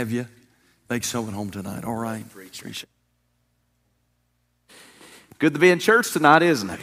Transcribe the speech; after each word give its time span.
have 0.00 0.10
you. 0.10 0.26
For 0.88 0.98
coming 0.98 1.32
home 1.32 1.50
tonight. 1.50 1.84
All 1.84 1.94
right. 1.94 2.22
Appreciate. 2.22 2.88
Good 5.38 5.52
to 5.52 5.60
be 5.60 5.70
in 5.70 5.78
church 5.78 6.12
tonight, 6.12 6.40
isn't 6.40 6.70
it? 6.70 6.80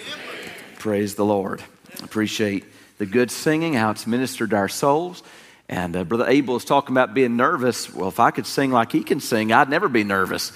Praise 0.78 1.16
the 1.16 1.26
Lord. 1.26 1.64
Appreciate 2.04 2.64
the 3.00 3.08
good 3.08 3.32
singing, 3.32 3.74
how 3.74 3.90
it's 3.90 4.06
ministered 4.06 4.52
to 4.52 4.56
our 4.56 4.70
souls. 4.70 5.24
And 5.68 5.96
uh, 5.96 6.04
Brother 6.04 6.28
Abel 6.28 6.58
is 6.58 6.64
talking 6.64 6.94
about 6.94 7.16
being 7.16 7.36
nervous. 7.36 7.92
Well, 7.92 8.08
if 8.08 8.20
I 8.20 8.30
could 8.30 8.46
sing 8.46 8.72
like 8.72 8.92
he 8.92 9.04
can 9.04 9.20
sing, 9.20 9.52
I'd 9.52 9.68
never 9.68 9.90
be 9.90 10.04
nervous. 10.04 10.52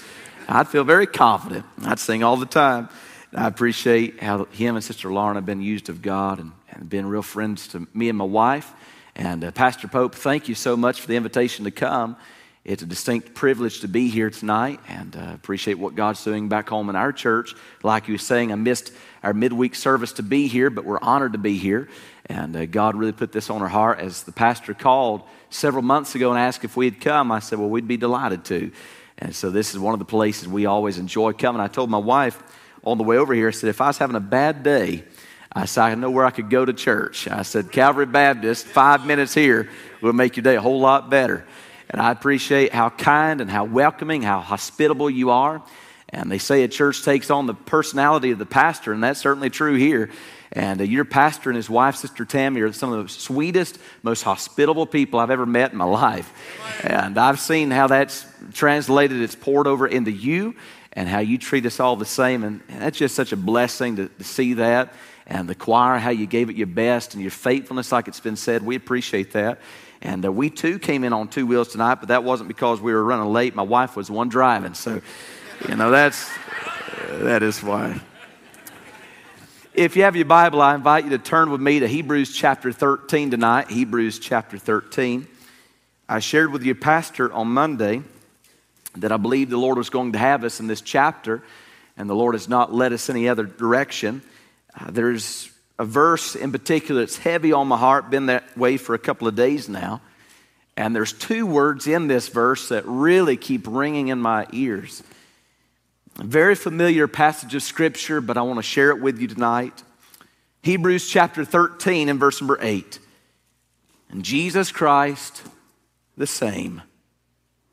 I'd 0.48 0.68
feel 0.68 0.84
very 0.84 1.08
confident. 1.08 1.66
I'd 1.84 1.98
sing 1.98 2.22
all 2.22 2.36
the 2.36 2.46
time. 2.46 2.88
And 3.32 3.40
I 3.40 3.48
appreciate 3.48 4.22
how 4.22 4.44
him 4.44 4.76
and 4.76 4.84
Sister 4.84 5.12
Lauren 5.12 5.34
have 5.34 5.46
been 5.46 5.62
used 5.62 5.88
of 5.88 6.00
God 6.00 6.38
and, 6.38 6.52
and 6.70 6.88
been 6.88 7.06
real 7.06 7.22
friends 7.22 7.66
to 7.68 7.88
me 7.92 8.08
and 8.08 8.16
my 8.16 8.24
wife. 8.24 8.72
And 9.16 9.42
uh, 9.42 9.50
Pastor 9.50 9.88
Pope, 9.88 10.14
thank 10.14 10.48
you 10.48 10.54
so 10.54 10.76
much 10.76 11.00
for 11.00 11.08
the 11.08 11.16
invitation 11.16 11.64
to 11.64 11.72
come. 11.72 12.16
It's 12.64 12.84
a 12.84 12.86
distinct 12.86 13.34
privilege 13.34 13.80
to 13.80 13.88
be 13.88 14.06
here 14.06 14.30
tonight 14.30 14.78
and 14.86 15.16
uh, 15.16 15.32
appreciate 15.34 15.80
what 15.80 15.96
God's 15.96 16.22
doing 16.22 16.48
back 16.48 16.68
home 16.68 16.88
in 16.90 16.94
our 16.94 17.12
church. 17.12 17.56
Like 17.82 18.06
you 18.06 18.14
were 18.14 18.18
saying, 18.18 18.52
I 18.52 18.54
missed 18.54 18.92
our 19.24 19.34
midweek 19.34 19.74
service 19.74 20.12
to 20.12 20.22
be 20.22 20.46
here, 20.46 20.70
but 20.70 20.84
we're 20.84 21.00
honored 21.00 21.32
to 21.32 21.38
be 21.38 21.58
here. 21.58 21.88
And 22.26 22.54
uh, 22.54 22.66
God 22.66 22.94
really 22.94 23.10
put 23.10 23.32
this 23.32 23.50
on 23.50 23.62
our 23.62 23.68
heart. 23.68 23.98
As 23.98 24.22
the 24.22 24.30
pastor 24.30 24.74
called 24.74 25.22
several 25.50 25.82
months 25.82 26.14
ago 26.14 26.30
and 26.30 26.38
asked 26.38 26.62
if 26.62 26.76
we'd 26.76 27.00
come, 27.00 27.32
I 27.32 27.40
said, 27.40 27.58
Well, 27.58 27.68
we'd 27.68 27.88
be 27.88 27.96
delighted 27.96 28.44
to. 28.44 28.70
And 29.18 29.34
so 29.34 29.50
this 29.50 29.72
is 29.74 29.80
one 29.80 29.92
of 29.92 29.98
the 29.98 30.04
places 30.04 30.46
we 30.46 30.66
always 30.66 30.98
enjoy 30.98 31.32
coming. 31.32 31.60
I 31.60 31.66
told 31.66 31.90
my 31.90 31.98
wife 31.98 32.40
on 32.84 32.96
the 32.96 33.04
way 33.04 33.16
over 33.16 33.34
here, 33.34 33.48
I 33.48 33.50
said, 33.50 33.70
If 33.70 33.80
I 33.80 33.88
was 33.88 33.98
having 33.98 34.14
a 34.14 34.20
bad 34.20 34.62
day, 34.62 35.02
I 35.52 35.64
said, 35.64 35.82
I 35.82 35.94
know 35.96 36.12
where 36.12 36.24
I 36.24 36.30
could 36.30 36.48
go 36.48 36.64
to 36.64 36.72
church. 36.72 37.26
I 37.26 37.42
said, 37.42 37.72
Calvary 37.72 38.06
Baptist, 38.06 38.66
five 38.66 39.04
minutes 39.04 39.34
here 39.34 39.68
will 40.00 40.12
make 40.12 40.36
your 40.36 40.44
day 40.44 40.54
a 40.54 40.60
whole 40.60 40.78
lot 40.78 41.10
better. 41.10 41.44
And 41.92 42.00
I 42.00 42.10
appreciate 42.10 42.72
how 42.72 42.88
kind 42.90 43.40
and 43.40 43.50
how 43.50 43.64
welcoming, 43.64 44.22
how 44.22 44.40
hospitable 44.40 45.10
you 45.10 45.30
are. 45.30 45.62
And 46.08 46.30
they 46.30 46.38
say 46.38 46.62
a 46.62 46.68
church 46.68 47.04
takes 47.04 47.30
on 47.30 47.46
the 47.46 47.54
personality 47.54 48.32
of 48.32 48.38
the 48.38 48.46
pastor, 48.46 48.92
and 48.92 49.02
that's 49.02 49.20
certainly 49.20 49.48
true 49.48 49.74
here. 49.74 50.10
And 50.52 50.80
uh, 50.80 50.84
your 50.84 51.06
pastor 51.06 51.48
and 51.48 51.56
his 51.56 51.70
wife, 51.70 51.96
Sister 51.96 52.26
Tammy, 52.26 52.60
are 52.60 52.72
some 52.72 52.92
of 52.92 53.06
the 53.06 53.08
sweetest, 53.08 53.78
most 54.02 54.22
hospitable 54.22 54.84
people 54.84 55.20
I've 55.20 55.30
ever 55.30 55.46
met 55.46 55.72
in 55.72 55.78
my 55.78 55.86
life. 55.86 56.30
And 56.84 57.16
I've 57.16 57.40
seen 57.40 57.70
how 57.70 57.86
that's 57.86 58.26
translated, 58.52 59.22
it's 59.22 59.34
poured 59.34 59.66
over 59.66 59.86
into 59.86 60.10
you, 60.10 60.54
and 60.92 61.08
how 61.08 61.20
you 61.20 61.38
treat 61.38 61.64
us 61.64 61.80
all 61.80 61.96
the 61.96 62.04
same. 62.04 62.44
And 62.44 62.60
that's 62.68 62.98
just 62.98 63.14
such 63.14 63.32
a 63.32 63.36
blessing 63.36 63.96
to, 63.96 64.08
to 64.08 64.24
see 64.24 64.54
that. 64.54 64.92
And 65.26 65.48
the 65.48 65.54
choir, 65.54 65.98
how 65.98 66.10
you 66.10 66.26
gave 66.26 66.50
it 66.50 66.56
your 66.56 66.66
best, 66.66 67.14
and 67.14 67.22
your 67.22 67.30
faithfulness, 67.30 67.90
like 67.90 68.08
it's 68.08 68.20
been 68.20 68.36
said, 68.36 68.62
we 68.62 68.76
appreciate 68.76 69.32
that. 69.32 69.60
And 70.02 70.24
uh, 70.26 70.32
we 70.32 70.50
too 70.50 70.80
came 70.80 71.04
in 71.04 71.12
on 71.12 71.28
two 71.28 71.46
wheels 71.46 71.68
tonight, 71.68 71.96
but 71.96 72.08
that 72.08 72.24
wasn't 72.24 72.48
because 72.48 72.80
we 72.80 72.92
were 72.92 73.04
running 73.04 73.32
late. 73.32 73.54
My 73.54 73.62
wife 73.62 73.94
was 73.94 74.10
one 74.10 74.28
driving. 74.28 74.74
So, 74.74 75.00
you 75.68 75.76
know, 75.76 75.92
that's, 75.92 76.28
uh, 76.28 77.18
that 77.18 77.44
is 77.44 77.62
why. 77.62 78.00
If 79.74 79.96
you 79.96 80.02
have 80.02 80.16
your 80.16 80.24
Bible, 80.24 80.60
I 80.60 80.74
invite 80.74 81.04
you 81.04 81.10
to 81.10 81.18
turn 81.18 81.50
with 81.50 81.60
me 81.60 81.78
to 81.80 81.88
Hebrews 81.88 82.34
chapter 82.34 82.72
13 82.72 83.30
tonight. 83.30 83.70
Hebrews 83.70 84.18
chapter 84.18 84.58
13. 84.58 85.28
I 86.08 86.18
shared 86.18 86.52
with 86.52 86.64
your 86.64 86.74
pastor 86.74 87.32
on 87.32 87.48
Monday 87.48 88.02
that 88.96 89.12
I 89.12 89.16
believe 89.16 89.50
the 89.50 89.56
Lord 89.56 89.78
was 89.78 89.88
going 89.88 90.12
to 90.12 90.18
have 90.18 90.42
us 90.42 90.58
in 90.58 90.66
this 90.66 90.80
chapter, 90.80 91.44
and 91.96 92.10
the 92.10 92.14
Lord 92.14 92.34
has 92.34 92.48
not 92.48 92.74
led 92.74 92.92
us 92.92 93.08
any 93.08 93.28
other 93.28 93.44
direction. 93.44 94.20
Uh, 94.78 94.90
there's 94.90 95.51
a 95.78 95.84
verse 95.84 96.36
in 96.36 96.52
particular 96.52 97.02
that's 97.02 97.18
heavy 97.18 97.52
on 97.52 97.68
my 97.68 97.76
heart, 97.76 98.10
been 98.10 98.26
that 98.26 98.56
way 98.56 98.76
for 98.76 98.94
a 98.94 98.98
couple 98.98 99.26
of 99.26 99.34
days 99.34 99.68
now. 99.68 100.00
And 100.76 100.94
there's 100.96 101.12
two 101.12 101.46
words 101.46 101.86
in 101.86 102.08
this 102.08 102.28
verse 102.28 102.68
that 102.68 102.84
really 102.86 103.36
keep 103.36 103.66
ringing 103.66 104.08
in 104.08 104.18
my 104.18 104.46
ears. 104.52 105.02
A 106.18 106.24
very 106.24 106.54
familiar 106.54 107.08
passage 107.08 107.54
of 107.54 107.62
scripture, 107.62 108.20
but 108.20 108.36
I 108.36 108.42
want 108.42 108.58
to 108.58 108.62
share 108.62 108.90
it 108.90 109.00
with 109.00 109.20
you 109.20 109.28
tonight. 109.28 109.82
Hebrews 110.62 111.08
chapter 111.08 111.44
13 111.44 112.08
and 112.08 112.20
verse 112.20 112.40
number 112.40 112.58
8. 112.60 112.98
And 114.10 114.22
Jesus 114.22 114.70
Christ, 114.70 115.42
the 116.16 116.26
same, 116.26 116.82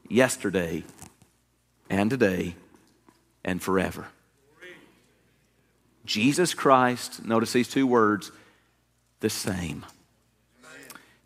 yesterday 0.07 0.83
and 1.89 2.09
today 2.09 2.55
and 3.43 3.61
forever. 3.61 4.07
Jesus 6.09 6.55
Christ, 6.55 7.23
notice 7.23 7.53
these 7.53 7.67
two 7.67 7.85
words, 7.85 8.31
the 9.19 9.29
same. 9.29 9.85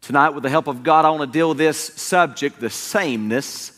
Tonight, 0.02 0.32
with 0.32 0.44
the 0.44 0.50
help 0.50 0.68
of 0.68 0.84
God, 0.84 1.06
I 1.06 1.10
want 1.10 1.22
to 1.22 1.38
deal 1.38 1.48
with 1.48 1.58
this 1.58 1.78
subject 1.80 2.60
the 2.60 2.70
sameness 2.70 3.72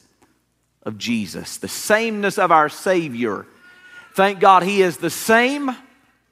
of 0.82 0.98
Jesus, 0.98 1.58
the 1.58 1.68
sameness 1.68 2.40
of 2.40 2.52
our 2.52 2.70
Savior. 2.70 3.46
Thank 4.16 4.40
God 4.40 4.64
He 4.64 4.82
is 4.82 4.98
the 4.98 5.12
same 5.12 5.70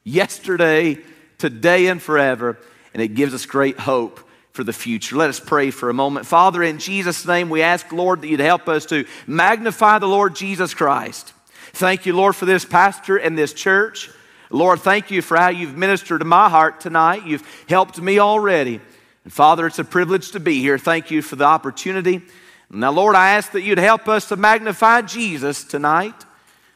yesterday, 0.03 0.97
today, 1.37 1.85
and 1.85 2.01
forever, 2.01 2.57
and 2.95 3.03
it 3.03 3.09
gives 3.09 3.35
us 3.35 3.45
great 3.45 3.79
hope 3.79 4.27
for 4.53 4.63
the 4.63 4.73
future. 4.73 5.15
Let 5.15 5.29
us 5.29 5.39
pray 5.39 5.69
for 5.69 5.91
a 5.91 5.93
moment. 5.93 6.25
Father, 6.25 6.63
in 6.63 6.79
Jesus' 6.79 7.27
name, 7.27 7.51
we 7.51 7.61
ask, 7.61 7.91
Lord, 7.91 8.21
that 8.21 8.27
you'd 8.27 8.39
help 8.39 8.67
us 8.67 8.87
to 8.87 9.05
magnify 9.27 9.99
the 9.99 10.07
Lord 10.07 10.35
Jesus 10.35 10.73
Christ. 10.73 11.31
Thank 11.73 12.07
you, 12.07 12.15
Lord, 12.15 12.35
for 12.35 12.45
this 12.45 12.65
pastor 12.65 13.17
and 13.17 13.37
this 13.37 13.53
church. 13.53 14.09
Lord, 14.53 14.81
thank 14.81 15.09
you 15.09 15.23
for 15.23 15.35
how 15.35 15.49
you've 15.49 15.75
ministered 15.75 16.19
to 16.19 16.25
my 16.25 16.47
heart 16.47 16.79
tonight. 16.79 17.25
You've 17.25 17.43
helped 17.67 17.99
me 17.99 18.19
already. 18.19 18.79
And 19.23 19.33
Father, 19.33 19.65
it's 19.65 19.79
a 19.79 19.83
privilege 19.83 20.31
to 20.31 20.39
be 20.39 20.59
here. 20.61 20.77
Thank 20.77 21.09
you 21.09 21.23
for 21.23 21.35
the 21.35 21.45
opportunity. 21.45 22.21
Now, 22.69 22.91
Lord, 22.91 23.15
I 23.15 23.31
ask 23.31 23.51
that 23.53 23.63
you'd 23.63 23.79
help 23.79 24.07
us 24.07 24.27
to 24.29 24.35
magnify 24.35 25.01
Jesus 25.01 25.63
tonight. 25.63 26.13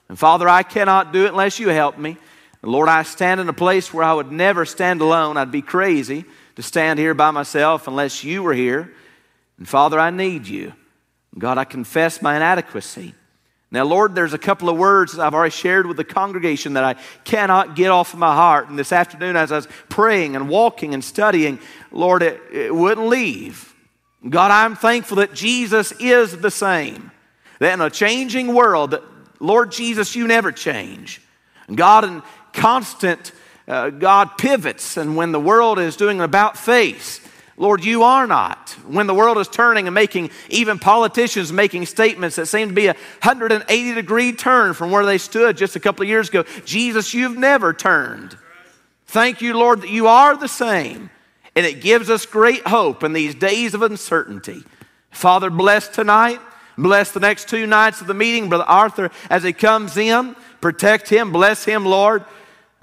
And 0.10 0.18
Father, 0.18 0.50
I 0.50 0.64
cannot 0.64 1.14
do 1.14 1.26
it 1.26 1.30
unless 1.30 1.60
you 1.60 1.70
help 1.70 2.00
me. 2.00 2.18
And 2.64 2.72
Lord, 2.72 2.90
I 2.90 3.04
stand 3.04 3.40
in 3.40 3.48
a 3.48 3.54
place 3.54 3.94
where 3.94 4.04
I 4.04 4.14
would 4.14 4.32
never 4.32 4.66
stand 4.66 5.02
alone. 5.02 5.38
I'd 5.38 5.52
be 5.52 5.62
crazy 5.62 6.26
to 6.56 6.64
stand 6.64 6.98
here 6.98 7.14
by 7.14 7.30
myself 7.30 7.88
unless 7.88 8.24
you 8.24 8.42
were 8.42 8.56
here. 8.56 8.92
And 9.60 9.70
Father, 9.70 10.00
I 10.00 10.10
need 10.10 10.48
you. 10.48 10.74
God, 11.38 11.60
I 11.60 11.64
confess 11.64 12.24
my 12.24 12.36
inadequacy. 12.38 13.14
Now, 13.70 13.84
Lord, 13.84 14.16
there's 14.16 14.34
a 14.34 14.38
couple 14.38 14.70
of 14.70 14.78
words 14.78 15.20
I've 15.20 15.34
already 15.34 15.52
shared 15.52 15.88
with 15.88 15.98
the 15.98 16.06
congregation 16.06 16.74
that 16.74 16.86
I 16.86 16.96
cannot 17.26 17.76
get 17.76 17.92
off 17.92 18.14
of 18.14 18.20
my 18.20 18.34
heart. 18.34 18.70
And 18.70 18.80
this 18.80 18.94
afternoon, 18.94 19.36
as 19.36 19.52
I 19.52 19.58
was 19.58 19.68
praying 19.90 20.38
and 20.38 20.48
walking 20.48 20.94
and 20.94 21.04
studying, 21.04 21.60
Lord, 21.92 22.24
it, 22.24 22.42
it 22.52 22.74
wouldn't 22.74 23.08
leave. 23.08 23.76
God, 24.28 24.52
I'm 24.52 24.76
thankful 24.76 25.18
that 25.18 25.34
Jesus 25.34 25.92
is 26.00 26.38
the 26.38 26.52
same. 26.52 27.12
That 27.60 27.74
in 27.74 27.82
a 27.82 27.90
changing 27.90 28.54
world, 28.54 28.92
that, 28.92 29.04
Lord 29.40 29.72
Jesus, 29.72 30.16
you 30.16 30.28
never 30.28 30.52
change. 30.52 31.22
God, 31.74 32.06
in 32.06 32.24
constant, 32.54 33.34
uh, 33.68 33.90
God 33.90 34.38
pivots, 34.38 34.96
and 34.96 35.18
when 35.18 35.34
the 35.34 35.40
world 35.40 35.78
is 35.78 35.98
doing 35.98 36.20
an 36.20 36.24
about 36.24 36.58
face, 36.58 37.20
Lord, 37.60 37.84
you 37.84 38.04
are 38.04 38.28
not. 38.28 38.70
When 38.86 39.08
the 39.08 39.16
world 39.16 39.40
is 39.40 39.48
turning 39.48 39.88
and 39.88 39.96
making, 39.96 40.30
even 40.50 40.78
politicians 40.78 41.52
making 41.52 41.88
statements 41.88 42.36
that 42.36 42.46
seem 42.46 42.70
to 42.70 42.74
be 42.74 42.86
a 42.86 42.94
180 43.24 43.94
degree 43.96 44.32
turn 44.32 44.76
from 44.76 44.92
where 44.92 45.06
they 45.06 45.18
stood 45.18 45.58
just 45.58 45.76
a 45.76 45.80
couple 45.80 46.04
of 46.04 46.10
years 46.10 46.30
ago, 46.30 46.44
Jesus, 46.66 47.16
you've 47.16 47.38
never 47.38 47.74
turned. 47.74 48.38
Thank 49.08 49.42
you, 49.42 49.58
Lord, 49.58 49.82
that 49.82 49.90
you 49.90 50.06
are 50.08 50.38
the 50.38 50.48
same. 50.48 51.10
And 51.56 51.66
it 51.66 51.82
gives 51.82 52.12
us 52.12 52.28
great 52.28 52.68
hope 52.68 53.04
in 53.04 53.14
these 53.14 53.34
days 53.34 53.74
of 53.74 53.82
uncertainty. 53.82 54.64
Father, 55.10 55.50
bless 55.50 55.88
tonight. 55.88 56.40
Bless 56.78 57.12
the 57.12 57.20
next 57.20 57.50
two 57.50 57.66
nights 57.66 58.02
of 58.02 58.08
the 58.08 58.14
meeting. 58.14 58.50
Brother 58.50 58.66
Arthur, 58.66 59.10
as 59.32 59.42
he 59.42 59.52
comes 59.52 59.98
in, 59.98 60.36
protect 60.62 61.10
him. 61.10 61.32
Bless 61.32 61.66
him, 61.66 61.86
Lord. 61.86 62.24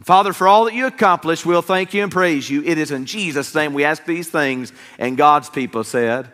Father, 0.03 0.33
for 0.33 0.49
all 0.49 0.65
that 0.65 0.75
you 0.75 0.87
accomplish, 0.87 1.47
we'll 1.47 1.63
thank 1.63 1.95
you 1.95 2.03
and 2.03 2.11
praise 2.11 2.51
you. 2.51 2.63
It 2.65 2.79
is 2.79 2.91
in 2.91 3.07
Jesus' 3.07 3.55
name 3.55 3.75
we 3.75 3.85
ask 3.85 4.05
these 4.05 4.29
things. 4.29 4.73
And 4.99 5.17
God's 5.17 5.49
people 5.49 5.85
said, 5.85 6.31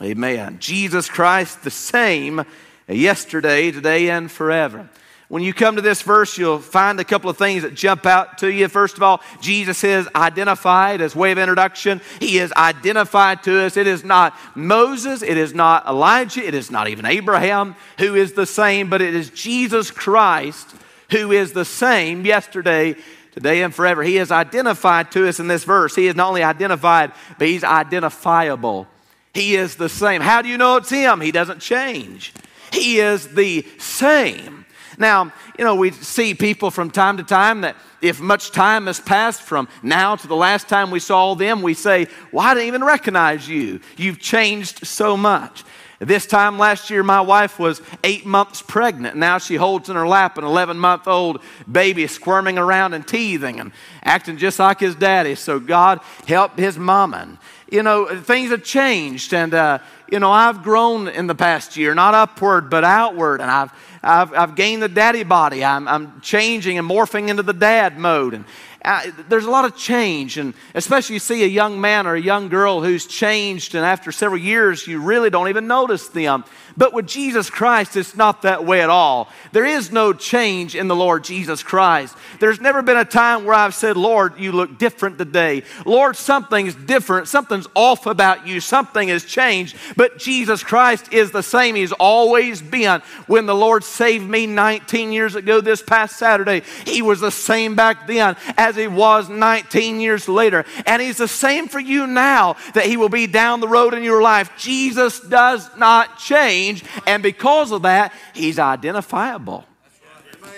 Amen. 0.00 0.10
Amen. 0.10 0.56
Jesus 0.58 1.08
Christ, 1.08 1.62
the 1.62 1.70
same 1.70 2.44
yesterday, 2.88 3.70
today, 3.70 4.10
and 4.10 4.30
forever. 4.30 4.88
When 5.28 5.42
you 5.42 5.54
come 5.54 5.76
to 5.76 5.82
this 5.82 6.02
verse, 6.02 6.36
you'll 6.36 6.58
find 6.58 7.00
a 7.00 7.04
couple 7.04 7.30
of 7.30 7.38
things 7.38 7.62
that 7.62 7.74
jump 7.74 8.04
out 8.04 8.38
to 8.38 8.52
you. 8.52 8.68
First 8.68 8.98
of 8.98 9.02
all, 9.02 9.22
Jesus 9.40 9.82
is 9.82 10.06
identified 10.14 11.00
as 11.00 11.16
way 11.16 11.32
of 11.32 11.38
introduction. 11.38 12.02
He 12.20 12.38
is 12.38 12.52
identified 12.52 13.42
to 13.44 13.60
us. 13.60 13.78
It 13.78 13.86
is 13.86 14.04
not 14.04 14.36
Moses, 14.54 15.22
it 15.22 15.38
is 15.38 15.54
not 15.54 15.86
Elijah, 15.86 16.46
it 16.46 16.52
is 16.52 16.70
not 16.70 16.88
even 16.88 17.06
Abraham 17.06 17.76
who 17.98 18.14
is 18.14 18.34
the 18.34 18.44
same, 18.44 18.90
but 18.90 19.00
it 19.00 19.14
is 19.14 19.30
Jesus 19.30 19.90
Christ 19.90 20.74
who 21.12 21.30
is 21.30 21.52
the 21.52 21.64
same 21.64 22.24
yesterday, 22.26 22.96
today, 23.32 23.62
and 23.62 23.74
forever. 23.74 24.02
He 24.02 24.18
is 24.18 24.32
identified 24.32 25.12
to 25.12 25.28
us 25.28 25.38
in 25.38 25.46
this 25.46 25.64
verse. 25.64 25.94
He 25.94 26.08
is 26.08 26.16
not 26.16 26.28
only 26.28 26.42
identified, 26.42 27.12
but 27.38 27.46
he's 27.46 27.62
identifiable. 27.62 28.88
He 29.34 29.54
is 29.54 29.76
the 29.76 29.88
same. 29.88 30.20
How 30.20 30.42
do 30.42 30.48
you 30.48 30.58
know 30.58 30.76
it's 30.76 30.90
him? 30.90 31.20
He 31.20 31.30
doesn't 31.30 31.60
change. 31.60 32.32
He 32.72 32.98
is 32.98 33.28
the 33.28 33.66
same. 33.78 34.64
Now, 34.98 35.32
you 35.58 35.64
know, 35.64 35.74
we 35.74 35.90
see 35.90 36.34
people 36.34 36.70
from 36.70 36.90
time 36.90 37.16
to 37.18 37.22
time 37.22 37.62
that 37.62 37.76
if 38.00 38.20
much 38.20 38.50
time 38.50 38.86
has 38.86 39.00
passed 39.00 39.42
from 39.42 39.68
now 39.82 40.16
to 40.16 40.26
the 40.26 40.36
last 40.36 40.68
time 40.68 40.90
we 40.90 41.00
saw 41.00 41.34
them, 41.34 41.62
we 41.62 41.74
say, 41.74 42.08
Well, 42.30 42.46
I 42.46 42.54
didn't 42.54 42.68
even 42.68 42.84
recognize 42.84 43.48
you. 43.48 43.80
You've 43.96 44.18
changed 44.18 44.86
so 44.86 45.16
much. 45.16 45.64
This 46.04 46.26
time 46.26 46.58
last 46.58 46.90
year, 46.90 47.04
my 47.04 47.20
wife 47.20 47.60
was 47.60 47.80
eight 48.02 48.26
months 48.26 48.60
pregnant. 48.60 49.16
Now 49.16 49.38
she 49.38 49.54
holds 49.54 49.88
in 49.88 49.94
her 49.94 50.06
lap 50.06 50.36
an 50.36 50.42
11 50.42 50.76
month 50.76 51.06
old 51.06 51.40
baby 51.70 52.08
squirming 52.08 52.58
around 52.58 52.92
and 52.94 53.06
teething 53.06 53.60
and 53.60 53.70
acting 54.02 54.36
just 54.36 54.58
like 54.58 54.80
his 54.80 54.96
daddy. 54.96 55.36
So 55.36 55.60
God 55.60 56.00
help 56.26 56.58
his 56.58 56.76
mama. 56.76 57.18
And, 57.18 57.38
you 57.70 57.84
know, 57.84 58.20
things 58.20 58.50
have 58.50 58.64
changed. 58.64 59.32
And, 59.32 59.54
uh, 59.54 59.78
you 60.10 60.18
know, 60.18 60.32
I've 60.32 60.64
grown 60.64 61.06
in 61.06 61.28
the 61.28 61.36
past 61.36 61.76
year, 61.76 61.94
not 61.94 62.14
upward, 62.14 62.68
but 62.68 62.82
outward. 62.82 63.40
And 63.40 63.48
I've, 63.48 63.72
I've, 64.02 64.34
I've 64.34 64.54
gained 64.56 64.82
the 64.82 64.88
daddy 64.88 65.22
body. 65.22 65.64
I'm, 65.64 65.86
I'm 65.86 66.20
changing 66.20 66.78
and 66.78 66.88
morphing 66.88 67.28
into 67.28 67.44
the 67.44 67.52
dad 67.52 67.96
mode. 67.96 68.34
And, 68.34 68.44
uh, 68.84 69.10
there's 69.28 69.44
a 69.44 69.50
lot 69.50 69.64
of 69.64 69.76
change, 69.76 70.38
and 70.38 70.54
especially 70.74 71.14
you 71.14 71.20
see 71.20 71.44
a 71.44 71.48
young 71.48 71.80
man 71.80 72.06
or 72.06 72.14
a 72.14 72.20
young 72.20 72.48
girl 72.48 72.82
who's 72.82 73.06
changed, 73.06 73.74
and 73.74 73.84
after 73.84 74.10
several 74.10 74.40
years, 74.40 74.86
you 74.86 75.00
really 75.00 75.30
don't 75.30 75.48
even 75.48 75.66
notice 75.66 76.08
them. 76.08 76.44
But 76.76 76.92
with 76.92 77.06
Jesus 77.06 77.50
Christ, 77.50 77.96
it's 77.96 78.16
not 78.16 78.42
that 78.42 78.64
way 78.64 78.80
at 78.80 78.90
all. 78.90 79.28
There 79.52 79.64
is 79.64 79.92
no 79.92 80.12
change 80.12 80.74
in 80.74 80.88
the 80.88 80.96
Lord 80.96 81.24
Jesus 81.24 81.62
Christ. 81.62 82.16
There's 82.40 82.60
never 82.60 82.82
been 82.82 82.96
a 82.96 83.04
time 83.04 83.44
where 83.44 83.54
I've 83.54 83.74
said, 83.74 83.96
Lord, 83.96 84.38
you 84.38 84.52
look 84.52 84.78
different 84.78 85.18
today. 85.18 85.64
Lord, 85.84 86.16
something's 86.16 86.74
different. 86.74 87.28
Something's 87.28 87.66
off 87.74 88.06
about 88.06 88.46
you. 88.46 88.60
Something 88.60 89.08
has 89.08 89.24
changed. 89.24 89.76
But 89.96 90.18
Jesus 90.18 90.62
Christ 90.62 91.12
is 91.12 91.30
the 91.30 91.42
same. 91.42 91.74
He's 91.74 91.92
always 91.92 92.62
been. 92.62 93.02
When 93.26 93.46
the 93.46 93.54
Lord 93.54 93.84
saved 93.84 94.28
me 94.28 94.46
19 94.46 95.12
years 95.12 95.34
ago 95.34 95.60
this 95.60 95.82
past 95.82 96.18
Saturday, 96.18 96.62
He 96.86 97.02
was 97.02 97.20
the 97.20 97.30
same 97.30 97.74
back 97.74 98.06
then 98.06 98.36
as 98.56 98.76
He 98.76 98.88
was 98.88 99.28
19 99.28 100.00
years 100.00 100.28
later. 100.28 100.64
And 100.86 101.02
He's 101.02 101.18
the 101.18 101.28
same 101.28 101.68
for 101.68 101.80
you 101.80 102.06
now 102.06 102.56
that 102.74 102.86
He 102.86 102.96
will 102.96 103.08
be 103.08 103.26
down 103.26 103.60
the 103.60 103.68
road 103.68 103.94
in 103.94 104.02
your 104.02 104.22
life. 104.22 104.50
Jesus 104.56 105.20
does 105.20 105.68
not 105.76 106.18
change 106.18 106.61
change, 106.62 106.84
and 107.06 107.22
because 107.22 107.72
of 107.72 107.82
that, 107.82 108.12
he's 108.34 108.58
identifiable. 108.58 109.64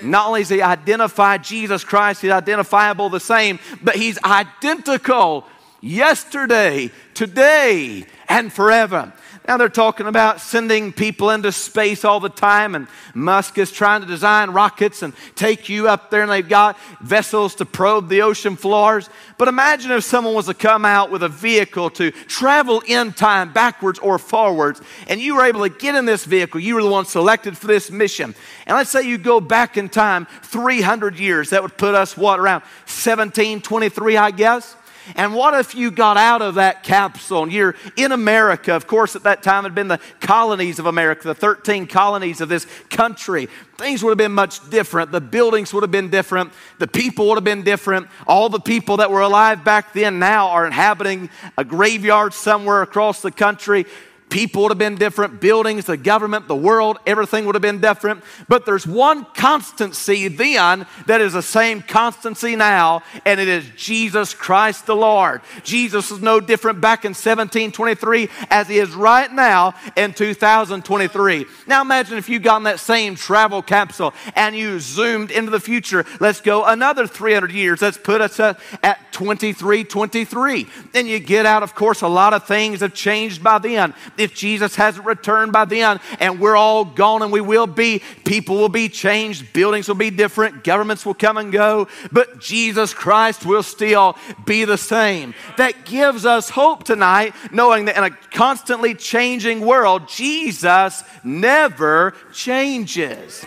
Not 0.02 0.28
only 0.28 0.42
is 0.42 0.48
he 0.48 0.60
identified 0.60 1.44
Jesus 1.44 1.84
Christ, 1.84 2.22
he's 2.22 2.30
identifiable 2.30 3.08
the 3.08 3.20
same, 3.20 3.58
but 3.82 3.96
he's 3.96 4.18
identical 4.22 5.46
yesterday, 5.80 6.90
today, 7.14 8.04
and 8.28 8.52
forever. 8.52 9.12
Now 9.46 9.58
they're 9.58 9.68
talking 9.68 10.06
about 10.06 10.40
sending 10.40 10.90
people 10.90 11.28
into 11.28 11.52
space 11.52 12.02
all 12.02 12.18
the 12.18 12.30
time, 12.30 12.74
and 12.74 12.88
Musk 13.12 13.58
is 13.58 13.70
trying 13.70 14.00
to 14.00 14.06
design 14.06 14.50
rockets 14.50 15.02
and 15.02 15.12
take 15.34 15.68
you 15.68 15.86
up 15.86 16.10
there, 16.10 16.22
and 16.22 16.30
they've 16.30 16.48
got 16.48 16.78
vessels 17.02 17.54
to 17.56 17.66
probe 17.66 18.08
the 18.08 18.22
ocean 18.22 18.56
floors. 18.56 19.10
But 19.36 19.48
imagine 19.48 19.90
if 19.90 20.02
someone 20.02 20.32
was 20.32 20.46
to 20.46 20.54
come 20.54 20.86
out 20.86 21.10
with 21.10 21.22
a 21.22 21.28
vehicle 21.28 21.90
to 21.90 22.10
travel 22.10 22.82
in 22.86 23.12
time, 23.12 23.52
backwards 23.52 23.98
or 23.98 24.18
forwards, 24.18 24.80
and 25.08 25.20
you 25.20 25.36
were 25.36 25.44
able 25.44 25.68
to 25.68 25.68
get 25.68 25.94
in 25.94 26.06
this 26.06 26.24
vehicle. 26.24 26.58
You 26.58 26.76
were 26.76 26.82
the 26.82 26.88
one 26.88 27.04
selected 27.04 27.58
for 27.58 27.66
this 27.66 27.90
mission. 27.90 28.34
And 28.66 28.76
let's 28.78 28.88
say 28.88 29.06
you 29.06 29.18
go 29.18 29.40
back 29.40 29.76
in 29.76 29.90
time 29.90 30.26
300 30.44 31.18
years. 31.18 31.50
That 31.50 31.62
would 31.62 31.76
put 31.76 31.94
us, 31.94 32.16
what, 32.16 32.40
around 32.40 32.62
1723, 32.86 34.16
I 34.16 34.30
guess? 34.30 34.74
And 35.16 35.34
what 35.34 35.54
if 35.54 35.74
you 35.74 35.90
got 35.90 36.16
out 36.16 36.42
of 36.42 36.54
that 36.56 36.82
capsule 36.82 37.42
and 37.42 37.52
you're 37.52 37.74
in 37.96 38.12
America? 38.12 38.74
Of 38.74 38.86
course, 38.86 39.16
at 39.16 39.24
that 39.24 39.42
time, 39.42 39.64
it 39.64 39.68
had 39.68 39.74
been 39.74 39.88
the 39.88 40.00
colonies 40.20 40.78
of 40.78 40.86
America, 40.86 41.28
the 41.28 41.34
13 41.34 41.86
colonies 41.86 42.40
of 42.40 42.48
this 42.48 42.66
country. 42.90 43.48
Things 43.76 44.02
would 44.02 44.10
have 44.10 44.18
been 44.18 44.32
much 44.32 44.68
different. 44.70 45.12
The 45.12 45.20
buildings 45.20 45.74
would 45.74 45.82
have 45.82 45.90
been 45.90 46.10
different. 46.10 46.52
The 46.78 46.86
people 46.86 47.28
would 47.28 47.36
have 47.36 47.44
been 47.44 47.62
different. 47.62 48.08
All 48.26 48.48
the 48.48 48.60
people 48.60 48.98
that 48.98 49.10
were 49.10 49.20
alive 49.20 49.64
back 49.64 49.92
then 49.92 50.18
now 50.18 50.48
are 50.48 50.66
inhabiting 50.66 51.30
a 51.58 51.64
graveyard 51.64 52.32
somewhere 52.32 52.82
across 52.82 53.20
the 53.20 53.32
country. 53.32 53.86
People 54.34 54.62
would 54.62 54.72
have 54.72 54.78
been 54.78 54.96
different, 54.96 55.40
buildings, 55.40 55.84
the 55.84 55.96
government, 55.96 56.48
the 56.48 56.56
world, 56.56 56.98
everything 57.06 57.44
would 57.44 57.54
have 57.54 57.62
been 57.62 57.80
different. 57.80 58.24
But 58.48 58.66
there's 58.66 58.84
one 58.84 59.24
constancy 59.26 60.26
then 60.26 60.88
that 61.06 61.20
is 61.20 61.34
the 61.34 61.40
same 61.40 61.82
constancy 61.82 62.56
now, 62.56 63.04
and 63.24 63.38
it 63.38 63.46
is 63.46 63.64
Jesus 63.76 64.34
Christ 64.34 64.86
the 64.86 64.96
Lord. 64.96 65.40
Jesus 65.62 66.10
is 66.10 66.20
no 66.20 66.40
different 66.40 66.80
back 66.80 67.04
in 67.04 67.10
1723 67.10 68.28
as 68.50 68.66
he 68.66 68.80
is 68.80 68.92
right 68.92 69.32
now 69.32 69.72
in 69.94 70.12
2023. 70.12 71.46
Now 71.68 71.82
imagine 71.82 72.18
if 72.18 72.28
you 72.28 72.40
got 72.40 72.56
in 72.56 72.64
that 72.64 72.80
same 72.80 73.14
travel 73.14 73.62
capsule 73.62 74.14
and 74.34 74.56
you 74.56 74.80
zoomed 74.80 75.30
into 75.30 75.52
the 75.52 75.60
future. 75.60 76.04
Let's 76.18 76.40
go 76.40 76.64
another 76.64 77.06
300 77.06 77.52
years. 77.52 77.80
Let's 77.80 77.98
put 77.98 78.20
us 78.20 78.40
at 78.40 79.12
2323. 79.12 80.66
Then 80.90 81.06
you 81.06 81.20
get 81.20 81.46
out, 81.46 81.62
of 81.62 81.76
course, 81.76 82.02
a 82.02 82.08
lot 82.08 82.34
of 82.34 82.48
things 82.48 82.80
have 82.80 82.94
changed 82.94 83.40
by 83.40 83.58
then 83.58 83.94
if 84.24 84.34
Jesus 84.34 84.74
hasn't 84.74 85.06
returned 85.06 85.52
by 85.52 85.64
then 85.64 86.00
and 86.18 86.40
we're 86.40 86.56
all 86.56 86.84
gone 86.84 87.22
and 87.22 87.30
we 87.30 87.40
will 87.40 87.68
be, 87.68 88.02
people 88.24 88.56
will 88.56 88.68
be 88.68 88.88
changed, 88.88 89.52
buildings 89.52 89.86
will 89.86 89.94
be 89.94 90.10
different, 90.10 90.64
governments 90.64 91.06
will 91.06 91.14
come 91.14 91.36
and 91.36 91.52
go, 91.52 91.86
but 92.10 92.40
Jesus 92.40 92.92
Christ 92.92 93.46
will 93.46 93.62
still 93.62 94.16
be 94.44 94.64
the 94.64 94.78
same. 94.78 95.34
That 95.56 95.84
gives 95.84 96.26
us 96.26 96.50
hope 96.50 96.84
tonight, 96.84 97.34
knowing 97.52 97.84
that 97.84 97.96
in 97.96 98.04
a 98.04 98.10
constantly 98.10 98.94
changing 98.94 99.60
world, 99.60 100.08
Jesus 100.08 101.04
never 101.22 102.14
changes. 102.32 103.44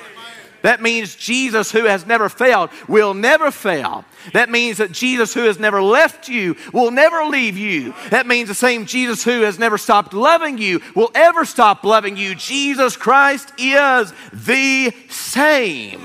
That 0.67 0.81
means 0.81 1.15
Jesus, 1.15 1.71
who 1.71 1.85
has 1.85 2.05
never 2.05 2.27
failed, 2.27 2.71
will 2.89 3.13
never 3.13 3.51
fail. 3.51 4.03
That 4.33 4.49
means 4.49 4.79
that 4.79 4.91
Jesus, 4.91 5.33
who 5.33 5.43
has 5.43 5.57
never 5.57 5.81
left 5.81 6.27
you, 6.27 6.57
will 6.73 6.91
never 6.91 7.23
leave 7.23 7.57
you. 7.57 7.93
That 8.09 8.27
means 8.27 8.49
the 8.49 8.53
same 8.53 8.85
Jesus 8.85 9.23
who 9.23 9.43
has 9.43 9.57
never 9.57 9.77
stopped 9.77 10.13
loving 10.13 10.57
you 10.57 10.81
will 10.93 11.09
ever 11.15 11.45
stop 11.45 11.85
loving 11.85 12.17
you. 12.17 12.35
Jesus 12.35 12.97
Christ 12.97 13.53
is 13.57 14.11
the 14.33 14.93
same. 15.07 16.01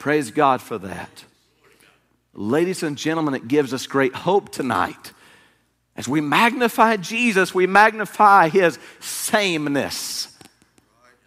Praise 0.00 0.32
God 0.32 0.60
for 0.60 0.78
that. 0.78 1.24
Ladies 2.32 2.82
and 2.82 2.98
gentlemen, 2.98 3.34
it 3.34 3.46
gives 3.46 3.72
us 3.72 3.86
great 3.86 4.16
hope 4.16 4.50
tonight. 4.50 5.12
As 5.94 6.08
we 6.08 6.20
magnify 6.20 6.96
Jesus, 6.96 7.54
we 7.54 7.68
magnify 7.68 8.48
his 8.48 8.80
sameness, 8.98 10.36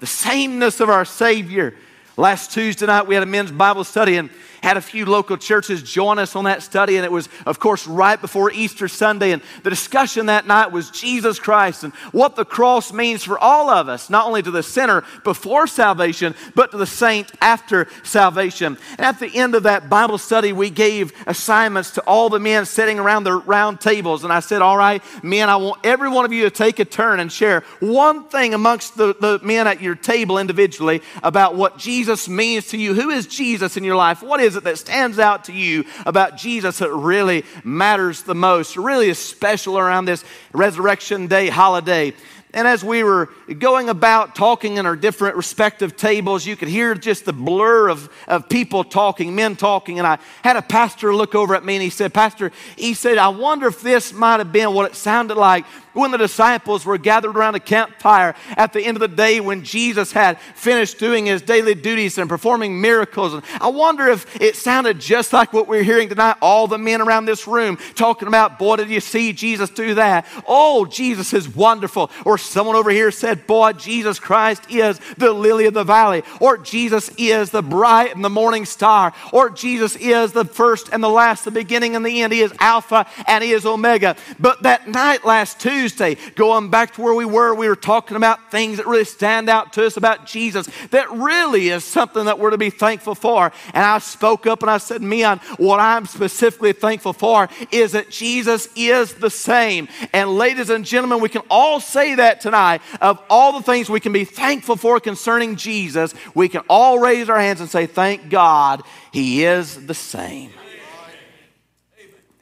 the 0.02 0.06
sameness 0.06 0.82
of 0.82 0.90
our 0.90 1.06
Savior. 1.06 1.74
Last 2.20 2.52
Tuesday 2.52 2.88
night, 2.88 3.06
we 3.06 3.14
had 3.14 3.22
a 3.22 3.28
men's 3.28 3.52
Bible 3.52 3.84
study, 3.84 4.18
and 4.18 4.32
had 4.62 4.78
a 4.78 4.82
few 4.82 5.06
local 5.06 5.38
churches 5.38 5.84
join 5.84 6.20
us 6.20 6.36
on 6.36 6.46
that 6.46 6.64
study, 6.64 6.98
and 6.98 7.06
it 7.06 7.12
was, 7.12 7.30
of 7.46 7.60
course, 7.60 7.88
right 7.88 8.20
before 8.20 8.52
Easter 8.52 8.88
Sunday. 8.88 9.32
And 9.32 9.42
the 9.64 9.70
discussion 9.70 10.28
that 10.28 10.48
night 10.48 10.72
was 10.72 10.90
Jesus 10.92 11.40
Christ 11.40 11.84
and 11.84 11.94
what 12.12 12.36
the 12.36 12.46
cross 12.46 12.92
means 12.92 13.24
for 13.24 13.40
all 13.40 13.70
of 13.70 13.90
us, 13.90 14.10
not 14.10 14.26
only 14.26 14.42
to 14.42 14.52
the 14.52 14.64
sinner 14.64 15.04
before 15.24 15.68
salvation, 15.68 16.36
but 16.56 16.72
to 16.72 16.78
the 16.78 16.86
saint 16.86 17.32
after 17.42 17.88
salvation. 18.04 18.78
And 18.92 19.02
at 19.02 19.20
the 19.20 19.34
end 19.36 19.56
of 19.56 19.64
that 19.64 19.90
Bible 19.90 20.18
study, 20.18 20.54
we 20.54 20.70
gave 20.70 21.14
assignments 21.28 21.92
to 21.92 22.02
all 22.02 22.30
the 22.30 22.40
men 22.40 22.66
sitting 22.66 23.00
around 23.00 23.24
the 23.24 23.34
round 23.34 23.80
tables. 23.82 24.24
And 24.24 24.34
I 24.34 24.40
said, 24.40 24.62
All 24.62 24.78
right, 24.78 25.04
men, 25.24 25.50
I 25.50 25.58
want 25.58 25.86
every 25.86 26.10
one 26.10 26.26
of 26.26 26.34
you 26.34 26.44
to 26.44 26.52
take 26.52 26.80
a 26.80 26.86
turn 26.86 27.20
and 27.20 27.32
share 27.32 27.64
one 27.80 28.26
thing 28.26 28.54
amongst 28.54 28.98
the, 28.98 29.16
the 29.20 29.40
men 29.44 29.68
at 29.68 29.82
your 29.82 29.96
table 29.96 30.38
individually 30.40 31.02
about 31.24 31.56
what 31.56 31.78
Jesus 31.78 32.28
means 32.28 32.68
to 32.68 32.78
you. 32.78 32.94
Who 32.94 33.10
is 33.10 33.28
Jesus 33.28 33.78
in 33.78 33.84
your 33.84 33.96
life? 33.96 34.22
What 34.22 34.40
is 34.40 34.47
is 34.48 34.56
it 34.56 34.64
that 34.64 34.80
stands 34.80 35.20
out 35.20 35.44
to 35.46 35.54
you 35.54 35.86
about 36.06 36.38
Jesus 36.38 36.80
that 36.80 36.92
really 36.92 37.46
matters 37.64 38.24
the 38.24 38.34
most, 38.34 38.76
really 38.76 39.10
is 39.10 39.20
special 39.20 39.78
around 39.78 40.06
this 40.06 40.24
Resurrection 40.54 41.28
Day 41.28 41.50
holiday? 41.50 42.14
And 42.54 42.68
as 42.68 42.84
we 42.84 43.04
were 43.04 43.30
going 43.60 43.90
about 43.90 44.34
talking 44.34 44.78
in 44.78 44.86
our 44.86 44.96
different 44.96 45.36
respective 45.36 45.98
tables, 45.98 46.46
you 46.46 46.56
could 46.56 46.70
hear 46.70 46.96
just 46.96 47.26
the 47.26 47.34
blur 47.34 47.90
of, 47.90 48.10
of 48.26 48.48
people 48.48 48.84
talking, 48.84 49.36
men 49.36 49.56
talking. 49.58 50.00
And 50.00 50.08
I 50.08 50.18
had 50.44 50.56
a 50.56 50.62
pastor 50.62 51.14
look 51.14 51.36
over 51.36 51.56
at 51.56 51.66
me 51.66 51.76
and 51.76 51.84
he 51.84 51.90
said, 51.90 52.14
Pastor, 52.14 52.52
he 52.78 52.94
said, 52.94 53.18
I 53.18 53.28
wonder 53.28 53.68
if 53.68 53.82
this 53.82 54.14
might 54.14 54.40
have 54.40 54.54
been 54.54 54.74
what 54.74 54.90
it 54.90 54.96
sounded 54.96 55.36
like 55.36 55.66
when 55.98 56.12
the 56.12 56.18
disciples 56.18 56.86
were 56.86 56.98
gathered 56.98 57.36
around 57.36 57.56
a 57.56 57.60
campfire 57.60 58.36
at 58.56 58.72
the 58.74 58.82
end 58.82 58.96
of 58.96 59.02
the 59.02 59.08
day 59.08 59.40
when 59.40 59.64
Jesus 59.64 60.12
had 60.12 60.40
finished 60.56 61.00
doing 61.00 61.26
his 61.26 61.42
daily 61.42 61.74
duties 61.74 62.18
and 62.18 62.30
performing 62.30 62.80
miracles. 62.80 63.34
And 63.34 63.44
I 63.60 63.68
wonder 63.68 64.08
if 64.08 64.40
it 64.40 64.56
sounded 64.56 65.00
just 65.00 65.34
like 65.34 65.54
what 65.54 65.68
we're 65.68 65.84
hearing 65.84 66.10
tonight. 66.10 66.38
All 66.42 66.68
the 66.68 66.78
men 66.78 67.02
around 67.02 67.26
this 67.26 67.48
room 67.48 67.78
talking 67.96 68.28
about, 68.28 68.60
boy, 68.60 68.76
did 68.76 68.90
you 68.90 69.00
see 69.00 69.34
Jesus 69.34 69.70
do 69.70 69.96
that? 69.96 70.28
Oh, 70.48 70.86
Jesus 70.86 71.34
is 71.34 71.50
wonderful. 71.50 72.12
Or 72.26 72.38
someone 72.38 72.76
over 72.76 72.92
here 72.92 73.12
said, 73.12 73.48
boy, 73.48 73.74
Jesus 73.74 74.20
Christ 74.20 74.70
is 74.70 75.00
the 75.18 75.32
lily 75.32 75.66
of 75.66 75.74
the 75.74 75.84
valley. 75.84 76.24
Or 76.40 76.58
Jesus 76.58 77.10
is 77.18 77.50
the 77.50 77.64
bright 77.64 78.16
and 78.16 78.24
the 78.24 78.30
morning 78.30 78.66
star. 78.66 79.14
Or 79.34 79.50
Jesus 79.50 79.96
is 79.96 80.32
the 80.32 80.46
first 80.46 80.90
and 80.92 81.04
the 81.04 81.10
last, 81.10 81.44
the 81.44 81.52
beginning 81.52 81.96
and 81.96 82.06
the 82.06 82.22
end. 82.22 82.34
He 82.34 82.42
is 82.42 82.54
Alpha 82.60 83.08
and 83.26 83.44
He 83.44 83.52
is 83.52 83.66
Omega. 83.66 84.16
But 84.40 84.64
that 84.64 84.88
night 84.88 85.26
last 85.26 85.60
Tuesday, 85.60 85.87
Tuesday, 85.90 86.16
going 86.36 86.70
back 86.70 86.94
to 86.94 87.02
where 87.02 87.16
we 87.16 87.26
were, 87.26 87.56
we 87.56 87.68
were 87.68 87.76
talking 87.76 88.16
about 88.16 88.52
things 88.52 88.78
that 88.78 88.86
really 88.86 89.04
stand 89.04 89.50
out 89.50 89.74
to 89.74 89.86
us 89.86 89.98
about 89.98 90.26
Jesus 90.26 90.70
that 90.92 91.12
really 91.12 91.70
is 91.70 91.84
something 91.84 92.26
that 92.26 92.40
we're 92.40 92.52
to 92.52 92.58
be 92.58 92.70
thankful 92.70 93.16
for. 93.16 93.52
And 93.74 93.84
I 93.84 93.98
spoke 93.98 94.46
up 94.46 94.62
and 94.62 94.70
I 94.70 94.78
said, 94.78 95.02
"Man, 95.02 95.40
what 95.58 95.80
I'm 95.80 96.06
specifically 96.06 96.74
thankful 96.74 97.14
for 97.14 97.50
is 97.72 97.94
that 97.94 98.10
Jesus 98.10 98.70
is 98.76 99.16
the 99.16 99.30
same. 99.30 99.88
And 100.14 100.38
ladies 100.38 100.70
and 100.70 100.86
gentlemen, 100.86 101.20
we 101.20 101.30
can 101.30 101.42
all 101.50 101.80
say 101.80 102.16
that 102.16 102.28
that 102.28 102.42
tonight, 102.42 102.82
of 103.02 103.22
all 103.30 103.54
the 103.54 103.64
things 103.64 103.90
we 103.90 104.02
can 104.02 104.12
be 104.12 104.26
thankful 104.26 104.76
for 104.76 105.00
concerning 105.00 105.56
Jesus, 105.56 106.14
we 106.36 106.50
can 106.50 106.62
all 106.70 107.00
raise 107.00 107.30
our 107.30 107.40
hands 107.40 107.62
and 107.62 107.70
say, 107.70 107.86
Thank 107.86 108.30
God, 108.30 108.84
He 109.12 109.46
is 109.46 109.86
the 109.88 109.94
same. 109.94 110.52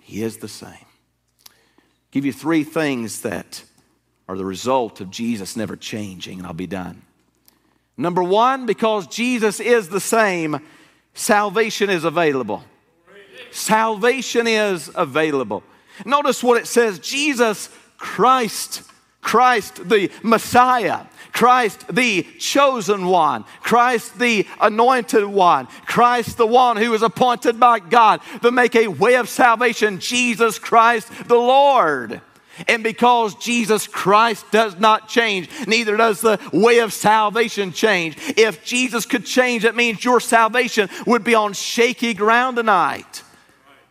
He 0.02 0.24
is 0.24 0.38
the 0.38 0.48
same. 0.48 0.85
Give 2.16 2.24
you 2.26 2.32
three 2.32 2.64
things 2.64 3.24
that 3.24 3.62
are 4.30 4.38
the 4.38 4.46
result 4.46 5.02
of 5.02 5.12
Jesus 5.12 5.58
never 5.58 5.76
changing, 5.76 6.38
and 6.38 6.48
I'll 6.48 6.54
be 6.54 6.66
done. 6.66 7.02
Number 7.98 8.24
one, 8.24 8.66
because 8.66 9.06
Jesus 9.08 9.60
is 9.60 9.90
the 9.90 10.00
same, 10.00 10.62
salvation 11.14 11.90
is 11.90 12.06
available. 12.06 12.64
Salvation 13.52 14.48
is 14.48 14.90
available. 14.96 15.62
Notice 16.06 16.42
what 16.42 16.58
it 16.58 16.68
says 16.68 17.00
Jesus 17.00 17.68
Christ, 17.98 18.84
Christ 19.20 19.90
the 19.90 20.10
Messiah, 20.24 21.02
Christ 21.36 21.94
the 21.94 22.24
chosen 22.39 23.08
one, 23.08 23.44
Christ 23.60 24.18
the 24.18 24.48
anointed 24.62 25.25
one, 25.25 25.68
Christ 25.86 26.38
the 26.38 26.48
one 26.48 26.77
who 26.77 26.94
is 26.94 27.01
appointed 27.01 27.60
by 27.60 27.80
God 27.80 28.22
to 28.42 28.51
make 28.51 28.74
a 28.74 28.88
way 28.88 29.15
of 29.15 29.27
salvation, 29.27 30.00
Jesus 30.00 30.58
Christ 30.58 31.12
the 31.27 31.36
Lord. 31.36 32.22
And 32.70 32.84
because 32.84 33.36
Jesus 33.36 33.86
Christ 33.86 34.50
does 34.51 34.80
not 34.80 35.10
change, 35.10 35.50
neither 35.68 35.98
does 35.98 36.22
the 36.22 36.39
way 36.54 36.80
of 36.80 36.94
salvation 36.94 37.74
change. 37.74 38.15
If 38.38 38.63
Jesus 38.63 39.06
could 39.06 39.25
change, 39.25 39.65
it 39.65 39.75
means 39.75 40.06
your 40.06 40.22
salvation 40.22 40.88
would 41.06 41.25
be 41.25 41.36
on 41.36 41.51
shaky 41.51 42.13
ground 42.13 42.56
tonight. 42.56 43.24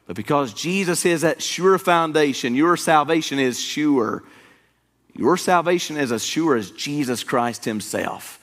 But 0.06 0.16
because 0.16 0.54
Jesus 0.54 1.04
is 1.04 1.20
that 1.20 1.42
sure 1.42 1.76
foundation, 1.76 2.54
your 2.54 2.78
salvation 2.78 3.38
is 3.38 3.60
sure. 3.60 4.22
Your 5.14 5.36
salvation 5.36 5.96
is 5.96 6.10
as 6.10 6.24
sure 6.24 6.56
as 6.56 6.70
Jesus 6.72 7.22
Christ 7.22 7.64
Himself. 7.64 8.40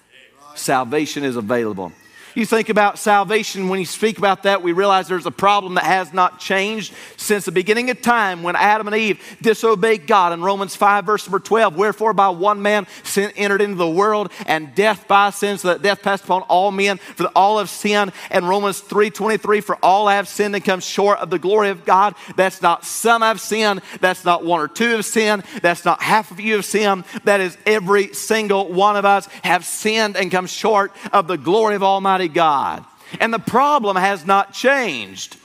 Salvation 0.56 1.24
is 1.24 1.36
available. 1.36 1.92
You 2.36 2.46
think 2.46 2.70
about 2.70 2.98
salvation, 2.98 3.68
when 3.68 3.80
you 3.80 3.86
speak 3.86 4.18
about 4.18 4.44
that, 4.44 4.64
we 4.64 4.72
realize 4.72 5.08
there's 5.08 5.26
a 5.26 5.32
problem 5.32 5.76
that 5.76 5.84
has 5.84 6.14
not 6.14 6.40
changed 6.40 6.94
since 7.18 7.46
the 7.46 7.52
beginning 7.52 7.90
of 7.90 8.02
time 8.02 8.44
when 8.44 8.56
Adam 8.56 8.88
and 8.88 8.96
Eve 8.96 9.22
disobeyed 9.42 10.08
God. 10.08 10.32
In 10.32 10.42
Romans 10.42 10.76
5, 10.76 11.06
verse 11.06 11.26
number 11.28 11.40
12, 11.40 11.76
wherefore 11.76 12.14
by 12.14 12.30
one 12.30 12.62
man 12.62 12.88
sin 13.04 13.32
entered 13.36 13.62
into 13.62 13.76
the 13.76 13.90
world, 13.90 14.32
and 14.46 14.74
death 14.76 15.08
by 15.08 15.30
sin, 15.30 15.58
so 15.58 15.70
that 15.70 15.82
death 15.82 16.02
passed 16.02 16.24
upon 16.24 16.44
all 16.44 16.72
men, 16.72 16.98
for 16.98 17.26
all 17.36 17.58
have 17.58 17.70
sinned. 17.70 18.12
And 18.30 18.48
Romans 18.48 18.80
3, 18.80 19.10
23, 19.10 19.62
for 19.62 19.76
all 19.84 20.08
have 20.08 20.28
sinned 20.28 20.56
and 20.56 20.64
come 20.64 20.80
short 20.80 21.20
of 21.20 21.30
the 21.30 21.40
glory 21.40 21.70
of 21.70 21.86
God. 21.86 22.16
That's 22.36 22.62
not 22.62 22.86
some 22.86 23.22
have 23.22 23.42
sinned, 23.42 23.82
that's 24.00 24.24
not 24.24 24.46
one 24.46 24.62
or 24.62 24.68
two 24.68 24.92
have 24.92 25.06
sinned, 25.06 25.44
that's 25.62 25.86
not 25.86 26.02
half 26.02 26.32
of 26.32 26.40
you 26.40 26.56
have 26.56 26.66
sinned. 26.66 27.04
That 27.26 27.42
is 27.42 27.58
every 27.66 28.14
single 28.14 28.72
one 28.72 28.96
of 28.96 29.06
us 29.06 29.28
have 29.44 29.66
sinned 29.66 30.16
and 30.16 30.32
come 30.32 30.48
short 30.48 30.92
of 31.12 31.28
the 31.28 31.38
glory 31.38 31.76
of 31.76 31.84
Almighty 31.84 32.21
Almighty 32.22 32.34
God. 32.34 32.86
And 33.20 33.34
the 33.34 33.40
problem 33.40 33.98
has 33.98 34.25
not 34.25 34.54
changed. 34.54 35.38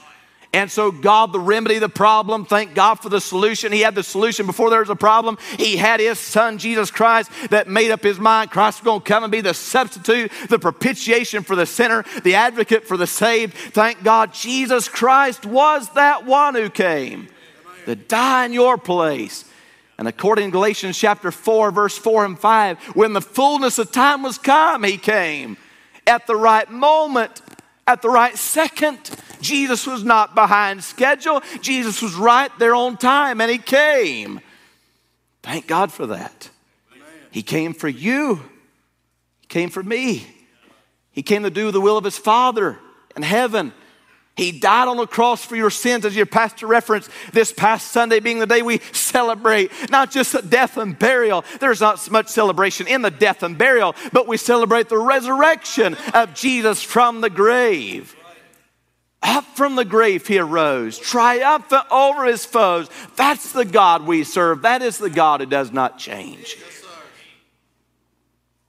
And 0.53 0.71
so, 0.71 0.91
God, 0.91 1.33
the 1.33 1.39
remedy, 1.39 1.77
the 1.77 1.89
problem, 1.89 2.45
thank 2.45 2.73
God 2.73 2.95
for 2.95 3.09
the 3.09 3.19
solution. 3.19 3.73
He 3.73 3.81
had 3.81 3.95
the 3.95 4.03
solution 4.03 4.45
before 4.45 4.69
there 4.69 4.79
was 4.79 4.89
a 4.89 4.95
problem. 4.95 5.37
He 5.57 5.75
had 5.75 5.99
His 5.99 6.17
Son, 6.17 6.57
Jesus 6.57 6.89
Christ, 6.89 7.29
that 7.49 7.67
made 7.67 7.91
up 7.91 8.01
His 8.01 8.17
mind. 8.17 8.49
Christ 8.49 8.79
was 8.79 8.85
going 8.85 9.01
to 9.01 9.05
come 9.05 9.23
and 9.23 9.31
be 9.31 9.41
the 9.41 9.53
substitute, 9.53 10.31
the 10.47 10.57
propitiation 10.57 11.43
for 11.43 11.55
the 11.55 11.65
sinner, 11.65 12.05
the 12.23 12.35
advocate 12.35 12.87
for 12.87 12.95
the 12.95 13.05
saved. 13.05 13.53
Thank 13.55 14.03
God, 14.03 14.33
Jesus 14.33 14.87
Christ 14.87 15.45
was 15.45 15.89
that 15.89 16.25
one 16.25 16.55
who 16.55 16.69
came 16.69 17.27
to 17.85 17.95
die 17.95 18.45
in 18.45 18.53
your 18.53 18.77
place. 18.77 19.43
And 19.97 20.07
according 20.07 20.47
to 20.47 20.51
Galatians 20.51 20.97
chapter 20.97 21.31
4, 21.31 21.71
verse 21.71 21.97
4 21.97 22.23
and 22.23 22.39
5, 22.39 22.79
when 22.95 23.11
the 23.11 23.21
fullness 23.21 23.77
of 23.79 23.91
time 23.91 24.23
was 24.23 24.37
come, 24.37 24.83
He 24.83 24.97
came 24.97 25.57
at 26.07 26.27
the 26.27 26.35
right 26.35 26.69
moment, 26.71 27.41
at 27.85 28.01
the 28.01 28.09
right 28.09 28.37
second. 28.37 29.09
Jesus 29.41 29.85
was 29.85 30.03
not 30.03 30.35
behind 30.35 30.83
schedule. 30.83 31.41
Jesus 31.61 32.01
was 32.01 32.15
right 32.15 32.51
there 32.59 32.73
on 32.73 32.97
time 32.97 33.41
and 33.41 33.51
he 33.51 33.57
came. 33.57 34.39
Thank 35.43 35.67
God 35.67 35.91
for 35.91 36.07
that. 36.07 36.49
He 37.31 37.43
came 37.43 37.73
for 37.73 37.87
you. 37.87 38.41
He 39.41 39.47
came 39.47 39.69
for 39.69 39.83
me. 39.83 40.25
He 41.11 41.23
came 41.23 41.43
to 41.43 41.49
do 41.49 41.71
the 41.71 41.81
will 41.81 41.97
of 41.97 42.03
his 42.03 42.17
Father 42.17 42.79
in 43.15 43.23
heaven. 43.23 43.73
He 44.37 44.51
died 44.51 44.87
on 44.87 44.97
the 44.97 45.07
cross 45.07 45.43
for 45.43 45.55
your 45.55 45.71
sins, 45.71 46.05
as 46.05 46.15
your 46.15 46.27
pastor 46.27 46.67
referenced 46.67 47.09
this 47.33 47.51
past 47.51 47.91
Sunday 47.91 48.19
being 48.19 48.37
the 48.37 48.45
day 48.45 48.61
we 48.61 48.77
celebrate 48.93 49.71
not 49.89 50.11
just 50.11 50.31
the 50.31 50.43
death 50.43 50.77
and 50.77 50.97
burial. 50.97 51.43
There's 51.59 51.81
not 51.81 51.99
so 51.99 52.11
much 52.11 52.27
celebration 52.27 52.85
in 52.85 53.01
the 53.01 53.09
death 53.09 53.41
and 53.41 53.57
burial, 53.57 53.95
but 54.13 54.27
we 54.27 54.37
celebrate 54.37 54.89
the 54.89 54.99
resurrection 54.99 55.97
of 56.13 56.35
Jesus 56.35 56.83
from 56.83 57.21
the 57.21 57.31
grave. 57.31 58.15
Up 59.23 59.43
from 59.55 59.75
the 59.75 59.83
grave 59.83 60.27
he 60.27 60.37
arose, 60.37 60.99
triumphant 60.99 61.85
over 61.91 62.25
his 62.25 62.45
foes. 62.45 62.87
That's 63.15 63.51
the 63.53 63.65
God 63.65 64.05
we 64.05 64.23
serve. 64.23 64.61
That 64.61 64.83
is 64.83 64.99
the 64.99 65.09
God 65.09 65.39
who 65.39 65.47
does 65.47 65.71
not 65.71 65.97
change. 65.97 66.55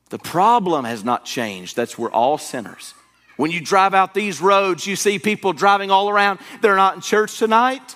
The 0.08 0.18
problem 0.18 0.86
has 0.86 1.04
not 1.04 1.26
changed. 1.26 1.76
That's 1.76 1.98
we're 1.98 2.10
all 2.10 2.38
sinners. 2.38 2.94
When 3.38 3.52
you 3.52 3.60
drive 3.60 3.94
out 3.94 4.14
these 4.14 4.40
roads, 4.40 4.84
you 4.84 4.96
see 4.96 5.20
people 5.20 5.52
driving 5.52 5.92
all 5.92 6.10
around. 6.10 6.40
They're 6.60 6.74
not 6.74 6.96
in 6.96 7.00
church 7.00 7.38
tonight. 7.38 7.94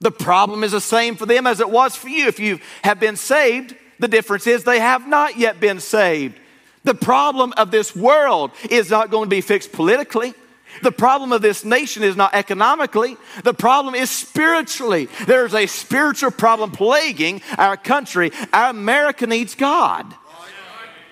The 0.00 0.10
problem 0.10 0.62
is 0.62 0.72
the 0.72 0.82
same 0.82 1.16
for 1.16 1.24
them 1.24 1.46
as 1.46 1.60
it 1.60 1.70
was 1.70 1.96
for 1.96 2.10
you. 2.10 2.28
If 2.28 2.38
you 2.38 2.60
have 2.84 3.00
been 3.00 3.16
saved, 3.16 3.74
the 3.98 4.06
difference 4.06 4.46
is 4.46 4.64
they 4.64 4.78
have 4.78 5.08
not 5.08 5.38
yet 5.38 5.60
been 5.60 5.80
saved. 5.80 6.38
The 6.84 6.94
problem 6.94 7.54
of 7.56 7.70
this 7.70 7.96
world 7.96 8.50
is 8.68 8.90
not 8.90 9.10
going 9.10 9.24
to 9.24 9.34
be 9.34 9.40
fixed 9.40 9.72
politically. 9.72 10.34
The 10.82 10.92
problem 10.92 11.32
of 11.32 11.40
this 11.40 11.64
nation 11.64 12.02
is 12.02 12.14
not 12.14 12.34
economically. 12.34 13.16
The 13.44 13.54
problem 13.54 13.94
is 13.94 14.10
spiritually. 14.10 15.08
There's 15.26 15.54
a 15.54 15.66
spiritual 15.66 16.32
problem 16.32 16.70
plaguing 16.70 17.40
our 17.56 17.78
country. 17.78 18.30
Our 18.52 18.70
America 18.70 19.26
needs 19.26 19.54
God. 19.54 20.14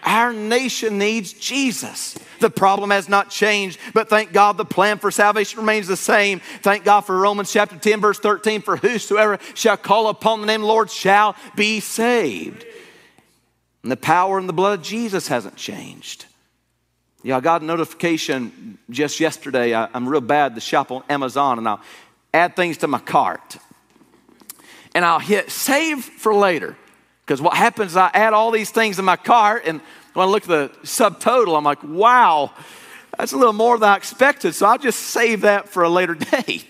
Our 0.04 0.32
nation 0.32 0.98
needs 0.98 1.32
Jesus. 1.32 2.16
The 2.40 2.50
problem 2.50 2.90
has 2.90 3.08
not 3.08 3.30
changed, 3.30 3.78
but 3.94 4.10
thank 4.10 4.32
God 4.32 4.56
the 4.58 4.64
plan 4.64 4.98
for 4.98 5.10
salvation 5.10 5.60
remains 5.60 5.86
the 5.86 5.96
same. 5.96 6.40
Thank 6.62 6.84
God 6.84 7.02
for 7.02 7.18
Romans 7.18 7.50
chapter 7.50 7.76
10, 7.76 8.00
verse 8.00 8.18
13 8.18 8.60
for 8.60 8.76
whosoever 8.76 9.38
shall 9.54 9.78
call 9.78 10.08
upon 10.08 10.40
the 10.40 10.46
name 10.46 10.60
of 10.60 10.66
the 10.66 10.72
Lord 10.72 10.90
shall 10.90 11.36
be 11.56 11.80
saved. 11.80 12.66
And 13.82 13.90
the 13.90 13.96
power 13.96 14.38
and 14.38 14.48
the 14.48 14.52
blood 14.52 14.78
of 14.78 14.84
Jesus 14.84 15.28
hasn't 15.28 15.56
changed. 15.56 16.26
Yeah, 17.22 17.38
I 17.38 17.40
got 17.40 17.62
a 17.62 17.64
notification 17.64 18.78
just 18.90 19.20
yesterday. 19.20 19.74
I, 19.74 19.88
am 19.94 20.06
real 20.06 20.20
bad 20.20 20.54
to 20.54 20.60
shop 20.60 20.90
on 20.90 21.02
Amazon 21.08 21.56
and 21.56 21.66
I'll 21.66 21.80
add 22.34 22.56
things 22.56 22.76
to 22.78 22.88
my 22.88 22.98
cart. 22.98 23.56
And 24.94 25.04
I'll 25.04 25.18
hit 25.18 25.50
save 25.50 26.04
for 26.04 26.34
later. 26.34 26.76
Because 27.24 27.40
what 27.40 27.54
happens 27.54 27.92
is 27.92 27.96
I 27.96 28.10
add 28.12 28.32
all 28.32 28.50
these 28.50 28.70
things 28.70 28.98
in 28.98 29.04
my 29.04 29.16
cart 29.16 29.62
and 29.66 29.80
when 30.14 30.28
I 30.28 30.30
look 30.30 30.44
at 30.44 30.48
the 30.48 30.70
subtotal, 30.84 31.56
I'm 31.58 31.64
like, 31.64 31.82
wow, 31.82 32.52
that's 33.18 33.32
a 33.32 33.36
little 33.36 33.52
more 33.52 33.78
than 33.78 33.88
I 33.88 33.96
expected. 33.96 34.54
So 34.54 34.66
I'll 34.66 34.78
just 34.78 35.00
save 35.00 35.42
that 35.42 35.68
for 35.68 35.82
a 35.82 35.88
later 35.88 36.14
date. 36.46 36.66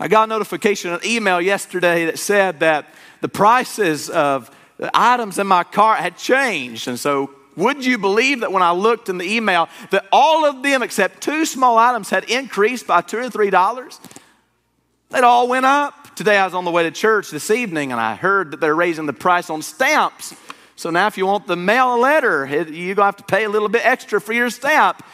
I 0.00 0.08
got 0.08 0.24
a 0.24 0.26
notification, 0.26 0.92
an 0.92 1.00
email 1.04 1.40
yesterday 1.40 2.06
that 2.06 2.18
said 2.18 2.60
that 2.60 2.86
the 3.20 3.28
prices 3.28 4.10
of 4.10 4.50
the 4.78 4.90
items 4.92 5.38
in 5.38 5.46
my 5.46 5.62
cart 5.62 6.00
had 6.00 6.16
changed. 6.16 6.88
And 6.88 6.98
so, 6.98 7.30
would 7.56 7.84
you 7.84 7.98
believe 7.98 8.40
that 8.40 8.50
when 8.50 8.64
I 8.64 8.72
looked 8.72 9.08
in 9.08 9.18
the 9.18 9.30
email, 9.30 9.68
that 9.90 10.06
all 10.10 10.44
of 10.44 10.64
them 10.64 10.82
except 10.82 11.20
two 11.20 11.46
small 11.46 11.78
items 11.78 12.10
had 12.10 12.28
increased 12.28 12.86
by 12.88 13.00
two 13.00 13.18
or 13.18 13.30
three 13.30 13.50
dollars? 13.50 14.00
They 15.10 15.20
all 15.20 15.46
went 15.46 15.64
up. 15.64 16.03
Today 16.16 16.38
I 16.38 16.44
was 16.44 16.54
on 16.54 16.64
the 16.64 16.70
way 16.70 16.84
to 16.84 16.90
church 16.90 17.30
this 17.30 17.50
evening 17.50 17.92
and 17.92 18.00
I 18.00 18.14
heard 18.14 18.52
that 18.52 18.60
they're 18.60 18.74
raising 18.74 19.06
the 19.06 19.12
price 19.12 19.50
on 19.50 19.62
stamps 19.62 20.34
so 20.76 20.90
now, 20.90 21.06
if 21.06 21.16
you 21.16 21.26
want 21.26 21.46
the 21.46 21.56
mail 21.56 21.98
letter, 21.98 22.46
you're 22.46 22.64
going 22.64 22.96
to 22.96 23.04
have 23.04 23.16
to 23.16 23.24
pay 23.24 23.44
a 23.44 23.48
little 23.48 23.68
bit 23.68 23.84
extra 23.84 24.20
for 24.20 24.32
your 24.32 24.50
stamp. 24.50 25.04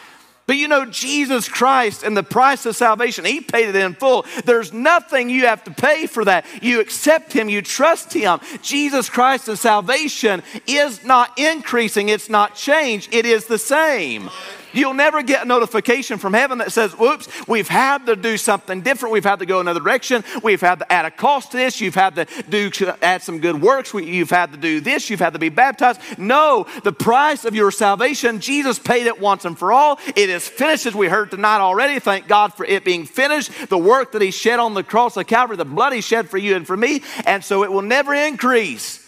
But 0.47 0.57
you 0.57 0.66
know, 0.66 0.85
Jesus 0.85 1.49
Christ 1.49 2.02
and 2.02 2.16
the 2.16 2.25
price 2.25 2.66
of 2.66 2.75
salvation, 2.75 3.25
He 3.25 3.40
paid 3.40 3.69
it 3.69 3.76
in 3.76 3.95
full. 3.95 4.25
There's 4.45 4.73
nothing 4.73 5.30
you 5.30 5.47
have 5.47 5.62
to 5.64 5.71
pay 5.71 6.07
for 6.07 6.25
that. 6.25 6.45
You 6.61 6.80
accept 6.80 7.33
Him, 7.33 7.49
you 7.49 7.62
trust 7.62 8.12
Him. 8.12 8.40
Jesus 8.62 9.09
Christ 9.09 9.49
and 9.49 9.59
salvation 9.59 10.42
is 10.66 11.04
not 11.04 11.38
increasing, 11.38 12.09
it's 12.09 12.28
not 12.28 12.57
changed, 12.57 13.14
it 13.14 13.26
is 13.26 13.47
the 13.47 13.59
same. 13.59 14.28
You'll 14.73 14.95
never 14.95 15.23
get 15.23 15.45
a 15.45 15.49
notification 15.49 16.19
from 16.19 16.35
heaven 16.35 16.59
that 16.59 16.73
says, 16.73 16.93
whoops, 16.93 17.29
we've 17.49 17.69
had 17.69 18.07
to 18.07 18.17
do 18.17 18.37
something 18.37 18.83
different. 18.83 19.12
We've 19.12 19.25
had 19.25 19.41
to 19.41 19.47
go 19.47 19.61
another 19.61 19.81
direction. 19.81 20.25
We've 20.43 20.61
had 20.61 20.81
to 20.81 20.93
add 20.93 21.05
a 21.05 21.11
cost 21.11 21.53
to 21.53 21.57
this. 21.57 21.81
You've 21.81 21.95
had 21.95 22.17
to 22.17 22.27
do, 22.49 22.71
add 23.03 23.23
some 23.23 23.41
good 23.41 23.61
works. 23.61 23.93
You've 23.95 24.31
had 24.31 24.53
to 24.53 24.59
do 24.59 24.81
this. 24.81 25.11
You've 25.11 25.21
had 25.21 25.33
to 25.33 25.39
be 25.39 25.49
baptized. 25.49 26.00
No, 26.19 26.67
the 26.85 26.93
price 26.93 27.45
of 27.45 27.55
your 27.55 27.71
salvation, 27.71 28.41
Jesus 28.41 28.79
paid 28.79 29.07
it 29.07 29.21
once 29.21 29.45
and 29.45 29.59
for 29.59 29.73
all. 29.73 29.99
It 30.07 30.31
is 30.31 30.47
finished, 30.47 30.87
as 30.87 30.95
we 30.95 31.09
heard 31.09 31.31
tonight 31.31 31.61
already. 31.61 31.99
Thank 31.99 32.29
God 32.29 32.55
for 32.55 32.65
it 32.65 32.85
being 32.85 33.07
finished. 33.07 33.50
The 33.69 33.79
work 33.79 34.12
that 34.12 34.23
He 34.23 34.31
shed 34.31 34.59
on 34.59 34.75
the 34.75 34.85
cross 34.85 35.17
of 35.17 35.27
Calvary, 35.27 35.57
the 35.57 35.65
blood 35.65 35.93
He 35.93 36.00
shed 36.00 36.29
for 36.29 36.39
you 36.39 36.57
and 36.57 36.67
for 36.67 36.77
me. 36.77 37.03
And 37.27 37.45
so 37.45 37.65
it 37.65 37.73
will 37.73 37.83
never 37.83 38.15
increase. 38.15 39.00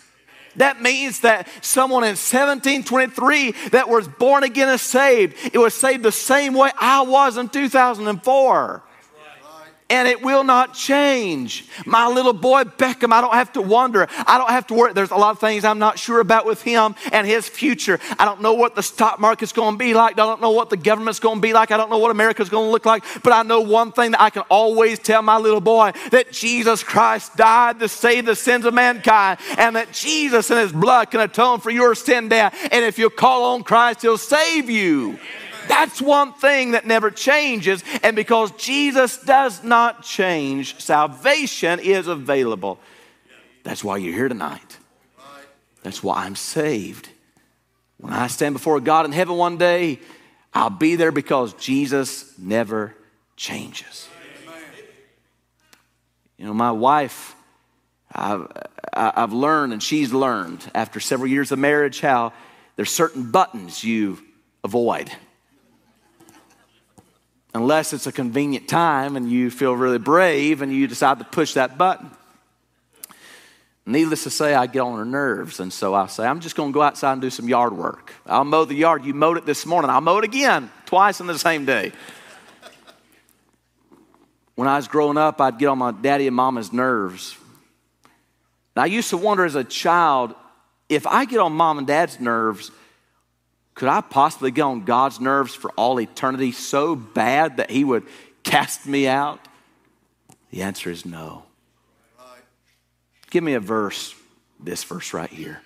That 0.57 0.83
means 0.83 1.21
that 1.21 1.49
someone 1.61 2.05
in 2.05 2.11
1723 2.11 3.53
that 3.71 3.89
was 3.89 4.09
born 4.09 4.45
again 4.45 4.69
and 4.69 4.81
saved, 4.81 5.37
it 5.53 5.59
was 5.59 5.75
saved 5.75 6.03
the 6.03 6.13
same 6.13 6.55
way 6.55 6.71
I 6.79 7.03
was 7.03 7.37
in 7.37 7.49
2004 7.49 8.83
and 9.93 10.09
it 10.09 10.23
will 10.23 10.43
not 10.43 10.73
change. 10.73 11.67
My 11.85 12.09
little 12.09 12.33
boy 12.33 12.65
Beckham, 12.65 13.13
I 13.13 13.21
don't 13.21 13.35
have 13.35 13.53
to 13.53 13.61
wonder. 13.61 14.09
I 14.27 14.39
don't 14.39 14.49
have 14.49 14.67
to 14.69 14.75
worry. 14.75 14.95
There's 14.95 15.11
a 15.11 15.17
lot 15.17 15.33
of 15.33 15.39
things 15.39 15.67
I'm 15.67 15.79
not 15.79 15.99
sure 15.99 16.21
about 16.21 16.47
with 16.47 16.63
him 16.63 16.95
and 17.13 17.27
his 17.27 17.47
future. 17.47 18.01
I 18.19 18.25
don't 18.25 18.41
know 18.41 18.55
what 18.55 18.75
the 18.75 18.83
stock 18.83 19.21
market's 19.21 19.53
going 19.53 19.75
to 19.75 19.79
be 19.79 19.93
like. 19.93 20.15
I 20.15 20.25
don't 20.25 20.41
know 20.41 20.53
what 20.53 20.71
the 20.71 20.79
government's 20.79 21.21
going 21.21 21.37
to 21.37 21.43
be 21.43 21.53
like. 21.53 21.71
I 21.73 21.77
don't 21.77 21.91
know 21.91 21.99
what 21.99 22.11
America's 22.11 22.49
going 22.49 22.69
to 22.69 22.71
look 22.71 22.87
like. 22.87 23.05
But 23.23 23.35
I 23.35 23.43
know 23.43 23.61
one 23.61 23.93
thing 23.93 24.13
that 24.13 24.23
I 24.23 24.31
can 24.31 24.45
always 24.49 24.99
tell 24.99 25.21
my 25.21 25.37
little 25.37 25.61
boy 25.61 25.93
that 26.11 26.33
Jesus 26.33 26.83
Christ 26.83 27.37
died 27.37 27.79
to 27.81 27.89
save 27.89 28.25
the 28.25 28.35
sins 28.35 28.65
of 28.65 28.73
mankind 28.73 29.41
and 29.59 29.77
that 29.77 29.93
Jesus 29.93 30.51
and 30.51 30.59
his 30.59 30.73
blood 30.73 31.11
can 31.11 31.21
atone 31.21 31.61
for 31.61 31.71
your 31.71 31.95
sin 31.95 32.31
debt. 32.31 32.55
And 32.73 32.83
if 32.83 32.99
you 32.99 33.11
call 33.11 33.55
on 33.55 33.63
Christ, 33.63 34.01
he'll 34.01 34.17
save 34.17 34.71
you. 34.71 35.19
That's 35.69 36.01
one 36.01 36.33
thing 36.33 36.73
that 36.73 36.87
never 36.87 37.11
changes. 37.11 37.83
And 38.03 38.17
because 38.17 38.51
Jesus 38.53 39.19
does 39.19 39.63
not 39.63 40.03
change, 40.03 40.81
salvation 40.81 41.79
is 41.81 42.07
available. 42.07 42.79
That's 43.65 43.85
why 43.85 43.99
you're 43.99 44.15
here 44.15 44.29
tonight. 44.29 44.79
That's 45.83 46.03
why 46.03 46.25
I'm 46.25 46.37
saved. 46.37 47.09
When 47.99 48.13
I 48.13 48.27
stand 48.27 48.55
before 48.55 48.81
God 48.81 49.05
in 49.05 49.13
heaven 49.13 49.37
one 49.37 49.57
day, 49.57 50.01
I'll 50.55 50.71
be 50.71 50.97
there 50.97 51.13
because 51.13 51.55
Jesus 51.55 52.37
never 52.39 52.95
changes. 53.37 54.09
You 56.37 56.47
know, 56.47 56.55
my 56.55 56.73
wife, 56.73 57.37
I've, 58.13 58.49
I've 58.93 59.33
learned, 59.33 59.73
and 59.73 59.83
she's 59.83 60.13
learned 60.13 60.69
after 60.75 60.99
several 60.99 61.29
years 61.29 61.53
of 61.53 61.59
marriage, 61.59 62.01
how 62.01 62.33
there's 62.77 62.91
certain 62.91 63.31
buttons 63.31 63.85
you 63.85 64.19
avoid 64.65 65.11
unless 67.55 67.93
it's 67.93 68.07
a 68.07 68.13
convenient 68.13 68.69
time 68.69 69.17
and 69.17 69.31
you 69.31 69.51
feel 69.51 69.75
really 69.77 69.99
brave 69.99 70.63
and 70.63 70.73
you 70.73 70.87
decide 70.87 71.19
to 71.19 71.25
push 71.25 71.55
that 71.55 71.77
button. 71.77 72.11
Needless 73.85 74.23
to 74.25 74.31
say, 74.31 74.55
I 74.55 74.67
get 74.67 74.81
on 74.81 74.97
her 74.97 75.05
nerves, 75.05 75.59
and 75.59 75.73
so 75.73 75.93
I 75.93 76.07
say, 76.07 76.25
I'm 76.25 76.39
just 76.39 76.55
going 76.55 76.71
to 76.71 76.75
go 76.75 76.83
outside 76.83 77.15
and 77.15 77.21
do 77.21 77.31
some 77.31 77.49
yard 77.49 77.73
work. 77.73 78.13
I'll 78.27 78.45
mow 78.45 78.65
the 78.65 78.77
yard. 78.77 79.05
You 79.05 79.13
mowed 79.13 79.39
it 79.39 79.45
this 79.45 79.67
morning. 79.67 79.91
I'll 79.91 80.01
mow 80.01 80.19
it 80.19 80.25
again, 80.25 80.71
twice 80.87 81.21
in 81.21 81.27
the 81.27 81.37
same 81.37 81.65
day. 81.65 81.91
When 84.55 84.69
I 84.69 84.77
was 84.77 84.87
growing 84.87 85.17
up, 85.17 85.41
I'd 85.41 85.59
get 85.59 85.67
on 85.67 85.79
my 85.79 85.91
daddy 85.91 86.29
and 86.29 86.37
mama's 86.37 86.73
nerves. 86.73 87.37
Now, 88.77 88.83
I 88.83 88.87
used 88.87 89.11
to 89.11 89.17
wonder 89.17 89.45
as 89.45 89.57
a 89.57 89.65
child 89.65 90.35
if 90.89 91.07
I 91.07 91.25
get 91.25 91.41
on 91.41 91.53
mom 91.53 91.79
and 91.79 91.87
dad's 91.87 92.21
nerves, 92.21 92.71
could 93.75 93.89
I 93.89 94.01
possibly 94.01 94.51
get 94.51 94.63
on 94.63 94.85
God's 94.85 95.21
nerves 95.21 95.55
for 95.55 95.71
all 95.73 96.01
eternity 96.01 96.53
so 96.53 96.95
bad 96.95 97.57
that 97.57 97.71
He 97.71 97.85
would 97.85 98.07
cast 98.43 98.87
me 98.87 99.09
out? 99.09 99.41
The 100.51 100.63
answer 100.63 100.91
is 100.91 101.07
no. 101.07 101.45
Give 103.31 103.43
me 103.43 103.55
a 103.55 103.61
verse, 103.61 104.15
this 104.61 104.85
verse 104.85 105.15
right 105.15 105.31
here. 105.31 105.63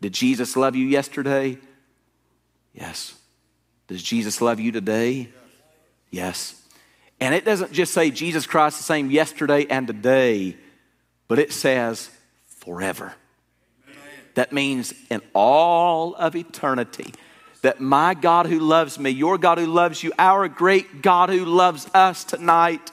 Did 0.00 0.12
Jesus 0.12 0.56
love 0.56 0.74
you 0.74 0.86
yesterday? 0.86 1.58
Yes. 2.74 3.14
Does 3.86 4.02
Jesus 4.02 4.40
love 4.40 4.58
you 4.58 4.72
today? 4.72 5.28
Yes. 6.10 6.60
And 7.20 7.34
it 7.34 7.44
doesn't 7.44 7.72
just 7.72 7.94
say 7.94 8.10
Jesus 8.10 8.46
Christ 8.46 8.78
the 8.78 8.82
same 8.82 9.10
yesterday 9.10 9.66
and 9.66 9.86
today, 9.86 10.56
but 11.28 11.38
it 11.38 11.52
says 11.52 12.10
forever. 12.46 13.14
That 14.36 14.52
means 14.52 14.94
in 15.10 15.22
all 15.34 16.14
of 16.14 16.36
eternity, 16.36 17.12
that 17.62 17.80
my 17.80 18.14
God 18.14 18.46
who 18.46 18.60
loves 18.60 18.98
me, 18.98 19.10
your 19.10 19.38
God 19.38 19.58
who 19.58 19.66
loves 19.66 20.02
you, 20.02 20.12
our 20.18 20.46
great 20.46 21.02
God 21.02 21.30
who 21.30 21.44
loves 21.44 21.88
us 21.94 22.22
tonight 22.22 22.92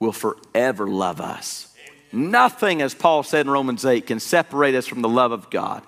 will 0.00 0.12
forever 0.12 0.86
love 0.86 1.20
us. 1.20 1.72
Nothing, 2.12 2.80
as 2.80 2.94
Paul 2.94 3.22
said 3.22 3.46
in 3.46 3.52
Romans 3.52 3.84
8, 3.84 4.06
can 4.06 4.20
separate 4.20 4.74
us 4.74 4.86
from 4.86 5.02
the 5.02 5.08
love 5.08 5.32
of 5.32 5.50
God. 5.50 5.82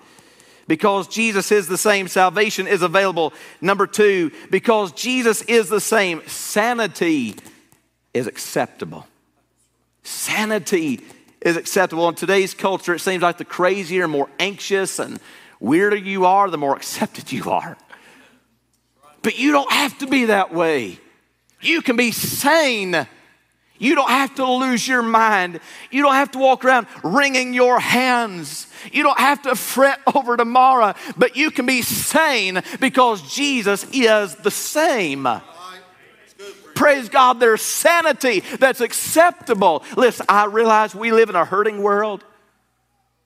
Because 0.67 1.07
Jesus 1.07 1.51
is 1.51 1.67
the 1.67 1.77
same, 1.77 2.07
salvation 2.07 2.67
is 2.67 2.81
available. 2.81 3.33
Number 3.61 3.87
two, 3.87 4.31
because 4.51 4.91
Jesus 4.91 5.41
is 5.43 5.69
the 5.69 5.81
same, 5.81 6.21
sanity 6.27 7.35
is 8.13 8.27
acceptable. 8.27 9.07
Sanity 10.03 11.01
is 11.41 11.57
acceptable. 11.57 12.09
In 12.09 12.15
today's 12.15 12.53
culture, 12.53 12.93
it 12.93 12.99
seems 12.99 13.23
like 13.23 13.37
the 13.37 13.45
crazier, 13.45 14.07
more 14.07 14.29
anxious, 14.39 14.99
and 14.99 15.19
weirder 15.59 15.95
you 15.95 16.25
are, 16.25 16.49
the 16.49 16.57
more 16.57 16.75
accepted 16.75 17.31
you 17.31 17.49
are. 17.49 17.77
But 19.21 19.37
you 19.37 19.51
don't 19.51 19.71
have 19.71 19.97
to 19.99 20.07
be 20.07 20.25
that 20.25 20.53
way. 20.53 20.99
You 21.61 21.81
can 21.81 21.95
be 21.95 22.11
sane. 22.11 23.07
You 23.79 23.95
don't 23.95 24.09
have 24.09 24.35
to 24.35 24.45
lose 24.45 24.87
your 24.87 25.01
mind. 25.01 25.59
You 25.91 26.01
don't 26.01 26.13
have 26.13 26.31
to 26.31 26.39
walk 26.39 26.65
around 26.65 26.87
wringing 27.03 27.53
your 27.53 27.79
hands. 27.79 28.67
You 28.91 29.03
don't 29.03 29.19
have 29.19 29.41
to 29.43 29.55
fret 29.55 29.99
over 30.15 30.37
tomorrow, 30.37 30.93
but 31.15 31.35
you 31.35 31.51
can 31.51 31.65
be 31.65 31.81
sane 31.81 32.61
because 32.79 33.33
Jesus 33.33 33.85
is 33.91 34.35
the 34.35 34.51
same. 34.51 35.27
Praise 36.77 37.09
God, 37.09 37.39
there's 37.39 37.63
sanity 37.63 38.41
that's 38.59 38.81
acceptable. 38.81 39.83
Listen, 39.95 40.27
I 40.29 40.45
realize 40.45 40.93
we 40.93 41.11
live 41.11 41.27
in 41.27 41.35
a 41.35 41.43
hurting 41.43 41.81
world, 41.81 42.23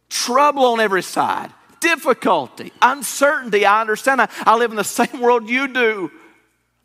trouble 0.10 0.64
on 0.68 0.80
every 0.80 1.04
side, 1.04 1.52
difficulty, 1.82 2.72
uncertainty. 2.82 3.66
I 3.66 3.82
understand 3.82 4.22
that. 4.22 4.32
I 4.46 4.56
live 4.56 4.72
in 4.72 4.78
the 4.78 4.84
same 4.86 5.20
world 5.20 5.50
you 5.50 5.68
do. 5.68 6.10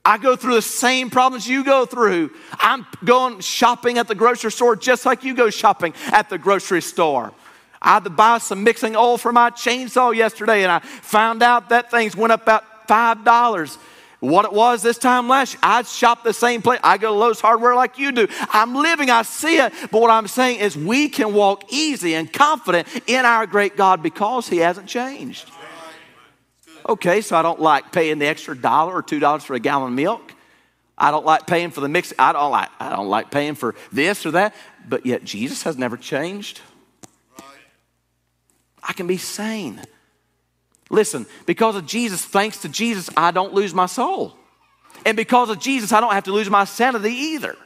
I 0.04 0.18
go 0.18 0.34
through 0.34 0.54
the 0.54 0.62
same 0.62 1.08
problems 1.08 1.46
you 1.46 1.62
go 1.62 1.86
through. 1.86 2.32
I'm 2.54 2.84
going 3.04 3.38
shopping 3.38 3.98
at 3.98 4.08
the 4.08 4.16
grocery 4.16 4.50
store 4.50 4.74
just 4.74 5.06
like 5.06 5.22
you 5.22 5.36
go 5.36 5.50
shopping 5.50 5.94
at 6.06 6.28
the 6.28 6.36
grocery 6.36 6.82
store. 6.82 7.32
I 7.80 7.94
had 7.94 8.04
to 8.04 8.10
buy 8.10 8.38
some 8.38 8.64
mixing 8.64 8.96
oil 8.96 9.18
for 9.18 9.32
my 9.32 9.50
chainsaw 9.50 10.12
yesterday, 10.12 10.64
and 10.64 10.72
I 10.72 10.80
found 10.80 11.44
out 11.44 11.68
that 11.68 11.92
things 11.92 12.16
went 12.16 12.32
up 12.32 12.42
about 12.42 12.88
$5 12.88 13.78
what 14.30 14.44
it 14.44 14.52
was 14.52 14.82
this 14.82 14.98
time 14.98 15.28
last 15.28 15.54
year. 15.54 15.60
I 15.62 15.82
shop 15.82 16.24
the 16.24 16.32
same 16.32 16.62
place. 16.62 16.80
I 16.82 16.98
go 16.98 17.08
to 17.08 17.18
Lowe's 17.18 17.40
Hardware 17.40 17.74
like 17.74 17.98
you 17.98 18.12
do. 18.12 18.28
I'm 18.50 18.74
living, 18.74 19.10
I 19.10 19.22
see 19.22 19.58
it. 19.58 19.72
But 19.90 20.00
what 20.00 20.10
I'm 20.10 20.28
saying 20.28 20.60
is 20.60 20.76
we 20.76 21.08
can 21.08 21.34
walk 21.34 21.72
easy 21.72 22.14
and 22.14 22.32
confident 22.32 22.88
in 23.06 23.24
our 23.24 23.46
great 23.46 23.76
God 23.76 24.02
because 24.02 24.48
He 24.48 24.58
hasn't 24.58 24.88
changed. 24.88 25.50
Okay, 26.88 27.20
so 27.20 27.36
I 27.36 27.42
don't 27.42 27.60
like 27.60 27.90
paying 27.90 28.18
the 28.18 28.26
extra 28.26 28.56
dollar 28.56 28.94
or 28.94 29.02
two 29.02 29.18
dollars 29.18 29.44
for 29.44 29.54
a 29.54 29.60
gallon 29.60 29.88
of 29.88 29.94
milk. 29.94 30.34
I 30.98 31.10
don't 31.10 31.26
like 31.26 31.46
paying 31.46 31.70
for 31.70 31.80
the 31.80 31.88
mix. 31.88 32.12
I 32.18 32.32
don't 32.32 32.50
like, 32.50 32.70
I 32.80 32.90
don't 32.90 33.08
like 33.08 33.30
paying 33.30 33.54
for 33.54 33.74
this 33.92 34.24
or 34.24 34.30
that. 34.32 34.54
But 34.88 35.04
yet 35.04 35.24
Jesus 35.24 35.64
has 35.64 35.76
never 35.76 35.96
changed. 35.96 36.60
I 38.82 38.92
can 38.92 39.06
be 39.06 39.16
sane. 39.16 39.82
Listen, 40.90 41.26
because 41.46 41.76
of 41.76 41.86
Jesus, 41.86 42.24
thanks 42.24 42.62
to 42.62 42.68
Jesus, 42.68 43.10
I 43.16 43.30
don't 43.30 43.52
lose 43.52 43.74
my 43.74 43.86
soul. 43.86 44.36
And 45.04 45.16
because 45.16 45.50
of 45.50 45.58
Jesus, 45.58 45.92
I 45.92 46.00
don't 46.00 46.12
have 46.12 46.24
to 46.24 46.32
lose 46.32 46.48
my 46.48 46.64
sanity 46.64 47.12
either. 47.12 47.56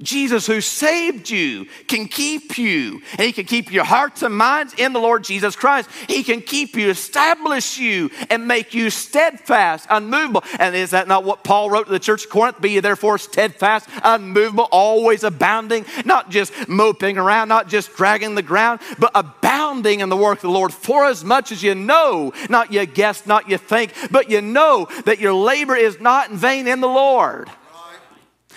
Jesus, 0.00 0.46
who 0.46 0.60
saved 0.60 1.28
you, 1.28 1.66
can 1.88 2.06
keep 2.06 2.56
you. 2.56 3.02
And 3.12 3.22
He 3.22 3.32
can 3.32 3.46
keep 3.46 3.72
your 3.72 3.84
hearts 3.84 4.22
and 4.22 4.36
minds 4.36 4.74
in 4.74 4.92
the 4.92 5.00
Lord 5.00 5.24
Jesus 5.24 5.56
Christ. 5.56 5.90
He 6.06 6.22
can 6.22 6.40
keep 6.40 6.76
you, 6.76 6.88
establish 6.88 7.78
you, 7.78 8.10
and 8.30 8.46
make 8.46 8.74
you 8.74 8.90
steadfast, 8.90 9.88
unmovable. 9.90 10.44
And 10.60 10.76
is 10.76 10.90
that 10.90 11.08
not 11.08 11.24
what 11.24 11.42
Paul 11.42 11.68
wrote 11.68 11.86
to 11.86 11.92
the 11.92 11.98
church 11.98 12.24
of 12.24 12.30
Corinth? 12.30 12.60
Be 12.60 12.78
therefore 12.78 13.18
steadfast, 13.18 13.88
unmovable, 14.04 14.68
always 14.70 15.24
abounding, 15.24 15.84
not 16.04 16.30
just 16.30 16.52
moping 16.68 17.18
around, 17.18 17.48
not 17.48 17.68
just 17.68 17.96
dragging 17.96 18.36
the 18.36 18.42
ground, 18.42 18.80
but 19.00 19.10
abounding 19.16 19.98
in 19.98 20.10
the 20.10 20.16
work 20.16 20.38
of 20.38 20.42
the 20.42 20.50
Lord. 20.50 20.72
For 20.72 21.06
as 21.06 21.24
much 21.24 21.50
as 21.50 21.60
you 21.60 21.74
know, 21.74 22.32
not 22.48 22.72
you 22.72 22.86
guess, 22.86 23.26
not 23.26 23.48
you 23.48 23.58
think, 23.58 23.92
but 24.12 24.30
you 24.30 24.40
know 24.42 24.86
that 25.06 25.18
your 25.18 25.34
labor 25.34 25.74
is 25.74 25.98
not 25.98 26.30
in 26.30 26.36
vain 26.36 26.68
in 26.68 26.80
the 26.80 26.86
Lord. 26.86 27.50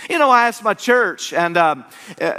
You 0.09 0.19
know, 0.19 0.29
I 0.29 0.47
asked 0.47 0.63
my 0.63 0.73
church, 0.73 1.33
and 1.33 1.57
um, 1.57 1.85
uh, 2.19 2.33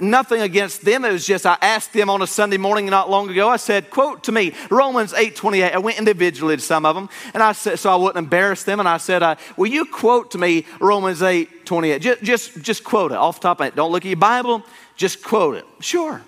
nothing 0.00 0.40
against 0.40 0.84
them. 0.84 1.04
It 1.04 1.12
was 1.12 1.26
just 1.26 1.46
I 1.46 1.56
asked 1.60 1.92
them 1.92 2.10
on 2.10 2.22
a 2.22 2.26
Sunday 2.26 2.56
morning 2.56 2.86
not 2.86 3.10
long 3.10 3.28
ago. 3.30 3.48
I 3.48 3.56
said, 3.56 3.90
"Quote 3.90 4.24
to 4.24 4.32
me 4.32 4.54
Romans 4.70 5.12
8:28." 5.12 5.72
I 5.72 5.78
went 5.78 5.98
individually 5.98 6.56
to 6.56 6.62
some 6.62 6.84
of 6.84 6.94
them, 6.94 7.08
and 7.34 7.42
I 7.42 7.52
said, 7.52 7.78
so 7.78 7.90
I 7.90 7.96
wouldn't 7.96 8.18
embarrass 8.18 8.64
them. 8.64 8.80
And 8.80 8.88
I 8.88 8.98
said, 8.98 9.22
uh, 9.22 9.36
"Will 9.56 9.68
you 9.68 9.84
quote 9.84 10.30
to 10.32 10.38
me 10.38 10.66
Romans 10.80 11.22
8:28? 11.22 12.00
Just, 12.00 12.22
just, 12.22 12.62
just 12.62 12.84
quote 12.84 13.12
it 13.12 13.18
off 13.18 13.40
the 13.40 13.48
top 13.48 13.60
of 13.60 13.66
it. 13.66 13.76
Don't 13.76 13.92
look 13.92 14.04
at 14.04 14.08
your 14.08 14.16
Bible. 14.16 14.62
Just 14.96 15.22
quote 15.22 15.56
it. 15.56 15.64
Sure. 15.80 16.22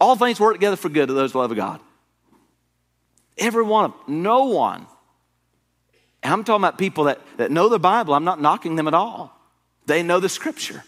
All 0.00 0.16
things 0.16 0.40
work 0.40 0.54
together 0.54 0.76
for 0.76 0.88
good 0.88 1.08
to 1.08 1.12
those 1.12 1.32
who 1.32 1.40
love 1.40 1.54
God. 1.54 1.80
Every 3.36 3.62
one 3.62 3.86
of 3.86 3.92
them. 3.92 4.22
No 4.22 4.44
one 4.46 4.86
I'm 6.22 6.44
talking 6.44 6.62
about 6.62 6.78
people 6.78 7.04
that, 7.04 7.20
that 7.38 7.50
know 7.50 7.68
the 7.68 7.78
Bible. 7.78 8.14
I'm 8.14 8.24
not 8.24 8.40
knocking 8.40 8.76
them 8.76 8.86
at 8.86 8.94
all. 8.94 9.38
They 9.86 10.02
know 10.02 10.20
the 10.20 10.28
scripture. 10.28 10.84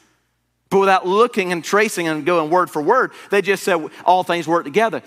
But 0.69 0.81
without 0.81 1.07
looking 1.07 1.53
and 1.53 1.63
tracing 1.63 2.09
and 2.09 2.25
going 2.25 2.51
word 2.51 2.71
for 2.71 2.81
word, 2.81 3.13
they 3.31 3.43
just 3.43 3.63
said 3.63 3.89
all 4.05 4.25
things 4.25 4.47
work 4.47 4.65
together. 4.65 5.03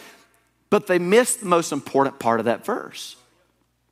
But 0.69 0.87
they 0.87 0.99
missed 0.99 1.39
the 1.41 1.45
most 1.45 1.71
important 1.71 2.19
part 2.19 2.39
of 2.39 2.45
that 2.45 2.65
verse. 2.65 3.15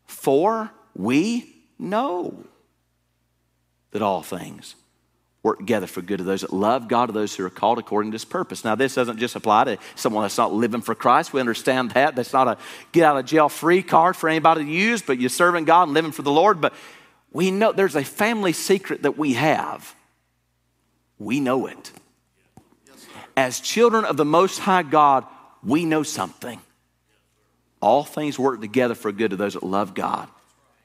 For 0.05 0.71
we 0.95 1.55
know 1.79 2.45
that 3.91 4.01
all 4.01 4.23
things 4.23 4.75
work 5.43 5.59
together 5.59 5.87
for 5.87 6.01
good 6.01 6.19
to 6.19 6.23
those 6.23 6.41
that 6.41 6.53
love 6.53 6.87
God, 6.87 7.07
to 7.07 7.11
those 7.11 7.35
who 7.35 7.45
are 7.45 7.49
called 7.49 7.77
according 7.77 8.11
to 8.11 8.15
his 8.15 8.23
purpose. 8.23 8.63
Now, 8.63 8.75
this 8.75 8.95
doesn't 8.95 9.19
just 9.19 9.35
apply 9.35 9.65
to 9.65 9.77
someone 9.95 10.23
that's 10.23 10.37
not 10.37 10.53
living 10.53 10.81
for 10.81 10.95
Christ. 10.95 11.33
We 11.33 11.41
understand 11.41 11.91
that. 11.91 12.15
That's 12.15 12.31
not 12.31 12.47
a 12.47 12.57
get 12.93 13.03
out 13.03 13.17
of 13.17 13.25
jail 13.25 13.49
free 13.49 13.83
card 13.83 14.15
for 14.15 14.29
anybody 14.29 14.63
to 14.63 14.71
use, 14.71 15.01
but 15.01 15.19
you're 15.19 15.29
serving 15.29 15.65
God 15.65 15.83
and 15.83 15.93
living 15.93 16.13
for 16.13 16.21
the 16.21 16.31
Lord. 16.31 16.61
But 16.61 16.73
we 17.33 17.51
know 17.51 17.73
there's 17.73 17.97
a 17.97 18.05
family 18.05 18.53
secret 18.53 19.03
that 19.03 19.17
we 19.17 19.33
have. 19.33 19.93
We 21.19 21.41
know 21.41 21.67
it. 21.67 21.91
As 23.35 23.59
children 23.59 24.05
of 24.05 24.15
the 24.15 24.25
Most 24.25 24.59
High 24.59 24.83
God, 24.83 25.25
we 25.61 25.83
know 25.83 26.03
something. 26.03 26.61
All 27.81 28.03
things 28.03 28.39
work 28.39 28.61
together 28.61 28.95
for 28.95 29.11
good 29.11 29.31
to 29.31 29.35
those 29.35 29.55
that 29.55 29.63
love 29.63 29.93
God 29.93 30.29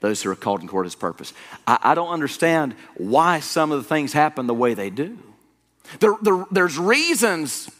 those 0.00 0.22
who 0.22 0.30
are 0.30 0.36
called 0.36 0.62
according 0.62 0.90
to 0.90 0.92
his 0.92 0.94
purpose. 0.94 1.32
I, 1.66 1.78
I, 1.82 1.94
don't 1.94 2.10
understand 2.10 2.74
why 2.96 3.40
some 3.40 3.72
of 3.72 3.78
the 3.78 3.88
things 3.88 4.12
happen 4.12 4.46
the 4.46 4.54
way 4.54 4.74
they 4.74 4.90
do. 4.90 5.18
There, 6.00 6.14
there, 6.22 6.44
there's 6.50 6.78
reasons 6.78 7.70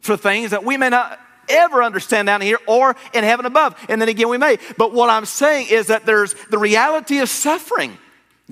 for 0.00 0.16
things 0.16 0.52
that 0.52 0.64
we 0.64 0.76
may 0.76 0.90
not 0.90 1.18
ever 1.48 1.82
understand 1.82 2.26
down 2.26 2.40
here 2.40 2.58
or 2.66 2.94
in 3.12 3.24
heaven 3.24 3.46
above. 3.46 3.74
And 3.88 4.00
then 4.00 4.08
again, 4.08 4.28
we 4.28 4.38
may. 4.38 4.58
But 4.78 4.92
what 4.92 5.10
I'm 5.10 5.24
saying 5.24 5.66
is 5.70 5.88
that 5.88 6.06
there's 6.06 6.34
the 6.50 6.58
reality 6.58 7.18
of 7.18 7.28
suffering. 7.28 7.98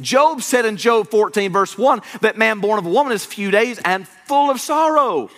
Job 0.01 0.43
said 0.43 0.65
in 0.65 0.77
Job 0.77 1.09
14, 1.11 1.53
verse 1.53 1.77
1, 1.77 2.03
that 2.21 2.39
man 2.39 2.61
born 2.61 2.79
of 2.79 2.87
a 2.87 2.91
woman 2.91 3.13
is 3.13 3.25
few 3.25 3.51
days 3.51 3.81
and 3.85 4.07
full 4.07 4.51
of 4.51 4.61
sorrow. 4.61 5.31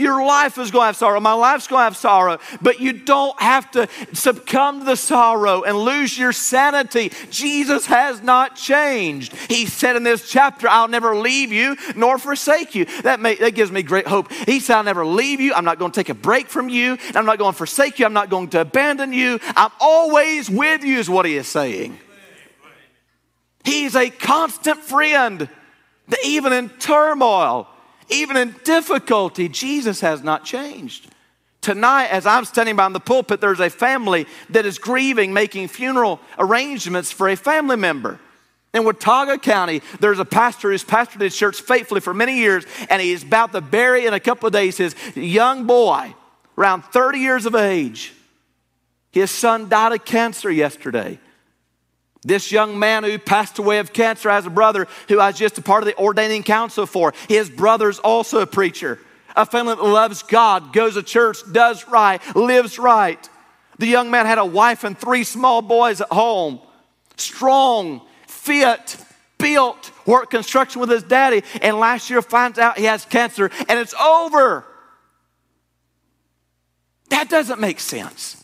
Your 0.00 0.24
life 0.24 0.56
is 0.56 0.70
going 0.70 0.82
to 0.82 0.86
have 0.86 0.96
sorrow. 0.96 1.20
My 1.20 1.34
life's 1.34 1.66
going 1.66 1.80
to 1.80 1.84
have 1.84 1.96
sorrow. 1.96 2.38
But 2.62 2.80
you 2.80 2.94
don't 2.94 3.38
have 3.40 3.70
to 3.72 3.86
succumb 4.14 4.80
to 4.80 4.86
the 4.86 4.96
sorrow 4.96 5.62
and 5.62 5.76
lose 5.76 6.18
your 6.18 6.32
sanity. 6.32 7.12
Jesus 7.30 7.84
has 7.84 8.22
not 8.22 8.56
changed. 8.56 9.36
He 9.50 9.66
said 9.66 9.96
in 9.96 10.02
this 10.02 10.28
chapter, 10.28 10.68
I'll 10.68 10.88
never 10.88 11.14
leave 11.14 11.52
you 11.52 11.76
nor 11.96 12.16
forsake 12.16 12.74
you. 12.74 12.86
That, 13.02 13.20
may, 13.20 13.34
that 13.34 13.54
gives 13.54 13.70
me 13.70 13.82
great 13.82 14.06
hope. 14.06 14.32
He 14.32 14.58
said, 14.58 14.76
I'll 14.76 14.84
never 14.84 15.04
leave 15.04 15.38
you. 15.38 15.52
I'm 15.52 15.66
not 15.66 15.78
going 15.78 15.92
to 15.92 16.00
take 16.00 16.08
a 16.08 16.14
break 16.14 16.48
from 16.48 16.70
you. 16.70 16.96
I'm 17.14 17.26
not 17.26 17.38
going 17.38 17.52
to 17.52 17.58
forsake 17.58 17.98
you. 17.98 18.06
I'm 18.06 18.14
not 18.14 18.30
going 18.30 18.48
to 18.48 18.62
abandon 18.62 19.12
you. 19.12 19.38
I'm 19.54 19.70
always 19.80 20.48
with 20.48 20.82
you, 20.82 20.98
is 20.98 21.10
what 21.10 21.26
he 21.26 21.36
is 21.36 21.46
saying. 21.46 21.98
He's 23.64 23.94
a 23.94 24.08
constant 24.08 24.78
friend, 24.78 25.46
even 26.24 26.54
in 26.54 26.70
turmoil. 26.70 27.68
Even 28.10 28.36
in 28.36 28.54
difficulty, 28.64 29.48
Jesus 29.48 30.00
has 30.00 30.22
not 30.22 30.44
changed. 30.44 31.08
Tonight, 31.60 32.06
as 32.06 32.26
I'm 32.26 32.44
standing 32.44 32.76
behind 32.76 32.94
the 32.94 33.00
pulpit, 33.00 33.40
there's 33.40 33.60
a 33.60 33.70
family 33.70 34.26
that 34.50 34.64
is 34.64 34.78
grieving, 34.78 35.32
making 35.32 35.68
funeral 35.68 36.20
arrangements 36.38 37.12
for 37.12 37.28
a 37.28 37.36
family 37.36 37.76
member. 37.76 38.18
In 38.72 38.84
Watauga 38.84 39.36
County, 39.36 39.82
there's 39.98 40.20
a 40.20 40.24
pastor 40.24 40.70
who's 40.70 40.84
pastored 40.84 41.20
his 41.20 41.36
church 41.36 41.60
faithfully 41.60 42.00
for 42.00 42.14
many 42.14 42.38
years, 42.38 42.64
and 42.88 43.02
he's 43.02 43.22
about 43.22 43.52
to 43.52 43.60
bury 43.60 44.06
in 44.06 44.14
a 44.14 44.20
couple 44.20 44.46
of 44.46 44.52
days 44.52 44.78
his 44.78 44.94
young 45.14 45.66
boy, 45.66 46.14
around 46.56 46.82
30 46.82 47.18
years 47.18 47.46
of 47.46 47.54
age. 47.54 48.14
His 49.10 49.30
son 49.30 49.68
died 49.68 49.92
of 49.92 50.04
cancer 50.04 50.50
yesterday. 50.50 51.18
This 52.22 52.52
young 52.52 52.78
man 52.78 53.02
who 53.02 53.18
passed 53.18 53.58
away 53.58 53.78
of 53.78 53.92
cancer 53.92 54.28
has 54.30 54.44
a 54.44 54.50
brother 54.50 54.86
who 55.08 55.20
I 55.20 55.28
was 55.28 55.38
just 55.38 55.58
a 55.58 55.62
part 55.62 55.82
of 55.82 55.86
the 55.86 55.96
ordaining 55.96 56.42
council 56.42 56.86
for. 56.86 57.14
His 57.28 57.48
brother's 57.48 57.98
also 57.98 58.40
a 58.40 58.46
preacher. 58.46 58.98
A 59.36 59.46
family 59.46 59.74
that 59.74 59.84
loves 59.84 60.22
God, 60.22 60.72
goes 60.72 60.94
to 60.94 61.02
church, 61.02 61.38
does 61.50 61.88
right, 61.88 62.20
lives 62.36 62.78
right. 62.78 63.28
The 63.78 63.86
young 63.86 64.10
man 64.10 64.26
had 64.26 64.38
a 64.38 64.44
wife 64.44 64.84
and 64.84 64.98
three 64.98 65.24
small 65.24 65.62
boys 65.62 66.00
at 66.00 66.12
home. 66.12 66.60
Strong, 67.16 68.02
fit, 68.26 68.98
built, 69.38 69.90
worked 70.04 70.30
construction 70.30 70.80
with 70.80 70.90
his 70.90 71.02
daddy, 71.02 71.42
and 71.62 71.78
last 71.78 72.10
year 72.10 72.20
finds 72.20 72.58
out 72.58 72.76
he 72.76 72.84
has 72.84 73.04
cancer 73.06 73.50
and 73.68 73.78
it's 73.78 73.94
over. 73.94 74.66
That 77.08 77.30
doesn't 77.30 77.60
make 77.60 77.80
sense. 77.80 78.36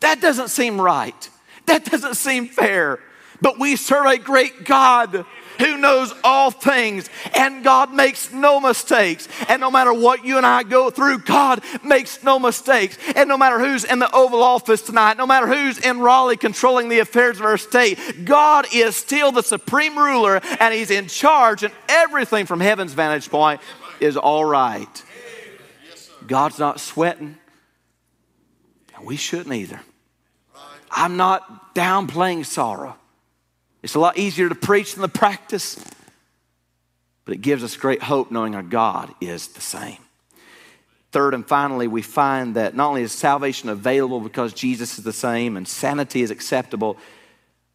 That 0.00 0.20
doesn't 0.20 0.48
seem 0.48 0.80
right. 0.80 1.30
That 1.66 1.84
doesn't 1.84 2.14
seem 2.14 2.48
fair. 2.48 3.00
But 3.40 3.58
we 3.58 3.76
serve 3.76 4.06
a 4.06 4.18
great 4.18 4.64
God 4.64 5.26
who 5.58 5.76
knows 5.76 6.12
all 6.24 6.50
things, 6.50 7.08
and 7.34 7.62
God 7.62 7.92
makes 7.92 8.32
no 8.32 8.60
mistakes. 8.60 9.28
And 9.48 9.60
no 9.60 9.70
matter 9.70 9.92
what 9.92 10.24
you 10.24 10.36
and 10.36 10.46
I 10.46 10.62
go 10.62 10.90
through, 10.90 11.18
God 11.20 11.62
makes 11.84 12.22
no 12.22 12.38
mistakes. 12.38 12.98
And 13.14 13.28
no 13.28 13.36
matter 13.36 13.58
who's 13.58 13.84
in 13.84 13.98
the 13.98 14.10
Oval 14.12 14.42
Office 14.42 14.82
tonight, 14.82 15.16
no 15.16 15.26
matter 15.26 15.46
who's 15.46 15.78
in 15.78 16.00
Raleigh 16.00 16.36
controlling 16.36 16.88
the 16.88 17.00
affairs 17.00 17.38
of 17.38 17.46
our 17.46 17.58
state, 17.58 17.98
God 18.24 18.66
is 18.72 18.96
still 18.96 19.32
the 19.32 19.42
supreme 19.42 19.96
ruler 19.96 20.40
and 20.58 20.74
He's 20.74 20.90
in 20.90 21.06
charge, 21.06 21.62
and 21.62 21.72
everything 21.88 22.46
from 22.46 22.60
heaven's 22.60 22.94
vantage 22.94 23.30
point 23.30 23.60
is 24.00 24.16
all 24.16 24.44
right. 24.44 25.02
God's 26.26 26.58
not 26.58 26.80
sweating. 26.80 27.36
We 29.02 29.16
shouldn't 29.16 29.54
either. 29.54 29.80
I'm 30.94 31.16
not 31.16 31.74
downplaying 31.74 32.46
sorrow. 32.46 32.96
It's 33.82 33.96
a 33.96 34.00
lot 34.00 34.16
easier 34.16 34.48
to 34.48 34.54
preach 34.54 34.94
than 34.94 35.02
to 35.02 35.08
practice, 35.08 35.78
but 37.24 37.34
it 37.34 37.42
gives 37.42 37.62
us 37.62 37.76
great 37.76 38.02
hope 38.02 38.30
knowing 38.30 38.54
our 38.54 38.62
God 38.62 39.12
is 39.20 39.48
the 39.48 39.60
same. 39.60 39.98
Third 41.10 41.34
and 41.34 41.46
finally, 41.46 41.86
we 41.86 42.00
find 42.00 42.56
that 42.56 42.74
not 42.74 42.88
only 42.88 43.02
is 43.02 43.12
salvation 43.12 43.68
available 43.68 44.20
because 44.20 44.52
Jesus 44.52 44.98
is 44.98 45.04
the 45.04 45.12
same 45.12 45.56
and 45.56 45.66
sanity 45.68 46.22
is 46.22 46.30
acceptable, 46.30 46.96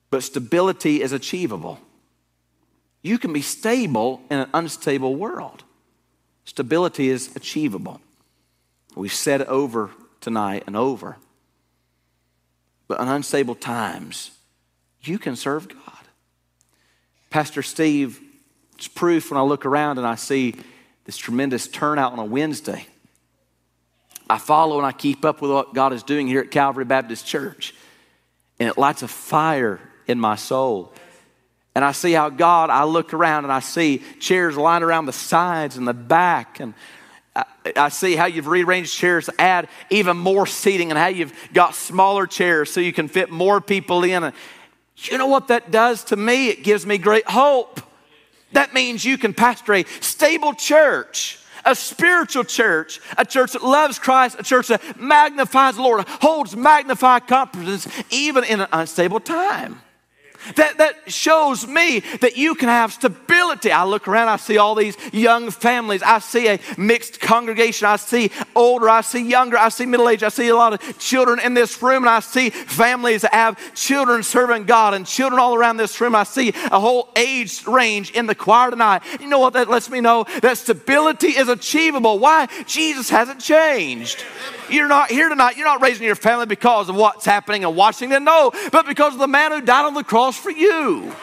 but 0.09 0.23
stability 0.23 1.01
is 1.01 1.11
achievable. 1.11 1.79
You 3.01 3.17
can 3.17 3.31
be 3.31 3.41
stable 3.41 4.21
in 4.29 4.39
an 4.39 4.49
unstable 4.53 5.15
world. 5.15 5.63
Stability 6.45 7.09
is 7.09 7.35
achievable. 7.35 8.01
We've 8.95 9.13
said 9.13 9.41
it 9.41 9.47
over 9.47 9.91
tonight 10.19 10.63
and 10.67 10.75
over. 10.75 11.17
But 12.89 12.99
in 12.99 13.07
unstable 13.07 13.55
times, 13.55 14.31
you 15.01 15.17
can 15.19 15.37
serve 15.37 15.69
God. 15.69 15.93
Pastor 17.29 17.61
Steve, 17.61 18.19
it's 18.75 18.87
proof 18.87 19.29
when 19.29 19.37
I 19.37 19.43
look 19.43 19.65
around 19.65 19.99
and 19.99 20.07
I 20.07 20.15
see 20.15 20.55
this 21.05 21.15
tremendous 21.15 21.67
turnout 21.67 22.13
on 22.13 22.19
a 22.19 22.25
Wednesday. 22.25 22.87
I 24.27 24.39
follow 24.39 24.77
and 24.77 24.85
I 24.85 24.91
keep 24.91 25.23
up 25.23 25.39
with 25.41 25.51
what 25.51 25.73
God 25.73 25.93
is 25.93 26.03
doing 26.03 26.27
here 26.27 26.41
at 26.41 26.51
Calvary 26.51 26.83
Baptist 26.83 27.25
Church, 27.25 27.75
and 28.59 28.67
it 28.67 28.77
lights 28.77 29.03
a 29.03 29.07
fire 29.07 29.79
in 30.07 30.19
my 30.19 30.35
soul. 30.35 30.91
And 31.75 31.85
I 31.85 31.91
see 31.91 32.13
how 32.13 32.29
God, 32.29 32.71
I 32.71 32.85
look 32.85 33.13
around 33.13 33.45
and 33.45 33.53
I 33.53 33.59
see 33.59 34.01
chairs 34.19 34.57
lined 34.57 34.83
around 34.83 35.05
the 35.05 35.13
sides 35.13 35.77
and 35.77 35.87
the 35.87 35.93
back, 35.93 36.59
and 36.59 36.73
I 37.75 37.89
see 37.89 38.15
how 38.15 38.25
you've 38.25 38.47
rearranged 38.47 38.93
chairs 38.93 39.29
add 39.37 39.67
even 39.89 40.17
more 40.17 40.47
seating 40.47 40.91
and 40.91 40.97
how 40.97 41.07
you've 41.07 41.33
got 41.53 41.75
smaller 41.75 42.25
chairs 42.27 42.71
so 42.71 42.79
you 42.79 42.93
can 42.93 43.07
fit 43.07 43.29
more 43.29 43.61
people 43.61 44.03
in. 44.03 44.33
You 44.95 45.17
know 45.17 45.27
what 45.27 45.47
that 45.47 45.71
does 45.71 46.03
to 46.05 46.15
me? 46.15 46.49
It 46.49 46.63
gives 46.63 46.85
me 46.85 46.97
great 46.97 47.27
hope. 47.27 47.81
That 48.53 48.73
means 48.73 49.05
you 49.05 49.17
can 49.17 49.33
pastor 49.33 49.75
a 49.75 49.83
stable 50.01 50.53
church, 50.53 51.39
a 51.65 51.75
spiritual 51.75 52.43
church, 52.43 52.99
a 53.17 53.25
church 53.25 53.53
that 53.53 53.63
loves 53.63 53.99
Christ, 53.99 54.37
a 54.39 54.43
church 54.43 54.67
that 54.67 54.99
magnifies 54.99 55.75
the 55.75 55.83
Lord, 55.83 56.07
holds 56.07 56.55
magnified 56.55 57.27
confidence 57.27 57.87
even 58.09 58.43
in 58.43 58.61
an 58.61 58.67
unstable 58.71 59.19
time. 59.19 59.81
That, 60.55 60.77
that 60.77 61.11
shows 61.11 61.67
me 61.67 61.99
that 62.21 62.37
you 62.37 62.55
can 62.55 62.69
have 62.69 62.93
stability. 62.93 63.71
I 63.71 63.83
look 63.83 64.07
around, 64.07 64.29
I 64.29 64.37
see 64.37 64.57
all 64.57 64.75
these 64.75 64.95
young 65.13 65.51
families. 65.51 66.01
I 66.01 66.19
see 66.19 66.47
a 66.47 66.59
mixed 66.77 67.19
congregation. 67.19 67.87
I 67.87 67.97
see 67.97 68.31
older, 68.55 68.89
I 68.89 69.01
see 69.01 69.27
younger, 69.27 69.57
I 69.57 69.69
see 69.69 69.85
middle 69.85 70.09
age. 70.09 70.23
I 70.23 70.29
see 70.29 70.47
a 70.47 70.55
lot 70.55 70.73
of 70.73 70.99
children 70.99 71.39
in 71.39 71.53
this 71.53 71.81
room, 71.81 72.03
and 72.03 72.09
I 72.09 72.19
see 72.19 72.49
families 72.49 73.21
that 73.21 73.33
have 73.33 73.75
children 73.75 74.23
serving 74.23 74.65
God 74.65 74.93
and 74.93 75.05
children 75.05 75.39
all 75.39 75.55
around 75.55 75.77
this 75.77 75.99
room. 75.99 76.15
I 76.15 76.23
see 76.23 76.49
a 76.71 76.79
whole 76.79 77.09
age 77.15 77.65
range 77.67 78.11
in 78.11 78.25
the 78.25 78.35
choir 78.35 78.71
tonight. 78.71 79.03
You 79.19 79.27
know 79.27 79.39
what 79.39 79.53
that 79.53 79.69
lets 79.69 79.89
me 79.89 80.01
know? 80.01 80.25
That 80.41 80.57
stability 80.57 81.29
is 81.29 81.49
achievable. 81.49 82.19
Why? 82.19 82.47
Jesus 82.65 83.09
hasn't 83.09 83.39
changed. 83.39 84.23
You're 84.69 84.87
not 84.87 85.09
here 85.09 85.29
tonight, 85.29 85.57
you're 85.57 85.65
not 85.65 85.81
raising 85.81 86.05
your 86.05 86.15
family 86.15 86.45
because 86.45 86.89
of 86.89 86.95
what's 86.95 87.25
happening 87.25 87.63
in 87.63 87.75
Washington, 87.75 88.23
no, 88.23 88.51
but 88.71 88.85
because 88.85 89.13
of 89.13 89.19
the 89.19 89.27
man 89.27 89.51
who 89.51 89.61
died 89.61 89.85
on 89.85 89.93
the 89.93 90.03
cross 90.03 90.37
for 90.37 90.51
you. 90.51 91.13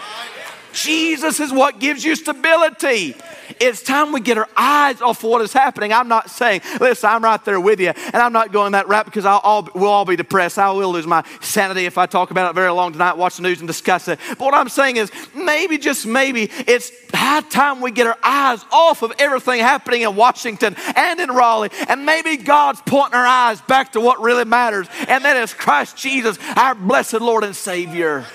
Jesus 0.76 1.40
is 1.40 1.52
what 1.52 1.80
gives 1.80 2.04
you 2.04 2.14
stability. 2.14 3.16
It's 3.58 3.82
time 3.82 4.12
we 4.12 4.20
get 4.20 4.36
our 4.36 4.48
eyes 4.56 5.00
off 5.00 5.24
what 5.24 5.40
is 5.40 5.52
happening. 5.52 5.92
I'm 5.92 6.08
not 6.08 6.28
saying, 6.28 6.60
listen, 6.80 7.08
I'm 7.08 7.24
right 7.24 7.42
there 7.44 7.58
with 7.58 7.80
you, 7.80 7.88
and 7.88 8.16
I'm 8.16 8.32
not 8.32 8.52
going 8.52 8.72
that 8.72 8.86
route 8.86 9.06
because 9.06 9.24
I'll 9.24 9.38
all, 9.38 9.68
we'll 9.74 9.90
all 9.90 10.04
be 10.04 10.16
depressed. 10.16 10.58
I 10.58 10.70
will 10.70 10.92
lose 10.92 11.06
my 11.06 11.24
sanity 11.40 11.86
if 11.86 11.96
I 11.96 12.04
talk 12.06 12.30
about 12.30 12.50
it 12.50 12.54
very 12.54 12.70
long 12.70 12.92
tonight, 12.92 13.16
watch 13.16 13.36
the 13.36 13.42
news 13.42 13.60
and 13.60 13.66
discuss 13.66 14.08
it. 14.08 14.18
But 14.30 14.40
what 14.40 14.54
I'm 14.54 14.68
saying 14.68 14.96
is, 14.96 15.10
maybe, 15.34 15.78
just 15.78 16.06
maybe, 16.06 16.50
it's 16.66 16.92
high 17.12 17.40
time 17.40 17.80
we 17.80 17.90
get 17.90 18.06
our 18.06 18.18
eyes 18.22 18.64
off 18.70 19.02
of 19.02 19.12
everything 19.18 19.60
happening 19.60 20.02
in 20.02 20.14
Washington 20.14 20.76
and 20.94 21.20
in 21.20 21.30
Raleigh, 21.30 21.70
and 21.88 22.04
maybe 22.04 22.36
God's 22.36 22.82
pointing 22.84 23.14
our 23.14 23.26
eyes 23.26 23.60
back 23.62 23.92
to 23.92 24.00
what 24.00 24.20
really 24.20 24.44
matters, 24.44 24.88
and 25.08 25.24
that 25.24 25.36
is 25.36 25.54
Christ 25.54 25.96
Jesus, 25.96 26.38
our 26.56 26.74
blessed 26.74 27.20
Lord 27.20 27.44
and 27.44 27.56
Savior. 27.56 28.26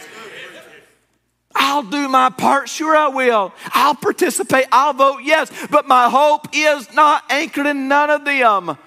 I'll 1.55 1.83
do 1.83 2.07
my 2.07 2.29
part. 2.29 2.69
Sure, 2.69 2.95
I 2.95 3.07
will. 3.07 3.53
I'll 3.73 3.95
participate. 3.95 4.65
I'll 4.71 4.93
vote 4.93 5.19
yes. 5.23 5.51
But 5.69 5.87
my 5.87 6.09
hope 6.09 6.47
is 6.53 6.93
not 6.93 7.23
anchored 7.29 7.65
in 7.65 7.87
none 7.87 8.09
of 8.09 8.25
them. 8.25 8.77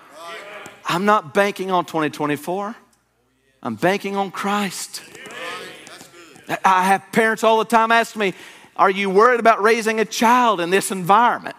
I'm 0.86 1.04
not 1.04 1.34
banking 1.34 1.70
on 1.70 1.84
2024. 1.84 2.76
I'm 3.62 3.74
banking 3.76 4.16
on 4.16 4.30
Christ. 4.30 5.02
I 6.64 6.84
have 6.84 7.02
parents 7.12 7.42
all 7.42 7.58
the 7.58 7.64
time 7.64 7.90
ask 7.90 8.16
me, 8.16 8.34
Are 8.76 8.90
you 8.90 9.08
worried 9.08 9.40
about 9.40 9.62
raising 9.62 10.00
a 10.00 10.04
child 10.04 10.60
in 10.60 10.70
this 10.70 10.90
environment? 10.90 11.56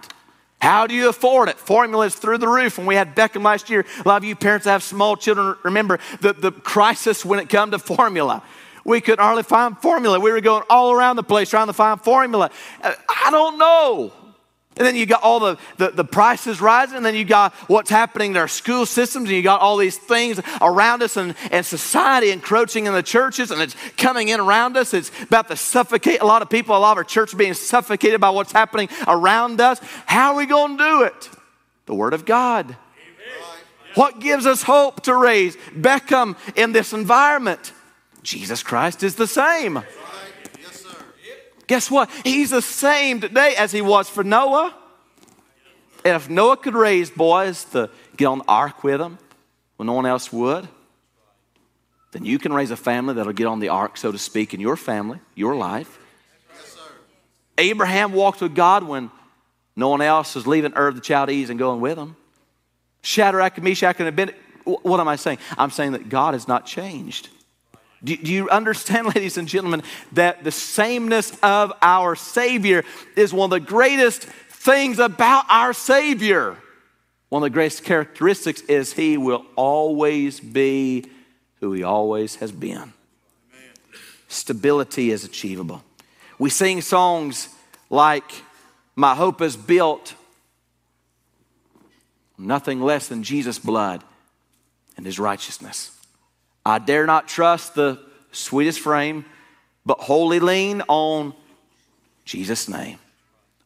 How 0.61 0.87
do 0.87 0.95
you 0.95 1.09
afford 1.09 1.49
it? 1.49 1.59
Formulas 1.59 2.15
through 2.15 2.39
the 2.39 2.47
roof. 2.47 2.77
When 2.77 2.87
we 2.87 2.95
had 2.95 3.15
Beckham 3.15 3.43
last 3.43 3.69
year, 3.69 3.85
a 4.03 4.07
lot 4.07 4.17
of 4.17 4.23
you 4.23 4.35
parents 4.35 4.65
that 4.65 4.71
have 4.71 4.83
small 4.83 5.15
children 5.15 5.55
remember 5.63 5.99
the, 6.21 6.33
the 6.33 6.51
crisis 6.51 7.25
when 7.25 7.39
it 7.39 7.49
come 7.49 7.71
to 7.71 7.79
formula. 7.79 8.41
We 8.85 9.01
couldn't 9.01 9.23
hardly 9.23 9.43
find 9.43 9.77
formula. 9.77 10.19
We 10.19 10.31
were 10.31 10.41
going 10.41 10.63
all 10.69 10.91
around 10.91 11.15
the 11.15 11.23
place 11.23 11.49
trying 11.49 11.67
to 11.67 11.73
find 11.73 11.99
formula. 11.99 12.51
Uh, 12.81 12.93
I 13.25 13.31
don't 13.31 13.57
know. 13.57 14.13
And 14.77 14.85
then 14.85 14.97
you 14.97 15.05
got 15.05 15.23
all 15.23 15.39
the, 15.39 15.57
the, 15.77 15.91
the, 15.91 16.03
prices 16.03 16.59
rising, 16.59 16.97
and 16.97 17.05
then 17.05 17.15
you 17.15 17.23
got 17.23 17.53
what's 17.69 17.89
happening 17.89 18.31
in 18.31 18.37
our 18.37 18.49
school 18.49 18.85
systems, 18.85 19.29
and 19.29 19.35
you 19.35 19.41
got 19.41 19.61
all 19.61 19.77
these 19.77 19.97
things 19.97 20.39
around 20.61 21.01
us 21.01 21.15
and, 21.15 21.33
and 21.49 21.65
society 21.65 22.29
encroaching 22.29 22.85
in 22.85 22.93
the 22.93 23.01
churches, 23.01 23.51
and 23.51 23.61
it's 23.61 23.73
coming 23.95 24.27
in 24.27 24.41
around 24.41 24.75
us. 24.75 24.93
It's 24.93 25.11
about 25.21 25.47
to 25.47 25.55
suffocate 25.55 26.19
a 26.19 26.25
lot 26.25 26.41
of 26.41 26.49
people, 26.49 26.75
a 26.75 26.77
lot 26.77 26.91
of 26.91 26.97
our 26.97 27.03
church 27.05 27.35
being 27.37 27.53
suffocated 27.53 28.19
by 28.19 28.31
what's 28.31 28.51
happening 28.51 28.89
around 29.07 29.61
us. 29.61 29.79
How 30.07 30.33
are 30.33 30.37
we 30.37 30.45
going 30.45 30.77
to 30.77 30.83
do 30.83 31.03
it? 31.03 31.29
The 31.85 31.95
Word 31.95 32.13
of 32.13 32.25
God. 32.25 32.65
Amen. 32.65 32.77
What 33.95 34.19
gives 34.19 34.45
us 34.45 34.61
hope 34.61 35.03
to 35.03 35.15
raise 35.15 35.55
Beckham 35.73 36.35
in 36.57 36.73
this 36.73 36.91
environment? 36.91 37.71
Jesus 38.25 38.63
Christ 38.63 39.03
is 39.03 39.15
the 39.15 39.27
same. 39.27 39.83
Guess 41.67 41.89
what? 41.89 42.09
He's 42.23 42.49
the 42.49 42.61
same 42.61 43.21
today 43.21 43.55
as 43.55 43.71
he 43.71 43.81
was 43.81 44.09
for 44.09 44.23
Noah. 44.23 44.75
And 46.03 46.15
if 46.15 46.29
Noah 46.29 46.57
could 46.57 46.75
raise 46.75 47.09
boys 47.09 47.63
to 47.65 47.89
get 48.17 48.25
on 48.25 48.39
the 48.39 48.45
ark 48.47 48.83
with 48.83 48.99
him 48.99 49.17
when 49.77 49.87
no 49.87 49.93
one 49.93 50.05
else 50.05 50.31
would, 50.31 50.67
then 52.11 52.25
you 52.25 52.37
can 52.37 52.53
raise 52.53 52.71
a 52.71 52.77
family 52.77 53.13
that'll 53.15 53.33
get 53.33 53.47
on 53.47 53.59
the 53.59 53.69
ark, 53.69 53.97
so 53.97 54.11
to 54.11 54.17
speak, 54.17 54.53
in 54.53 54.59
your 54.59 54.77
family, 54.77 55.19
your 55.33 55.55
life. 55.55 55.99
Yes, 56.53 56.77
Abraham 57.57 58.13
walked 58.13 58.41
with 58.41 58.55
God 58.55 58.83
when 58.83 59.09
no 59.75 59.89
one 59.89 60.01
else 60.01 60.35
was 60.35 60.47
leaving 60.47 60.73
Ur 60.75 60.87
of 60.87 60.95
the 60.95 61.01
Chaldees 61.01 61.49
and 61.49 61.59
going 61.59 61.81
with 61.81 61.97
him. 61.97 62.15
Shadrach, 63.01 63.61
Meshach, 63.61 63.99
and 63.99 64.07
Abednego. 64.07 64.39
What 64.63 64.99
am 64.99 65.07
I 65.07 65.15
saying? 65.15 65.39
I'm 65.57 65.71
saying 65.71 65.91
that 65.91 66.09
God 66.09 66.33
has 66.33 66.47
not 66.47 66.65
changed. 66.65 67.29
Do, 68.05 68.15
do 68.15 68.31
you 68.31 68.49
understand, 68.49 69.07
ladies 69.15 69.37
and 69.37 69.47
gentlemen, 69.47 69.83
that 70.13 70.43
the 70.43 70.51
sameness 70.51 71.37
of 71.43 71.73
our 71.81 72.15
Savior 72.15 72.85
is 73.17 73.33
one 73.33 73.47
of 73.47 73.49
the 73.51 73.67
greatest 73.67 74.23
things 74.23 74.99
about 74.99 75.45
our 75.49 75.73
Savior? 75.73 76.57
One 77.29 77.41
of 77.41 77.47
the 77.47 77.53
greatest 77.53 77.83
characteristics 77.83 78.61
is 78.61 78.93
He 78.93 79.17
will 79.17 79.45
always 79.55 80.39
be 80.39 81.05
who 81.59 81.73
He 81.73 81.83
always 81.83 82.35
has 82.35 82.51
been. 82.51 82.77
Amen. 82.77 82.93
Stability 84.27 85.11
is 85.11 85.25
achievable. 85.25 85.83
We 86.37 86.49
sing 86.49 86.81
songs 86.81 87.49
like, 87.89 88.43
My 88.95 89.15
hope 89.15 89.41
is 89.41 89.57
built 89.57 90.13
nothing 92.37 92.81
less 92.81 93.07
than 93.07 93.23
Jesus' 93.23 93.57
blood 93.57 94.03
and 94.95 95.05
His 95.05 95.17
righteousness. 95.17 95.94
I 96.65 96.79
dare 96.79 97.05
not 97.05 97.27
trust 97.27 97.75
the 97.75 97.99
sweetest 98.31 98.79
frame, 98.79 99.25
but 99.85 99.99
wholly 99.99 100.39
lean 100.39 100.81
on 100.87 101.33
Jesus' 102.25 102.67
name. 102.67 102.97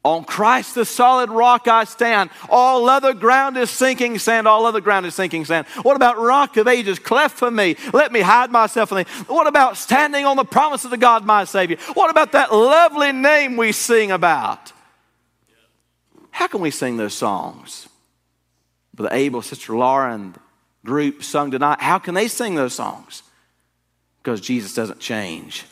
On 0.04 0.24
Christ, 0.24 0.76
the 0.76 0.86
solid 0.86 1.30
rock, 1.30 1.68
I 1.68 1.84
stand. 1.84 2.30
All 2.50 2.90
other 2.90 3.14
ground 3.14 3.58
is 3.58 3.70
sinking 3.70 4.18
sand. 4.18 4.48
All 4.48 4.66
other 4.66 4.80
ground 4.80 5.06
is 5.06 5.14
sinking 5.14 5.44
sand. 5.44 5.68
What 5.82 5.98
about 5.98 6.18
rock 6.18 6.56
of 6.56 6.68
ages, 6.68 7.00
cleft 7.00 7.38
for 7.38 7.52
me? 7.52 7.76
Let 7.94 8.12
me 8.12 8.22
hide 8.22 8.50
myself 8.50 8.92
in 8.92 9.00
thee. 9.00 9.12
What 9.28 9.48
about 9.48 9.76
standing 9.76 10.26
on 10.26 10.38
the 10.38 10.46
promises 10.46 10.92
of 10.92 11.00
God, 11.02 11.26
my 11.26 11.44
Savior? 11.44 11.78
What 11.96 12.10
about 12.10 12.32
that 12.32 12.54
lovely 12.54 13.12
name 13.12 13.58
we 13.58 13.74
sing 13.74 14.12
about? 14.12 14.72
How 16.32 16.48
can 16.48 16.62
we 16.62 16.72
sing 16.72 16.96
those 16.96 17.14
songs? 17.14 17.90
Brother 18.94 19.14
Abel, 19.14 19.42
Sister 19.42 19.76
Laura, 19.76 20.14
and 20.14 20.38
group 20.90 21.24
sung 21.24 21.52
tonight, 21.52 21.80
how 21.80 22.00
can 22.00 22.16
they 22.16 22.28
sing 22.28 22.56
those 22.56 22.74
songs? 22.74 23.22
Because 24.24 24.42
Jesus 24.42 24.74
doesn't 24.74 25.00
change. 25.00 25.66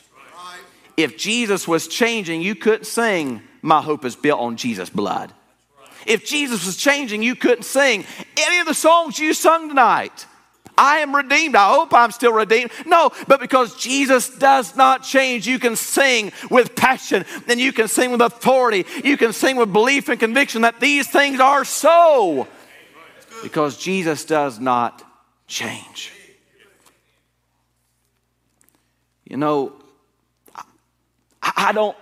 If 0.96 1.18
Jesus 1.18 1.66
was 1.66 1.88
changing, 1.88 2.40
you 2.40 2.54
couldn't 2.54 2.86
sing, 2.86 3.42
My 3.60 3.82
Hope 3.82 4.04
is 4.04 4.14
Built 4.14 4.38
on 4.38 4.56
Jesus' 4.56 4.90
Blood. 4.90 5.32
If 6.06 6.24
Jesus 6.24 6.64
was 6.64 6.76
changing, 6.76 7.24
you 7.24 7.34
couldn't 7.34 7.64
sing 7.64 8.04
any 8.36 8.60
of 8.60 8.66
the 8.66 8.74
songs 8.74 9.18
you 9.18 9.34
sung 9.34 9.68
tonight. 9.68 10.26
I 10.78 10.98
am 10.98 11.12
redeemed. 11.14 11.56
I 11.56 11.68
hope 11.74 11.92
I'm 11.92 12.12
still 12.12 12.32
redeemed. 12.32 12.70
No, 12.86 13.10
but 13.26 13.40
because 13.40 13.76
Jesus 13.76 14.30
does 14.30 14.76
not 14.76 15.02
change, 15.02 15.48
you 15.48 15.58
can 15.58 15.74
sing 15.74 16.30
with 16.48 16.76
passion 16.76 17.24
and 17.48 17.58
you 17.58 17.72
can 17.72 17.88
sing 17.88 18.12
with 18.12 18.20
authority. 18.20 18.86
You 19.02 19.16
can 19.16 19.32
sing 19.32 19.56
with 19.56 19.72
belief 19.72 20.08
and 20.08 20.20
conviction 20.20 20.62
that 20.62 20.78
these 20.78 21.08
things 21.08 21.40
are 21.40 21.64
so 21.64 22.46
because 23.42 23.76
Jesus 23.76 24.24
does 24.24 24.60
not 24.60 25.07
change. 25.48 26.12
You 29.24 29.36
know, 29.36 29.72
I, 31.42 31.72
don't 31.72 31.96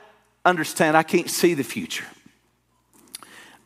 understand. 0.45 0.97
I 0.97 1.03
can't 1.03 1.31
see 1.31 1.55
the 1.55 1.65
future. 1.65 2.05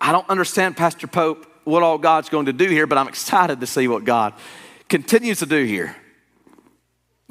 I 0.01 0.13
don't 0.13 0.29
understand, 0.31 0.77
Pastor 0.77 1.07
Pope, 1.07 1.47
what 1.65 1.83
all 1.83 1.99
God's 1.99 2.29
going 2.29 2.47
to 2.47 2.53
do 2.53 2.69
here, 2.69 2.87
but 2.87 2.97
I'm 2.97 3.09
excited 3.09 3.61
to 3.61 3.67
see 3.67 3.89
what 3.89 4.05
God 4.05 4.33
continues 4.89 5.41
to 5.41 5.47
do 5.47 5.65
here. 5.65 5.95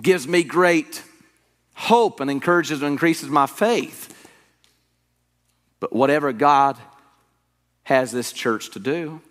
Gives 0.01 0.27
me 0.27 0.43
great 0.43 1.03
hope 1.73 2.19
and 2.19 2.29
encourages 2.29 2.81
and 2.81 2.91
increases 2.91 3.29
my 3.29 3.47
faith. 3.47 4.15
But 5.79 5.93
whatever 5.93 6.31
God 6.31 6.77
has 7.83 8.11
this 8.11 8.31
church 8.31 8.69
to 8.71 8.79
do, 8.79 9.21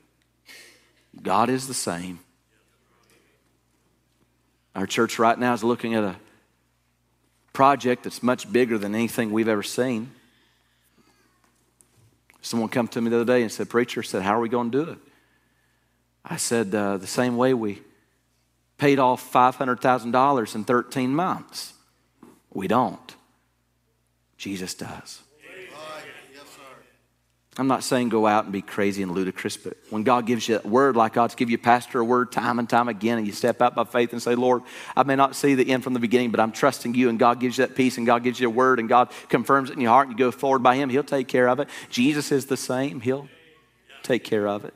God 1.23 1.49
is 1.49 1.69
the 1.69 1.75
same. 1.75 2.19
Our 4.79 4.87
church 4.87 5.19
right 5.19 5.37
now 5.37 5.55
is 5.55 5.65
looking 5.65 5.95
at 5.95 6.05
a 6.05 6.15
project 7.53 8.05
that's 8.05 8.23
much 8.23 8.53
bigger 8.53 8.79
than 8.79 8.95
anything 8.95 9.33
we've 9.33 9.49
ever 9.49 9.65
seen. 9.65 10.13
Someone 12.43 12.69
come 12.69 12.87
to 12.87 13.01
me 13.01 13.11
the 13.11 13.17
other 13.17 13.25
day 13.25 13.43
and 13.43 13.51
said, 13.51 13.69
Preacher, 13.69 14.05
said, 14.05 14.23
How 14.23 14.37
are 14.37 14.41
we 14.41 14.49
going 14.49 14.71
to 14.71 14.85
do 14.85 14.91
it? 14.93 14.99
I 16.25 16.37
said, 16.37 16.73
uh, 16.73 16.97
The 16.99 17.09
same 17.09 17.37
way 17.37 17.55
we 17.55 17.83
paid 18.77 19.01
off 19.01 19.33
$500,000 19.33 20.55
in 20.55 20.63
13 20.63 21.13
months. 21.13 21.73
We 22.55 22.69
don't. 22.69 23.17
Jesus 24.37 24.75
does. 24.75 25.23
I'm 27.59 27.67
not 27.67 27.83
saying 27.83 28.11
go 28.11 28.25
out 28.25 28.45
and 28.45 28.53
be 28.53 28.63
crazy 28.63 29.03
and 29.03 29.11
ludicrous, 29.11 29.57
but 29.57 29.77
when 29.91 30.05
God 30.05 30.27
gives 30.27 30.49
you 30.49 30.61
a 30.63 30.69
word 30.69 30.95
like 30.95 31.13
God's 31.15 31.35
give 31.35 31.51
you 31.51 31.57
a 31.57 31.59
pastor 31.61 31.99
a 31.99 32.05
word 32.05 32.31
time 32.31 32.61
and 32.61 32.71
time 32.71 32.89
again, 32.89 33.19
and 33.19 33.27
you 33.27 33.33
step 33.33 33.61
out 33.61 33.75
by 33.75 33.83
faith 33.83 34.13
and 34.13 34.23
say, 34.23 34.37
Lord, 34.37 34.63
I 34.97 35.03
may 35.03 35.17
not 35.17 35.35
see 35.35 35.57
the 35.57 35.69
end 35.69 35.83
from 35.83 35.93
the 35.93 35.99
beginning, 35.99 36.31
but 36.31 36.39
I'm 36.39 36.53
trusting 36.53 36.95
you, 36.95 37.09
and 37.09 37.19
God 37.19 37.41
gives 37.41 37.59
you 37.59 37.67
that 37.67 37.75
peace, 37.75 37.99
and 37.99 38.07
God 38.07 38.23
gives 38.23 38.39
you 38.39 38.47
a 38.47 38.51
word, 38.51 38.79
and 38.79 38.89
God 38.89 39.11
confirms 39.29 39.71
it 39.71 39.73
in 39.73 39.81
your 39.81 39.91
heart, 39.91 40.07
and 40.07 40.17
you 40.17 40.25
go 40.25 40.31
forward 40.31 40.63
by 40.63 40.77
Him, 40.77 40.89
He'll 40.89 41.03
take 41.03 41.27
care 41.27 41.49
of 41.49 41.59
it. 41.59 41.69
Jesus 41.91 42.31
is 42.31 42.47
the 42.47 42.57
same, 42.57 43.01
He'll 43.01 43.29
take 44.05 44.23
care 44.23 44.47
of 44.47 44.65
it. 44.65 44.75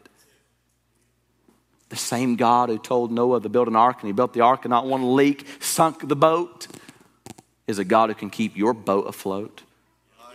The 1.90 1.96
same 1.96 2.34
God 2.34 2.68
who 2.68 2.78
told 2.78 3.12
Noah 3.12 3.40
to 3.42 3.48
build 3.48 3.68
an 3.68 3.76
ark, 3.76 3.98
and 4.00 4.08
he 4.08 4.12
built 4.12 4.32
the 4.32 4.40
ark, 4.40 4.64
and 4.64 4.70
not 4.70 4.86
one 4.88 5.14
leak 5.14 5.46
sunk 5.60 6.08
the 6.08 6.16
boat, 6.16 6.66
is 7.68 7.78
a 7.78 7.84
God 7.84 8.08
who 8.08 8.16
can 8.16 8.30
keep 8.30 8.56
your 8.56 8.74
boat 8.74 9.02
afloat. 9.02 9.62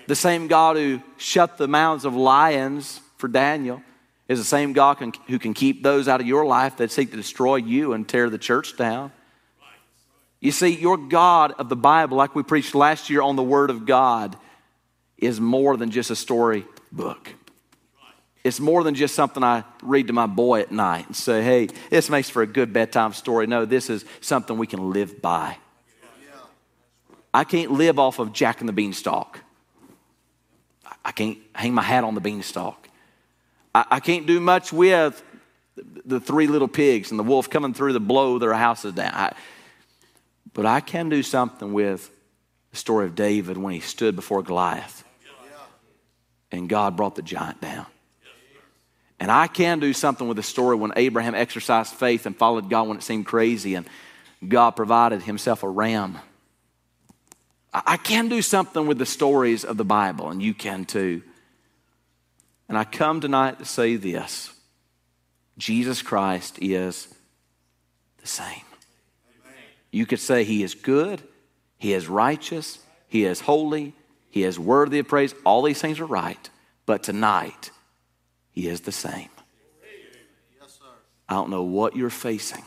The 0.07 0.15
same 0.15 0.47
God 0.47 0.77
who 0.77 1.01
shut 1.17 1.57
the 1.57 1.67
mouths 1.67 2.05
of 2.05 2.15
lions 2.15 3.01
for 3.17 3.27
Daniel 3.27 3.81
is 4.27 4.39
the 4.39 4.45
same 4.45 4.73
God 4.73 4.95
can, 4.95 5.13
who 5.27 5.37
can 5.37 5.53
keep 5.53 5.83
those 5.83 6.07
out 6.07 6.21
of 6.21 6.27
your 6.27 6.45
life 6.45 6.77
that 6.77 6.91
seek 6.91 7.11
to 7.11 7.17
destroy 7.17 7.57
you 7.57 7.93
and 7.93 8.07
tear 8.07 8.29
the 8.29 8.37
church 8.37 8.75
down. 8.77 9.11
You 10.39 10.51
see, 10.51 10.69
your 10.69 10.97
God 10.97 11.53
of 11.57 11.67
the 11.69 11.75
Bible, 11.75 12.17
like 12.17 12.35
we 12.35 12.43
preached 12.43 12.75
last 12.75 13.09
year 13.09 13.21
on 13.21 13.35
the 13.35 13.43
Word 13.43 13.69
of 13.69 13.85
God, 13.85 14.37
is 15.17 15.41
more 15.41 15.75
than 15.77 15.91
just 15.91 16.11
a 16.11 16.15
story 16.15 16.65
book. 16.91 17.33
It's 18.43 18.59
more 18.59 18.83
than 18.83 18.95
just 18.95 19.13
something 19.15 19.43
I 19.43 19.63
read 19.81 20.07
to 20.07 20.13
my 20.13 20.27
boy 20.27 20.61
at 20.61 20.71
night 20.71 21.07
and 21.07 21.15
say, 21.15 21.43
hey, 21.43 21.67
this 21.89 22.09
makes 22.09 22.29
for 22.29 22.41
a 22.41 22.47
good 22.47 22.71
bedtime 22.71 23.11
story. 23.13 23.45
No, 23.47 23.65
this 23.65 23.89
is 23.89 24.05
something 24.21 24.57
we 24.57 24.67
can 24.67 24.91
live 24.91 25.21
by. 25.21 25.57
I 27.33 27.43
can't 27.43 27.71
live 27.71 27.99
off 27.99 28.19
of 28.19 28.31
Jack 28.31 28.61
and 28.61 28.69
the 28.69 28.73
Beanstalk. 28.73 29.41
I 31.07 31.13
can't 31.13 31.37
hang 31.55 31.73
my 31.73 31.81
hat 31.81 32.03
on 32.03 32.15
the 32.15 32.21
beanstalk. 32.21 32.89
I, 33.73 33.85
I 33.91 33.99
can't 34.01 34.27
do 34.27 34.41
much 34.41 34.73
with 34.73 35.23
the 36.05 36.19
three 36.19 36.47
little 36.47 36.67
pigs 36.67 37.11
and 37.11 37.19
the 37.19 37.23
wolf 37.23 37.49
coming 37.49 37.73
through 37.73 37.93
to 37.93 38.01
blow 38.01 38.39
their 38.39 38.53
houses 38.53 38.93
down. 38.93 39.13
I, 39.13 39.33
but 40.53 40.65
I 40.65 40.81
can 40.81 41.07
do 41.07 41.23
something 41.23 41.71
with 41.71 42.11
the 42.71 42.77
story 42.77 43.05
of 43.05 43.15
David 43.15 43.57
when 43.57 43.73
he 43.73 43.79
stood 43.79 44.17
before 44.17 44.43
Goliath 44.43 45.05
and 46.51 46.67
God 46.67 46.97
brought 46.97 47.15
the 47.15 47.21
giant 47.21 47.61
down. 47.61 47.85
And 49.19 49.31
I 49.31 49.47
can 49.47 49.79
do 49.79 49.93
something 49.93 50.27
with 50.27 50.37
the 50.37 50.43
story 50.43 50.75
when 50.75 50.91
Abraham 50.95 51.35
exercised 51.35 51.93
faith 51.93 52.25
and 52.25 52.35
followed 52.35 52.69
God 52.69 52.87
when 52.87 52.97
it 52.97 53.03
seemed 53.03 53.25
crazy 53.25 53.75
and 53.75 53.87
God 54.45 54.71
provided 54.71 55.23
himself 55.23 55.63
a 55.63 55.69
ram. 55.69 56.19
I 57.85 57.97
can 57.97 58.29
do 58.29 58.41
something 58.41 58.87
with 58.87 58.97
the 58.97 59.05
stories 59.05 59.63
of 59.63 59.77
the 59.77 59.85
Bible, 59.85 60.29
and 60.29 60.41
you 60.41 60.53
can 60.53 60.85
too. 60.85 61.21
And 62.69 62.77
I 62.77 62.83
come 62.83 63.21
tonight 63.21 63.59
to 63.59 63.65
say 63.65 63.95
this 63.95 64.53
Jesus 65.57 66.01
Christ 66.01 66.59
is 66.61 67.07
the 68.19 68.27
same. 68.27 68.61
You 69.91 70.05
could 70.05 70.19
say 70.19 70.43
he 70.43 70.63
is 70.63 70.75
good, 70.75 71.21
he 71.77 71.93
is 71.93 72.07
righteous, 72.07 72.79
he 73.07 73.25
is 73.25 73.41
holy, 73.41 73.93
he 74.29 74.43
is 74.43 74.59
worthy 74.59 74.99
of 74.99 75.07
praise. 75.07 75.33
All 75.45 75.61
these 75.61 75.81
things 75.81 75.99
are 75.99 76.05
right. 76.05 76.49
But 76.85 77.03
tonight, 77.03 77.71
he 78.51 78.67
is 78.67 78.81
the 78.81 78.91
same. 78.91 79.29
Yes, 80.61 80.79
I 81.27 81.33
don't 81.33 81.49
know 81.49 81.63
what 81.63 81.95
you're 81.95 82.09
facing, 82.09 82.63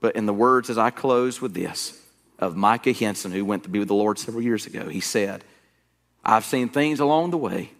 but 0.00 0.14
in 0.16 0.26
the 0.26 0.34
words 0.34 0.70
as 0.70 0.78
I 0.78 0.90
close 0.90 1.40
with 1.40 1.54
this 1.54 2.01
of 2.42 2.56
Micah 2.56 2.92
Henson, 2.92 3.30
who 3.30 3.44
went 3.44 3.62
to 3.62 3.68
be 3.68 3.78
with 3.78 3.86
the 3.86 3.94
Lord 3.94 4.18
several 4.18 4.42
years 4.42 4.66
ago, 4.66 4.88
he 4.88 4.98
said, 4.98 5.44
I've 6.24 6.44
seen 6.44 6.68
things 6.68 6.98
along 6.98 7.30
the 7.30 7.38
way, 7.38 7.70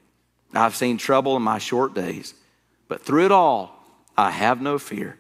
I've 0.54 0.76
seen 0.76 0.98
trouble 0.98 1.36
in 1.36 1.42
my 1.42 1.58
short 1.58 1.94
days, 1.94 2.32
but 2.86 3.02
through 3.02 3.24
it 3.24 3.32
all, 3.32 3.84
I 4.16 4.30
have 4.30 4.62
no 4.62 4.78
fear. 4.78 5.18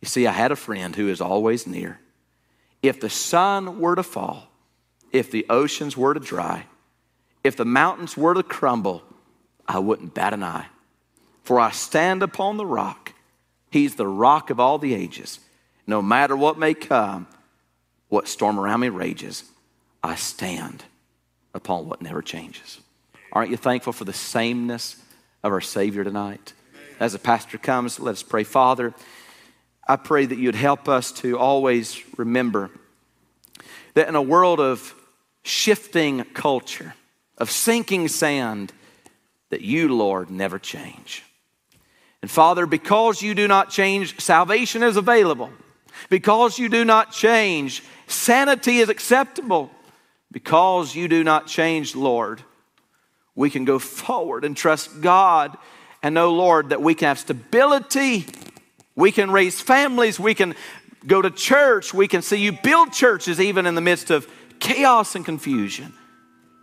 You 0.00 0.08
see, 0.08 0.26
I 0.26 0.32
had 0.32 0.50
a 0.50 0.56
friend 0.56 0.96
who 0.96 1.08
is 1.08 1.20
always 1.20 1.68
near. 1.68 2.00
If 2.82 2.98
the 2.98 3.10
sun 3.10 3.78
were 3.78 3.94
to 3.94 4.02
fall, 4.02 4.48
if 5.12 5.30
the 5.30 5.46
oceans 5.48 5.96
were 5.96 6.14
to 6.14 6.20
dry, 6.20 6.66
if 7.44 7.56
the 7.56 7.64
mountains 7.64 8.16
were 8.16 8.34
to 8.34 8.42
crumble, 8.42 9.04
I 9.68 9.78
wouldn't 9.78 10.14
bat 10.14 10.34
an 10.34 10.42
eye. 10.42 10.66
For 11.44 11.60
I 11.60 11.70
stand 11.70 12.24
upon 12.24 12.56
the 12.56 12.66
rock. 12.66 13.12
He's 13.70 13.94
the 13.94 14.08
rock 14.08 14.50
of 14.50 14.58
all 14.58 14.78
the 14.78 14.94
ages. 14.94 15.38
No 15.86 16.02
matter 16.02 16.36
what 16.36 16.58
may 16.58 16.74
come, 16.74 17.28
what 18.10 18.28
storm 18.28 18.60
around 18.60 18.80
me 18.80 18.90
rages, 18.90 19.44
I 20.02 20.16
stand 20.16 20.84
upon 21.54 21.88
what 21.88 22.02
never 22.02 22.20
changes. 22.20 22.80
Aren't 23.32 23.50
you 23.50 23.56
thankful 23.56 23.92
for 23.92 24.04
the 24.04 24.12
sameness 24.12 25.02
of 25.42 25.52
our 25.52 25.60
Savior 25.60 26.04
tonight? 26.04 26.52
As 26.98 27.12
the 27.14 27.18
pastor 27.18 27.56
comes, 27.56 27.98
let 27.98 28.12
us 28.12 28.22
pray. 28.22 28.44
Father, 28.44 28.92
I 29.88 29.96
pray 29.96 30.26
that 30.26 30.38
you'd 30.38 30.54
help 30.54 30.88
us 30.88 31.12
to 31.12 31.38
always 31.38 31.98
remember 32.18 32.70
that 33.94 34.08
in 34.08 34.14
a 34.14 34.22
world 34.22 34.60
of 34.60 34.94
shifting 35.42 36.24
culture, 36.34 36.94
of 37.38 37.50
sinking 37.50 38.08
sand, 38.08 38.72
that 39.50 39.62
you, 39.62 39.94
Lord, 39.94 40.30
never 40.30 40.58
change. 40.58 41.24
And 42.22 42.30
Father, 42.30 42.66
because 42.66 43.22
you 43.22 43.34
do 43.34 43.48
not 43.48 43.70
change, 43.70 44.20
salvation 44.20 44.82
is 44.82 44.96
available. 44.96 45.50
Because 46.08 46.58
you 46.58 46.68
do 46.68 46.84
not 46.84 47.12
change, 47.12 47.82
sanity 48.06 48.78
is 48.78 48.88
acceptable. 48.88 49.70
Because 50.32 50.94
you 50.94 51.08
do 51.08 51.24
not 51.24 51.46
change, 51.46 51.96
Lord, 51.96 52.42
we 53.34 53.50
can 53.50 53.64
go 53.64 53.78
forward 53.78 54.44
and 54.44 54.56
trust 54.56 55.00
God 55.00 55.56
and 56.02 56.14
know, 56.14 56.32
Lord, 56.32 56.70
that 56.70 56.80
we 56.80 56.94
can 56.94 57.08
have 57.08 57.18
stability. 57.18 58.26
We 58.94 59.12
can 59.12 59.30
raise 59.30 59.60
families. 59.60 60.20
We 60.20 60.34
can 60.34 60.54
go 61.06 61.20
to 61.20 61.30
church. 61.30 61.92
We 61.92 62.08
can 62.08 62.22
see 62.22 62.36
you 62.36 62.52
build 62.52 62.92
churches 62.92 63.40
even 63.40 63.66
in 63.66 63.74
the 63.74 63.80
midst 63.80 64.10
of 64.10 64.28
chaos 64.60 65.14
and 65.14 65.24
confusion. 65.24 65.94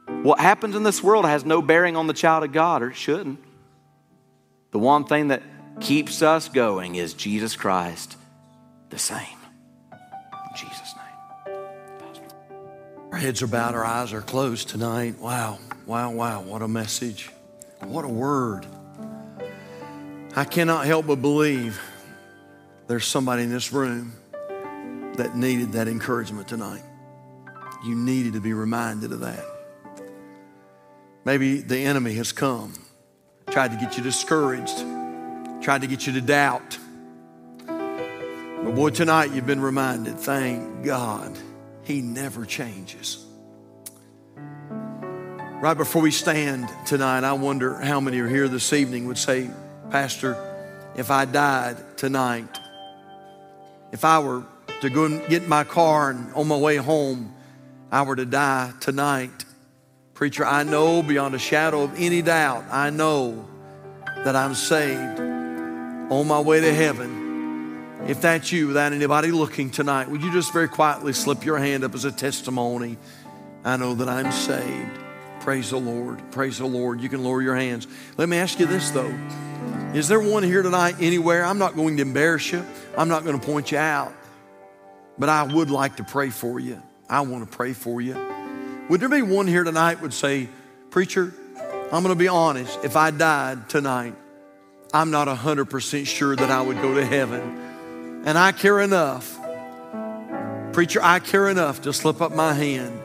What 0.07 0.39
happens 0.39 0.75
in 0.75 0.83
this 0.83 1.03
world 1.03 1.25
has 1.25 1.45
no 1.45 1.61
bearing 1.61 1.95
on 1.95 2.07
the 2.07 2.13
child 2.13 2.43
of 2.43 2.51
God, 2.51 2.81
or 2.81 2.91
it 2.91 2.95
shouldn't. 2.95 3.39
The 4.71 4.79
one 4.79 5.05
thing 5.05 5.29
that 5.29 5.43
keeps 5.79 6.21
us 6.21 6.49
going 6.49 6.95
is 6.95 7.13
Jesus 7.13 7.55
Christ, 7.55 8.16
the 8.97 9.03
same. 9.03 9.37
In 9.91 10.55
Jesus' 10.55 10.95
name. 10.95 11.55
Pastor. 11.99 12.23
Our 13.11 13.17
heads 13.19 13.43
are 13.43 13.47
bowed, 13.47 13.75
our 13.75 13.85
eyes 13.85 14.11
are 14.11 14.21
closed 14.21 14.69
tonight. 14.69 15.19
Wow, 15.19 15.59
wow, 15.85 16.09
wow. 16.09 16.41
What 16.41 16.63
a 16.63 16.67
message. 16.67 17.29
What 17.81 18.05
a 18.05 18.07
word. 18.07 18.65
I 20.35 20.45
cannot 20.45 20.87
help 20.87 21.05
but 21.05 21.21
believe 21.21 21.79
there's 22.87 23.05
somebody 23.05 23.43
in 23.43 23.51
this 23.51 23.71
room 23.71 24.13
that 25.17 25.35
needed 25.35 25.73
that 25.73 25.87
encouragement 25.87 26.47
tonight. 26.47 26.83
You 27.85 27.93
needed 27.93 28.33
to 28.33 28.41
be 28.41 28.53
reminded 28.53 29.11
of 29.11 29.19
that. 29.19 29.45
Maybe 31.23 31.61
the 31.61 31.77
enemy 31.77 32.13
has 32.13 32.31
come, 32.31 32.73
tried 33.51 33.71
to 33.73 33.77
get 33.77 33.95
you 33.95 34.01
discouraged, 34.01 34.77
tried 35.61 35.81
to 35.81 35.87
get 35.87 36.07
you 36.07 36.13
to 36.13 36.21
doubt. 36.21 36.79
But 38.63 38.73
boy, 38.73 38.89
tonight 38.89 39.31
you've 39.31 39.45
been 39.45 39.61
reminded, 39.61 40.19
thank 40.19 40.83
God, 40.83 41.37
He 41.83 42.01
never 42.01 42.43
changes. 42.43 43.23
Right 44.35 45.77
before 45.77 46.01
we 46.01 46.11
stand 46.11 46.67
tonight, 46.85 47.23
I 47.23 47.33
wonder 47.33 47.75
how 47.75 47.99
many 47.99 48.19
are 48.19 48.27
here 48.27 48.47
this 48.47 48.73
evening 48.73 49.07
would 49.07 49.17
say, 49.17 49.49
Pastor, 49.91 50.35
if 50.95 51.11
I 51.11 51.25
died 51.25 51.97
tonight, 51.97 52.59
if 53.91 54.03
I 54.03 54.19
were 54.19 54.43
to 54.81 54.89
go 54.89 55.05
and 55.05 55.27
get 55.29 55.43
in 55.43 55.49
my 55.49 55.63
car 55.63 56.09
and 56.09 56.33
on 56.33 56.47
my 56.47 56.57
way 56.57 56.77
home, 56.77 57.33
I 57.91 58.01
were 58.01 58.15
to 58.15 58.25
die 58.25 58.73
tonight, 58.79 59.45
preacher, 60.13 60.45
I 60.45 60.63
know 60.63 61.03
beyond 61.03 61.35
a 61.35 61.39
shadow 61.39 61.83
of 61.83 61.93
any 61.97 62.23
doubt, 62.23 62.65
I 62.71 62.89
know 62.89 63.47
that 64.25 64.35
I'm 64.35 64.55
saved 64.55 65.19
on 65.19 66.27
my 66.27 66.39
way 66.39 66.59
to 66.59 66.73
heaven. 66.73 67.26
If 68.07 68.21
that's 68.21 68.53
you, 68.53 68.67
without 68.67 68.93
anybody 68.93 69.31
looking 69.31 69.69
tonight, 69.69 70.09
would 70.09 70.23
you 70.23 70.31
just 70.31 70.53
very 70.53 70.69
quietly 70.69 71.11
slip 71.11 71.43
your 71.43 71.57
hand 71.57 71.83
up 71.83 71.93
as 71.93 72.05
a 72.05 72.11
testimony? 72.11 72.97
I 73.65 73.75
know 73.75 73.95
that 73.95 74.07
I'm 74.07 74.31
saved. 74.31 74.97
Praise 75.41 75.71
the 75.71 75.77
Lord. 75.77 76.21
Praise 76.31 76.57
the 76.57 76.65
Lord. 76.65 77.01
You 77.01 77.09
can 77.09 77.21
lower 77.21 77.41
your 77.41 77.55
hands. 77.55 77.85
Let 78.15 78.29
me 78.29 78.37
ask 78.37 78.61
you 78.61 78.65
this, 78.65 78.91
though. 78.91 79.13
Is 79.93 80.07
there 80.07 80.21
one 80.21 80.43
here 80.43 80.61
tonight 80.61 80.95
anywhere? 81.01 81.43
I'm 81.43 81.57
not 81.57 81.75
going 81.75 81.97
to 81.97 82.01
embarrass 82.01 82.49
you, 82.49 82.65
I'm 82.97 83.09
not 83.09 83.25
going 83.25 83.37
to 83.37 83.45
point 83.45 83.73
you 83.73 83.77
out, 83.77 84.13
but 85.17 85.27
I 85.27 85.43
would 85.43 85.69
like 85.69 85.97
to 85.97 86.05
pray 86.05 86.29
for 86.29 86.61
you. 86.61 86.81
I 87.09 87.21
want 87.21 87.49
to 87.49 87.57
pray 87.57 87.73
for 87.73 87.99
you. 87.99 88.15
Would 88.89 89.01
there 89.01 89.09
be 89.09 89.21
one 89.21 89.47
here 89.47 89.65
tonight 89.65 90.01
would 90.01 90.13
say, 90.13 90.47
Preacher, 90.91 91.33
I'm 91.91 92.03
going 92.03 92.15
to 92.15 92.15
be 92.15 92.29
honest. 92.29 92.79
If 92.85 92.95
I 92.95 93.11
died 93.11 93.67
tonight, 93.67 94.15
I'm 94.93 95.11
not 95.11 95.27
100% 95.27 96.07
sure 96.07 96.37
that 96.37 96.49
I 96.49 96.61
would 96.61 96.81
go 96.81 96.93
to 96.93 97.05
heaven. 97.05 97.66
And 98.27 98.37
I 98.37 98.51
care 98.51 98.81
enough, 98.81 99.39
preacher, 100.73 100.99
I 101.01 101.19
care 101.19 101.47
enough 101.47 101.83
to 101.83 101.93
slip 101.93 102.19
up 102.21 102.33
my 102.33 102.53
hand 102.53 102.99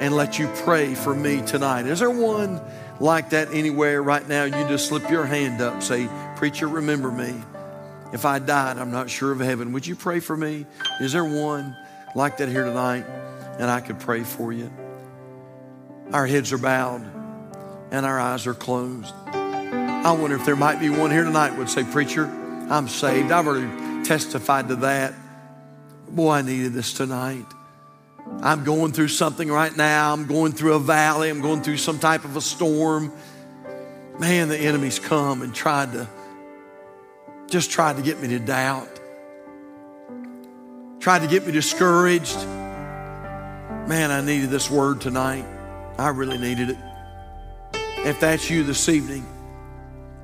and 0.00 0.14
let 0.14 0.38
you 0.38 0.48
pray 0.62 0.94
for 0.94 1.12
me 1.12 1.42
tonight. 1.42 1.86
Is 1.86 1.98
there 1.98 2.08
one 2.08 2.60
like 3.00 3.30
that 3.30 3.52
anywhere 3.52 4.00
right 4.00 4.28
now? 4.28 4.44
You 4.44 4.52
just 4.68 4.86
slip 4.86 5.10
your 5.10 5.26
hand 5.26 5.60
up, 5.60 5.82
say, 5.82 6.08
Preacher, 6.36 6.68
remember 6.68 7.10
me. 7.10 7.34
If 8.12 8.24
I 8.24 8.38
died, 8.38 8.78
I'm 8.78 8.92
not 8.92 9.10
sure 9.10 9.32
of 9.32 9.40
heaven. 9.40 9.72
Would 9.72 9.88
you 9.88 9.96
pray 9.96 10.20
for 10.20 10.36
me? 10.36 10.66
Is 11.00 11.14
there 11.14 11.24
one 11.24 11.76
like 12.14 12.36
that 12.36 12.48
here 12.48 12.64
tonight? 12.64 13.06
And 13.58 13.68
I 13.68 13.80
could 13.80 13.98
pray 13.98 14.22
for 14.22 14.52
you. 14.52 14.70
Our 16.12 16.28
heads 16.28 16.52
are 16.52 16.58
bowed 16.58 17.02
and 17.90 18.06
our 18.06 18.20
eyes 18.20 18.46
are 18.46 18.54
closed. 18.54 19.12
I 19.26 20.12
wonder 20.12 20.36
if 20.36 20.46
there 20.46 20.54
might 20.54 20.78
be 20.78 20.90
one 20.90 21.10
here 21.10 21.24
tonight 21.24 21.58
would 21.58 21.68
say, 21.68 21.82
Preacher, 21.82 22.26
I'm 22.70 22.86
saved. 22.86 23.32
I've 23.32 23.48
already 23.48 23.87
testified 24.08 24.68
to 24.68 24.76
that. 24.76 25.12
Boy, 26.08 26.32
I 26.32 26.42
needed 26.42 26.72
this 26.72 26.94
tonight. 26.94 27.44
I'm 28.40 28.64
going 28.64 28.92
through 28.92 29.08
something 29.08 29.50
right 29.50 29.76
now. 29.76 30.14
I'm 30.14 30.26
going 30.26 30.52
through 30.52 30.74
a 30.74 30.78
valley. 30.78 31.28
I'm 31.28 31.42
going 31.42 31.60
through 31.60 31.76
some 31.76 31.98
type 31.98 32.24
of 32.24 32.34
a 32.34 32.40
storm. 32.40 33.12
Man, 34.18 34.48
the 34.48 34.56
enemy's 34.56 34.98
come 34.98 35.42
and 35.42 35.54
tried 35.54 35.92
to 35.92 36.08
just 37.48 37.70
tried 37.70 37.96
to 37.96 38.02
get 38.02 38.20
me 38.20 38.28
to 38.28 38.38
doubt, 38.38 38.88
tried 41.00 41.20
to 41.20 41.26
get 41.26 41.46
me 41.46 41.52
discouraged. 41.52 42.36
Man, 43.86 44.10
I 44.10 44.22
needed 44.22 44.50
this 44.50 44.70
word 44.70 45.02
tonight. 45.02 45.46
I 45.98 46.08
really 46.08 46.38
needed 46.38 46.70
it. 46.70 46.78
If 48.06 48.20
that's 48.20 48.48
you 48.48 48.64
this 48.64 48.88
evening, 48.88 49.26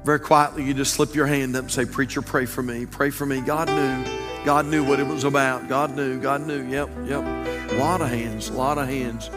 very 0.05 0.20
quietly, 0.20 0.64
you 0.64 0.74
just 0.74 0.94
slip 0.94 1.14
your 1.14 1.26
hand 1.26 1.57
up 1.57 1.62
and 1.62 1.72
say, 1.72 1.86
Preacher, 1.86 2.20
pray 2.20 2.44
for 2.44 2.62
me. 2.62 2.84
Pray 2.84 3.11
for 3.11 3.24
me. 3.24 3.40
God 3.40 3.68
knew. 3.68 4.44
God 4.44 4.66
knew 4.66 4.84
what 4.84 5.00
it 5.00 5.07
was 5.07 5.24
about. 5.24 5.68
God 5.68 5.96
knew. 5.96 6.20
God 6.20 6.46
knew. 6.46 6.62
Yep, 6.68 6.90
yep. 7.07 7.24
A 7.72 7.78
lot 7.78 8.02
of 8.02 8.11
hands, 8.11 8.50
a 8.50 8.52
lot 8.52 8.76
of 8.76 8.86
hands 8.86 9.30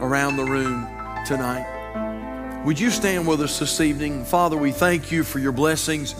around 0.00 0.36
the 0.36 0.44
room 0.44 0.86
tonight. 1.26 2.62
Would 2.64 2.80
you 2.80 2.90
stand 2.90 3.28
with 3.28 3.42
us 3.42 3.58
this 3.58 3.80
evening? 3.80 4.24
Father, 4.24 4.56
we 4.56 4.72
thank 4.72 5.12
you 5.12 5.22
for 5.22 5.38
your 5.38 5.52
blessings. 5.52 6.14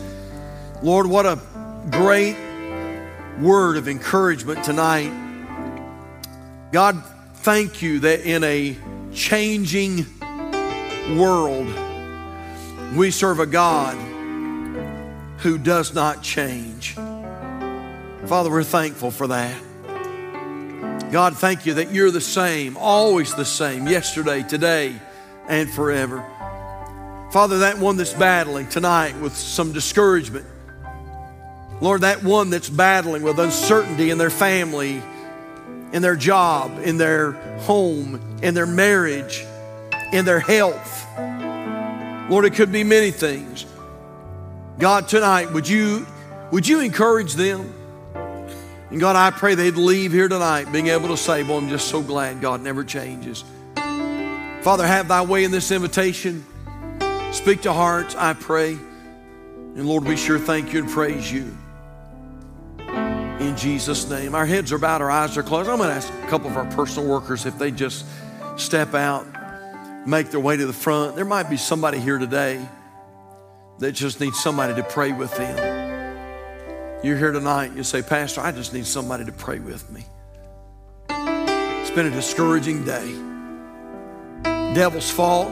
Lord, 0.82 1.07
what 1.07 1.24
a 1.24 1.40
great 1.90 2.36
word 3.40 3.78
of 3.78 3.88
encouragement 3.88 4.62
tonight. 4.62 5.11
God, 6.70 7.03
thank 7.36 7.80
you 7.80 8.01
that 8.01 8.20
in 8.20 8.44
a 8.44 8.76
changing 9.14 10.05
world, 11.16 11.66
we 12.97 13.11
serve 13.11 13.40
a 13.40 13.47
God 13.47 13.97
who 15.38 15.59
does 15.59 15.94
not 15.94 16.22
change. 16.22 16.94
Father, 16.94 18.51
we're 18.51 18.64
thankful 18.64 19.11
for 19.11 19.26
that. 19.28 19.62
God, 21.12 21.36
thank 21.36 21.66
you 21.66 21.74
that 21.74 21.92
you're 21.92 22.11
the 22.11 22.20
same, 22.20 22.76
always 22.76 23.34
the 23.34 23.44
same, 23.44 23.86
yesterday, 23.86 24.42
today, 24.42 24.94
and 25.49 25.70
forever. 25.70 26.24
Father, 27.32 27.59
that 27.59 27.78
one 27.78 27.97
that's 27.97 28.12
battling 28.12 28.68
tonight 28.68 29.16
with 29.20 29.36
some 29.36 29.72
discouragement, 29.72 30.47
Lord, 31.80 32.01
that 32.01 32.24
one 32.24 32.51
that's 32.51 32.70
battling 32.70 33.22
with 33.22 33.38
uncertainty 33.38 34.11
in 34.11 34.18
their 34.18 34.30
family, 34.30 35.03
in 35.92 36.03
their 36.03 36.16
job, 36.16 36.80
in 36.82 36.97
their 36.97 37.32
home, 37.61 38.40
in 38.42 38.55
their 38.55 38.66
marriage, 38.66 39.44
in 40.12 40.24
their 40.24 40.40
health. 40.40 41.07
Lord, 42.29 42.45
it 42.45 42.55
could 42.55 42.72
be 42.72 42.85
many 42.85 43.11
things. 43.11 43.66
God, 44.79 45.09
tonight, 45.09 45.53
would 45.53 45.68
you, 45.68 46.07
would 46.51 46.66
you 46.66 46.81
encourage 46.81 47.35
them? 47.35 47.72
And 48.91 49.01
God, 49.01 49.16
I 49.16 49.31
pray 49.31 49.55
they'd 49.55 49.77
leave 49.77 50.12
here 50.12 50.29
tonight 50.29 50.70
being 50.70 50.89
able 50.89 51.09
to 51.09 51.16
say, 51.16 51.43
Well, 51.43 51.59
I'm 51.59 51.68
just 51.68 51.89
so 51.89 52.03
glad 52.03 52.41
God 52.41 52.61
never 52.61 52.85
changes. 52.85 53.45
Father, 53.74 54.87
have 54.87 55.09
thy 55.09 55.22
way 55.22 55.45
in 55.45 55.51
this 55.51 55.70
invitation. 55.70 56.45
Speak 57.33 57.62
to 57.62 57.72
hearts, 57.72 58.14
I 58.14 58.33
pray. 58.33 58.72
And 58.72 59.87
Lord, 59.87 60.05
we 60.05 60.16
sure 60.16 60.39
thank 60.39 60.72
you 60.72 60.81
and 60.81 60.89
praise 60.91 61.31
you. 61.31 61.57
In 63.39 63.57
Jesus' 63.57 64.09
name. 64.09 64.35
Our 64.35 64.47
heads 64.47 64.72
are 64.72 64.79
bowed, 64.79 65.03
our 65.03 65.11
eyes 65.11 65.37
are 65.37 65.43
closed. 65.43 65.68
I'm 65.68 65.77
going 65.77 65.91
to 65.91 65.95
ask 65.95 66.12
a 66.12 66.27
couple 66.29 66.49
of 66.49 66.57
our 66.57 66.64
personal 66.70 67.09
workers 67.09 67.45
if 67.45 67.59
they 67.59 67.70
just 67.70 68.07
step 68.57 68.95
out, 68.95 69.27
make 70.07 70.31
their 70.31 70.41
way 70.41 70.57
to 70.57 70.67
the 70.67 70.73
front. 70.73 71.17
There 71.17 71.25
might 71.25 71.51
be 71.51 71.57
somebody 71.57 71.99
here 71.99 72.19
today 72.19 72.67
that 73.79 73.93
just 73.93 74.21
needs 74.21 74.41
somebody 74.41 74.75
to 74.75 74.83
pray 74.83 75.13
with 75.13 75.37
them. 75.37 77.03
You're 77.05 77.19
here 77.19 77.33
tonight, 77.33 77.73
you 77.77 77.83
say, 77.83 78.03
Pastor, 78.03 78.41
I 78.41 78.53
just 78.53 78.73
need 78.73 78.87
somebody 78.87 79.25
to 79.25 79.33
pray 79.33 79.59
with 79.59 79.91
me. 79.91 80.05
It's 81.11 81.91
been 81.91 82.07
a 82.07 82.11
discouraging 82.11 82.85
day. 82.85 83.15
Devil's 84.75 85.11
fought 85.11 85.49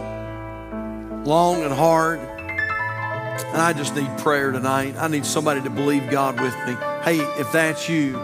long 1.27 1.63
and 1.63 1.73
hard. 1.73 2.19
And 2.19 3.63
I 3.63 3.73
just 3.73 3.95
need 3.95 4.09
prayer 4.19 4.53
tonight. 4.53 4.95
I 4.99 5.09
need 5.09 5.27
somebody 5.27 5.61
to 5.63 5.71
believe 5.71 6.11
God 6.11 6.41
with 6.41 6.55
me. 6.67 6.75
Hey, 7.03 7.19
if 7.41 7.51
that's 7.53 7.89
you, 7.89 8.15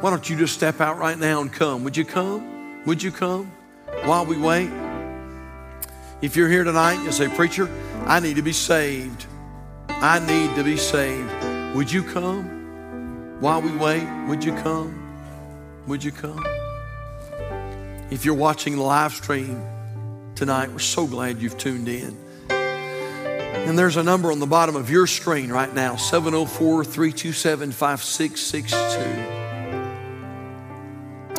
why 0.00 0.10
don't 0.10 0.28
you 0.28 0.36
just 0.36 0.54
step 0.54 0.80
out 0.80 0.98
right 0.98 1.18
now 1.18 1.40
and 1.40 1.52
come? 1.52 1.84
Would 1.84 1.96
you 1.96 2.04
come? 2.04 2.84
Would 2.86 3.02
you 3.02 3.12
come 3.12 3.52
while 4.04 4.24
we 4.24 4.36
wait? 4.36 4.70
If 6.22 6.36
you're 6.36 6.50
here 6.50 6.64
tonight, 6.64 7.02
you 7.02 7.12
say, 7.12 7.28
Preacher, 7.28 7.66
I 8.04 8.20
need 8.20 8.36
to 8.36 8.42
be 8.42 8.52
saved. 8.52 9.24
I 9.88 10.18
need 10.18 10.54
to 10.56 10.62
be 10.62 10.76
saved. 10.76 11.32
Would 11.74 11.90
you 11.90 12.02
come 12.02 13.38
while 13.40 13.62
we 13.62 13.74
wait? 13.74 14.06
Would 14.28 14.44
you 14.44 14.52
come? 14.52 15.82
Would 15.86 16.04
you 16.04 16.12
come? 16.12 16.44
If 18.10 18.26
you're 18.26 18.34
watching 18.34 18.76
the 18.76 18.82
live 18.82 19.12
stream 19.12 19.64
tonight, 20.34 20.70
we're 20.70 20.78
so 20.78 21.06
glad 21.06 21.40
you've 21.40 21.56
tuned 21.56 21.88
in. 21.88 22.14
And 22.50 23.78
there's 23.78 23.96
a 23.96 24.02
number 24.02 24.30
on 24.30 24.40
the 24.40 24.46
bottom 24.46 24.76
of 24.76 24.90
your 24.90 25.06
screen 25.06 25.50
right 25.50 25.72
now 25.72 25.96
704 25.96 26.84
327 26.84 27.72
5662. 27.72 28.78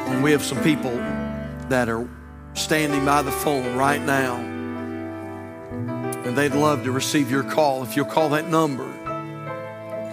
And 0.02 0.24
we 0.24 0.32
have 0.32 0.42
some 0.42 0.64
people 0.64 0.96
that 1.70 1.88
are 1.88 2.10
standing 2.56 3.06
by 3.06 3.22
the 3.22 3.32
phone 3.32 3.76
right 3.76 4.02
now. 4.02 4.51
And 6.24 6.38
they'd 6.38 6.54
love 6.54 6.84
to 6.84 6.92
receive 6.92 7.32
your 7.32 7.44
call. 7.44 7.84
If 7.84 7.96
you'll 7.96 8.06
call 8.06 8.30
that 8.30 8.48
number, 8.48 8.88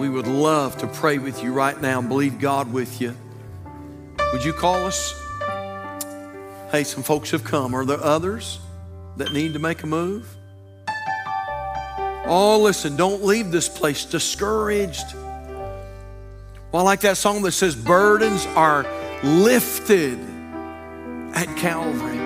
we 0.01 0.09
would 0.09 0.27
love 0.27 0.77
to 0.79 0.87
pray 0.87 1.19
with 1.19 1.43
you 1.43 1.53
right 1.53 1.79
now 1.81 1.99
and 1.99 2.09
believe 2.09 2.39
God 2.39 2.73
with 2.73 3.01
you. 3.01 3.15
Would 4.33 4.45
you 4.45 4.53
call 4.53 4.87
us? 4.87 5.13
Hey, 6.71 6.85
some 6.85 7.03
folks 7.03 7.31
have 7.31 7.45
come. 7.45 7.75
Are 7.75 7.85
there 7.85 8.03
others 8.03 8.59
that 9.17 9.33
need 9.33 9.53
to 9.55 9.59
make 9.59 9.83
a 9.83 9.87
move? 9.87 10.29
Oh, 12.27 12.61
listen, 12.63 12.95
don't 12.97 13.25
leave 13.25 13.51
this 13.51 13.69
place 13.69 14.05
discouraged. 14.05 15.15
Well, 15.15 16.83
I 16.83 16.83
like 16.83 17.01
that 17.01 17.17
song 17.17 17.41
that 17.43 17.53
says, 17.53 17.75
Burdens 17.75 18.45
are 18.49 18.87
lifted 19.23 20.19
at 21.35 21.47
Calvary. 21.57 22.18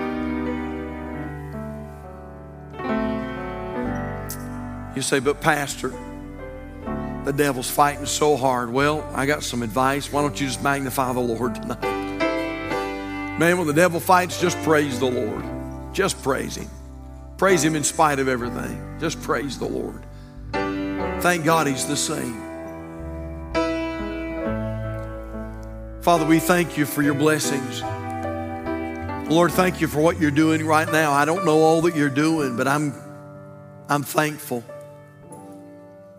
You 4.95 5.01
say, 5.01 5.19
but 5.19 5.41
Pastor, 5.41 5.89
the 7.25 7.33
devil's 7.33 7.69
fighting 7.69 8.05
so 8.05 8.35
hard. 8.35 8.71
Well, 8.71 9.09
I 9.13 9.25
got 9.25 9.43
some 9.43 9.63
advice. 9.63 10.11
Why 10.11 10.21
don't 10.21 10.39
you 10.39 10.45
just 10.47 10.61
magnify 10.61 11.13
the 11.13 11.19
Lord 11.19 11.55
tonight? 11.55 11.81
Man, 13.39 13.57
when 13.57 13.65
the 13.65 13.73
devil 13.73 13.99
fights, 13.99 14.39
just 14.39 14.57
praise 14.63 14.99
the 14.99 15.09
Lord. 15.09 15.43
Just 15.93 16.21
praise 16.21 16.55
Him. 16.55 16.69
Praise 17.37 17.63
Him 17.63 17.75
in 17.75 17.83
spite 17.83 18.19
of 18.19 18.27
everything. 18.27 18.97
Just 18.99 19.21
praise 19.21 19.57
the 19.57 19.65
Lord. 19.65 20.03
Thank 21.21 21.43
God 21.43 21.65
He's 21.65 21.87
the 21.87 21.97
same. 21.97 22.41
Father, 26.03 26.25
we 26.25 26.39
thank 26.39 26.77
you 26.77 26.85
for 26.85 27.01
your 27.01 27.15
blessings. 27.15 27.81
Lord, 29.31 29.51
thank 29.51 29.81
you 29.81 29.87
for 29.87 30.01
what 30.01 30.19
you're 30.19 30.31
doing 30.31 30.65
right 30.65 30.91
now. 30.91 31.13
I 31.13 31.25
don't 31.25 31.45
know 31.45 31.61
all 31.61 31.81
that 31.81 31.95
you're 31.95 32.09
doing, 32.09 32.57
but 32.57 32.67
I'm, 32.67 32.93
I'm 33.89 34.03
thankful. 34.03 34.63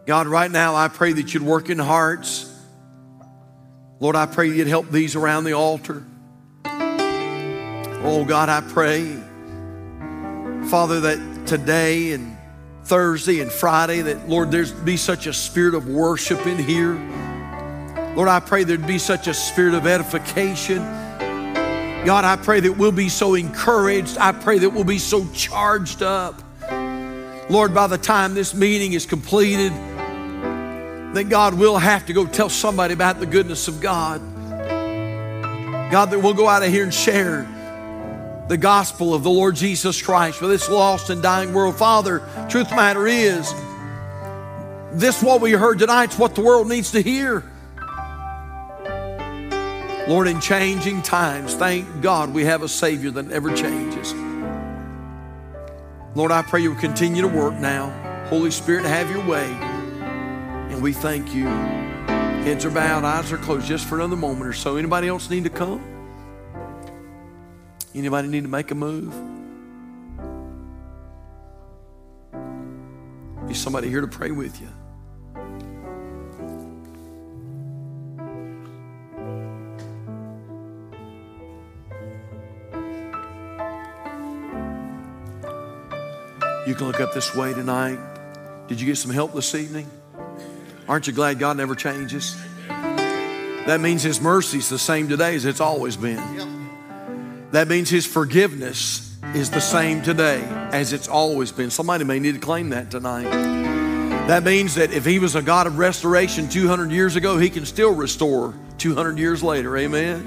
God, 0.06 0.26
right 0.26 0.50
now, 0.50 0.74
I 0.74 0.88
pray 0.88 1.14
that 1.14 1.32
you'd 1.32 1.42
work 1.42 1.70
in 1.70 1.78
hearts. 1.78 2.50
Lord, 4.00 4.16
I 4.16 4.26
pray 4.26 4.50
you'd 4.50 4.66
help 4.66 4.90
these 4.90 5.16
around 5.16 5.44
the 5.44 5.54
altar. 5.54 6.04
Oh, 6.66 8.26
God, 8.26 8.50
I 8.50 8.60
pray, 8.60 9.16
Father, 10.68 11.00
that 11.00 11.46
today 11.46 12.12
and 12.12 12.36
Thursday 12.82 13.40
and 13.40 13.50
Friday, 13.50 14.02
that, 14.02 14.28
Lord, 14.28 14.50
there's 14.50 14.72
be 14.72 14.98
such 14.98 15.26
a 15.26 15.32
spirit 15.32 15.74
of 15.74 15.88
worship 15.88 16.46
in 16.46 16.58
here. 16.58 16.92
Lord, 18.14 18.28
I 18.28 18.40
pray 18.40 18.64
there'd 18.64 18.86
be 18.86 18.98
such 18.98 19.26
a 19.26 19.32
spirit 19.32 19.72
of 19.72 19.86
edification. 19.86 20.80
God, 22.04 22.26
I 22.26 22.36
pray 22.36 22.60
that 22.60 22.76
we'll 22.76 22.92
be 22.92 23.08
so 23.08 23.32
encouraged. 23.34 24.18
I 24.18 24.32
pray 24.32 24.58
that 24.58 24.68
we'll 24.68 24.84
be 24.84 24.98
so 24.98 25.26
charged 25.32 26.02
up. 26.02 26.42
Lord, 27.48 27.72
by 27.72 27.86
the 27.86 27.96
time 27.96 28.34
this 28.34 28.52
meeting 28.52 28.92
is 28.92 29.06
completed, 29.06 29.72
that 31.14 31.28
God 31.28 31.54
will 31.54 31.78
have 31.78 32.06
to 32.06 32.12
go 32.12 32.26
tell 32.26 32.48
somebody 32.48 32.94
about 32.94 33.20
the 33.20 33.26
goodness 33.26 33.68
of 33.68 33.80
God. 33.80 34.20
God, 35.90 36.06
that 36.06 36.18
we'll 36.18 36.34
go 36.34 36.48
out 36.48 36.62
of 36.62 36.70
here 36.70 36.82
and 36.82 36.92
share 36.92 37.46
the 38.48 38.56
gospel 38.56 39.14
of 39.14 39.22
the 39.22 39.30
Lord 39.30 39.54
Jesus 39.54 40.02
Christ 40.02 40.40
with 40.40 40.50
this 40.50 40.68
lost 40.68 41.10
and 41.10 41.22
dying 41.22 41.52
world. 41.54 41.76
Father, 41.76 42.20
truth 42.48 42.70
matter 42.70 43.06
is, 43.06 43.52
this 44.92 45.22
what 45.22 45.40
we 45.40 45.52
heard 45.52 45.78
tonight 45.78 46.12
is 46.12 46.18
what 46.18 46.34
the 46.34 46.42
world 46.42 46.68
needs 46.68 46.90
to 46.92 47.00
hear. 47.00 47.44
Lord, 50.06 50.28
in 50.28 50.40
changing 50.40 51.00
times, 51.02 51.54
thank 51.54 52.02
God 52.02 52.34
we 52.34 52.44
have 52.44 52.62
a 52.62 52.68
Savior 52.68 53.10
that 53.12 53.26
never 53.26 53.54
changes. 53.54 54.12
Lord, 56.14 56.30
I 56.30 56.42
pray 56.42 56.60
you'll 56.60 56.74
continue 56.76 57.22
to 57.22 57.28
work 57.28 57.54
now. 57.54 57.90
Holy 58.28 58.50
Spirit, 58.50 58.84
have 58.84 59.10
your 59.10 59.24
way. 59.26 59.73
We 60.84 60.92
thank 60.92 61.34
you. 61.34 61.46
Heads 61.46 62.66
are 62.66 62.70
bowed, 62.70 63.04
eyes 63.04 63.32
are 63.32 63.38
closed 63.38 63.66
just 63.66 63.86
for 63.86 63.94
another 63.94 64.16
moment 64.16 64.46
or 64.46 64.52
so. 64.52 64.76
Anybody 64.76 65.08
else 65.08 65.30
need 65.30 65.44
to 65.44 65.48
come? 65.48 65.82
Anybody 67.94 68.28
need 68.28 68.42
to 68.42 68.50
make 68.50 68.70
a 68.70 68.74
move? 68.74 69.14
Be 73.48 73.54
somebody 73.54 73.88
here 73.88 74.02
to 74.02 74.06
pray 74.06 74.30
with 74.30 74.60
you. 74.60 74.68
You 86.66 86.74
can 86.74 86.88
look 86.88 87.00
up 87.00 87.14
this 87.14 87.34
way 87.34 87.54
tonight. 87.54 87.98
Did 88.68 88.78
you 88.78 88.86
get 88.86 88.98
some 88.98 89.12
help 89.12 89.32
this 89.32 89.54
evening? 89.54 89.90
Aren't 90.88 91.06
you 91.06 91.12
glad 91.12 91.38
God 91.38 91.56
never 91.56 91.74
changes? 91.74 92.36
That 92.68 93.80
means 93.80 94.02
His 94.02 94.20
mercy's 94.20 94.68
the 94.68 94.78
same 94.78 95.08
today 95.08 95.34
as 95.34 95.46
it's 95.46 95.60
always 95.60 95.96
been. 95.96 96.22
That 97.52 97.68
means 97.68 97.88
His 97.88 98.06
forgiveness 98.06 99.16
is 99.34 99.50
the 99.50 99.60
same 99.60 100.02
today 100.02 100.42
as 100.72 100.92
it's 100.92 101.08
always 101.08 101.52
been. 101.52 101.70
Somebody 101.70 102.04
may 102.04 102.18
need 102.18 102.34
to 102.34 102.40
claim 102.40 102.68
that 102.70 102.90
tonight. 102.90 103.30
That 104.28 104.42
means 104.42 104.74
that 104.74 104.92
if 104.92 105.06
He 105.06 105.18
was 105.18 105.34
a 105.36 105.42
God 105.42 105.66
of 105.66 105.78
restoration 105.78 106.48
200 106.48 106.90
years 106.90 107.16
ago, 107.16 107.38
He 107.38 107.48
can 107.48 107.64
still 107.64 107.94
restore 107.94 108.54
200 108.76 109.18
years 109.18 109.42
later. 109.42 109.76
Amen? 109.78 110.26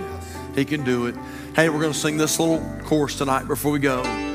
He 0.56 0.66
can 0.66 0.84
do 0.84 1.06
it. 1.06 1.16
Hey, 1.56 1.70
we're 1.70 1.82
going 1.82 1.94
to 1.94 1.98
sing 1.98 2.18
this 2.18 2.40
little 2.40 2.64
chorus 2.84 3.18
tonight 3.18 3.48
before 3.48 3.72
we 3.72 3.80
go. 3.80 4.27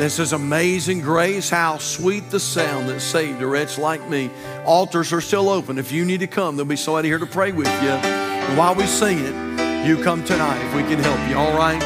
This 0.00 0.18
is 0.18 0.32
amazing 0.32 1.02
grace, 1.02 1.50
how 1.50 1.76
sweet 1.76 2.30
the 2.30 2.40
sound 2.40 2.88
that 2.88 3.00
saved 3.00 3.42
a 3.42 3.46
wretch 3.46 3.76
like 3.76 4.08
me. 4.08 4.30
Altars 4.64 5.12
are 5.12 5.20
still 5.20 5.50
open. 5.50 5.76
If 5.76 5.92
you 5.92 6.06
need 6.06 6.20
to 6.20 6.26
come, 6.26 6.56
there'll 6.56 6.66
be 6.66 6.76
somebody 6.76 7.08
here 7.08 7.18
to 7.18 7.26
pray 7.26 7.52
with 7.52 7.66
you. 7.82 7.90
And 7.90 8.56
while 8.56 8.74
we 8.74 8.86
sing 8.86 9.18
it, 9.18 9.86
you 9.86 10.02
come 10.02 10.24
tonight 10.24 10.64
if 10.64 10.74
we 10.74 10.84
can 10.84 11.00
help 11.00 11.28
you, 11.28 11.36
all 11.36 11.54
right? 11.54 11.78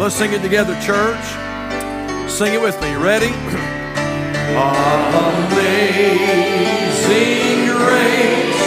Let's 0.00 0.16
sing 0.16 0.32
it 0.32 0.42
together, 0.42 0.74
church. 0.80 1.24
Sing 2.28 2.52
it 2.52 2.60
with 2.60 2.82
me. 2.82 2.96
Ready? 2.96 3.26
Amazing 5.54 7.68
grace, 7.68 8.62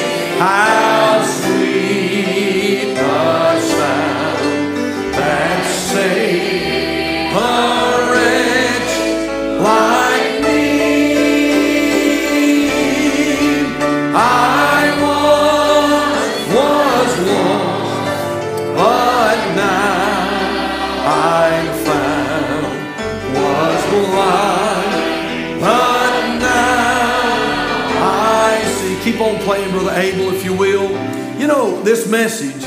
message 32.07 32.63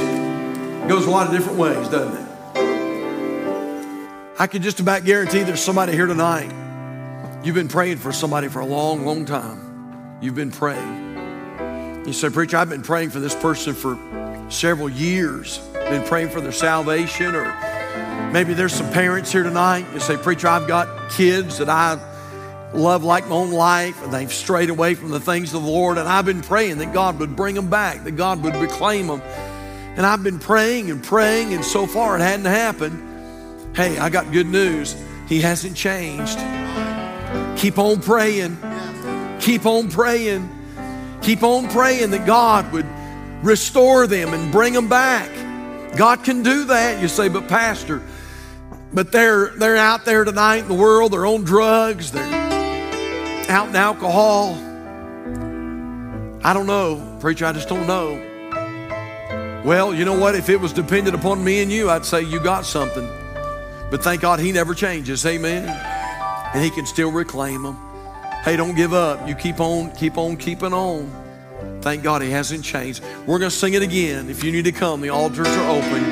goes 0.89 1.07
a 1.07 1.11
lot 1.11 1.27
of 1.27 1.33
different 1.33 1.59
ways, 1.59 1.89
doesn't 1.89 2.17
it? 2.17 2.29
I 4.41 4.47
can 4.47 4.63
just 4.63 4.81
about 4.81 5.05
guarantee 5.05 5.43
there's 5.43 5.61
somebody 5.61 5.93
here 5.93 6.07
tonight. 6.07 6.53
You've 7.45 7.55
been 7.55 7.69
praying 7.69 7.99
for 7.99 8.13
somebody 8.13 8.49
for 8.49 8.61
a 8.61 8.67
long, 8.67 9.05
long 9.05 9.25
time. 9.25 10.19
You've 10.21 10.35
been 10.35 10.51
praying. 10.51 12.05
You 12.07 12.13
say, 12.13 12.31
Preacher, 12.31 12.57
I've 12.57 12.69
been 12.69 12.83
praying 12.83 13.11
for 13.11 13.21
this 13.21 13.35
person 13.35 13.75
for 13.75 13.99
several 14.49 14.89
years, 14.89 15.59
been 15.73 16.05
praying 16.05 16.31
for 16.31 16.41
their 16.41 16.53
salvation, 16.53 17.35
or 17.35 18.31
maybe 18.33 18.55
there's 18.55 18.73
some 18.73 18.91
parents 18.93 19.31
here 19.31 19.43
tonight. 19.43 19.85
You 19.93 20.01
say, 20.01 20.17
Preacher, 20.17 20.49
I've 20.49 20.67
got 20.67 21.11
kids 21.11 21.59
that 21.59 21.69
I 21.69 21.99
love 22.75 23.05
like 23.05 23.27
my 23.29 23.35
own 23.35 23.51
life, 23.51 24.03
and 24.03 24.13
they've 24.13 24.33
strayed 24.33 24.71
away 24.71 24.95
from 24.95 25.11
the 25.11 25.21
things 25.21 25.55
of 25.55 25.63
the 25.63 25.69
Lord, 25.69 25.99
and 25.99 26.09
I've 26.09 26.25
been 26.25 26.43
praying 26.43 26.79
that 26.79 26.93
God 26.93 27.19
would 27.21 27.35
bring 27.35 27.55
them 27.55 27.71
back, 27.71 28.05
that 28.05 28.13
God 28.13 28.43
would 28.43 28.57
reclaim 28.57 29.07
them. 29.07 29.23
And 29.97 30.07
I've 30.07 30.23
been 30.23 30.39
praying 30.39 30.91
and 30.91 31.03
praying, 31.03 31.55
and 31.55 31.65
so 31.65 31.87
far 31.87 32.17
it 32.17 32.21
hadn't 32.21 32.47
happened. 32.47 33.77
Hey, 33.77 33.99
I 33.99 34.11
got 34.11 34.31
good 34.33 34.47
news. 34.47 34.97
He 35.29 35.41
hasn't 35.41 35.77
changed. 35.77 36.39
Keep 37.59 37.79
on 37.79 38.01
praying. 38.01 38.57
Keep 39.41 39.67
on 39.67 39.91
praying. 39.91 40.49
Keep 41.23 41.43
on 41.43 41.69
praying 41.69 42.11
that 42.11 42.27
God 42.27 42.73
would 42.73 42.87
restore 43.43 44.07
them 44.07 44.35
and 44.35 44.53
bring 44.53 44.73
them 44.73 44.89
back. 44.89 45.31
God 45.97 46.23
can 46.23 46.43
do 46.43 46.65
that. 46.65 47.01
You 47.01 47.09
say, 47.09 47.29
but 47.29 47.49
Pastor, 47.49 48.03
but 48.93 49.13
they're 49.13 49.49
they're 49.57 49.77
out 49.77 50.05
there 50.05 50.25
tonight 50.25 50.59
in 50.59 50.69
the 50.69 50.75
world, 50.75 51.13
they're 51.13 51.27
on 51.27 51.45
drugs, 51.45 52.13
they're 52.13 52.38
out 53.49 53.69
in 53.69 53.77
alcohol. 53.77 54.55
I 56.45 56.53
don't 56.53 56.67
know, 56.67 57.19
preacher, 57.21 57.47
I 57.47 57.53
just 57.53 57.69
don't 57.69 57.87
know. 57.87 58.25
Well, 59.65 59.95
you 59.95 60.05
know 60.05 60.19
what? 60.19 60.35
If 60.35 60.49
it 60.49 60.57
was 60.57 60.73
dependent 60.73 61.17
upon 61.17 61.43
me 61.43 61.61
and 61.63 61.71
you, 61.71 61.91
I'd 61.91 62.05
say 62.05 62.23
you 62.23 62.41
got 62.41 62.65
something. 62.65 63.07
But 63.91 64.03
thank 64.03 64.21
God 64.21 64.39
he 64.39 64.53
never 64.53 64.75
changes. 64.75 65.27
Amen. 65.27 65.69
And 66.55 66.63
he 66.63 66.71
can 66.71 66.87
still 66.87 67.11
reclaim 67.11 67.63
them. 67.63 67.77
Hey, 68.45 68.57
don't 68.57 68.75
give 68.75 68.95
up. 68.95 69.29
You 69.29 69.35
keep 69.35 69.61
on, 69.61 69.91
keep 69.93 70.17
on 70.17 70.37
keeping 70.37 70.73
on. 70.73 71.11
Thank 71.83 72.03
God 72.03 72.23
he 72.23 72.31
hasn't 72.31 72.65
changed. 72.65 73.03
We're 73.27 73.39
going 73.39 73.51
to 73.51 73.57
sing 73.57 73.75
it 73.75 73.83
again. 73.83 74.31
If 74.31 74.45
you 74.45 74.53
need 74.53 74.65
to 74.65 74.73
come, 74.73 75.01
the 75.01 75.11
altars 75.11 75.49
are 75.49 75.71
open. 75.71 76.03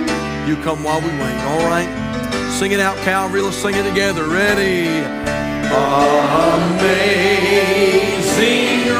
You 0.49 0.57
come 0.63 0.83
while 0.83 1.01
we 1.01 1.09
wait. 1.09 1.39
All 1.45 1.69
right? 1.69 2.51
Sing 2.59 2.73
it 2.73 2.81
out, 2.81 2.97
Calvary. 2.99 3.41
Let's 3.41 3.57
sing 3.57 3.75
it 3.75 3.89
together. 3.89 4.25
Ready? 4.25 5.36
Amazing 5.69 7.35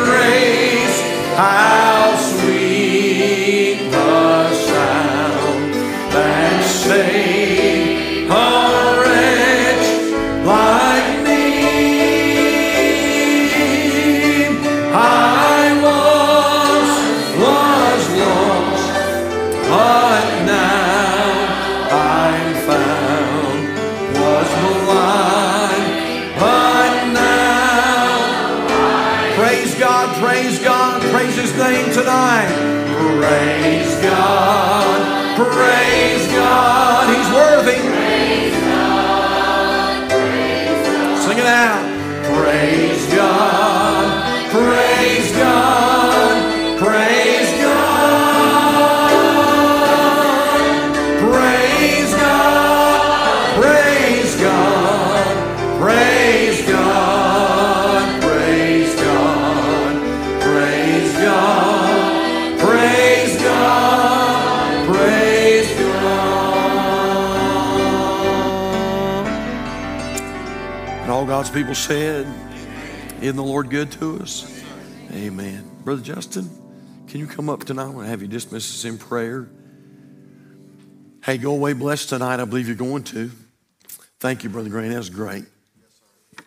grace, 0.05 1.01
how 1.37 2.17
God's 71.47 71.59
people 71.59 71.75
said, 71.77 72.27
Isn't 73.23 73.37
the 73.37 73.43
Lord 73.45 73.71
good 73.71 73.93
to 73.93 74.19
us? 74.19 74.65
Amen. 75.13 75.65
Brother 75.85 76.03
Justin, 76.03 76.51
can 77.07 77.21
you 77.21 77.29
come 77.29 77.49
up 77.49 77.63
tonight? 77.63 77.85
I 77.85 77.91
want 77.91 78.07
to 78.07 78.11
have 78.11 78.21
you 78.21 78.27
dismiss 78.27 78.69
us 78.69 78.85
in 78.85 78.99
prayer. 78.99 79.49
Hey, 81.25 81.39
go 81.39 81.53
away 81.53 81.73
blessed 81.73 82.09
tonight. 82.09 82.41
I 82.41 82.47
believe 82.47 82.67
you're 82.67 82.75
going 82.75 83.05
to. 83.05 83.31
Thank 84.19 84.43
you, 84.43 84.51
Brother 84.51 84.71
Grant. 84.71 84.91
That 84.91 84.99
was 84.99 85.09
great. 85.09 85.45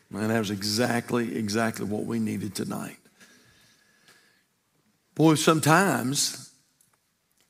Man, 0.10 0.28
that 0.28 0.40
was 0.40 0.52
exactly, 0.52 1.38
exactly 1.38 1.86
what 1.86 2.04
we 2.04 2.20
needed 2.20 2.54
tonight. 2.54 2.98
Boy, 5.16 5.36
sometimes, 5.36 6.52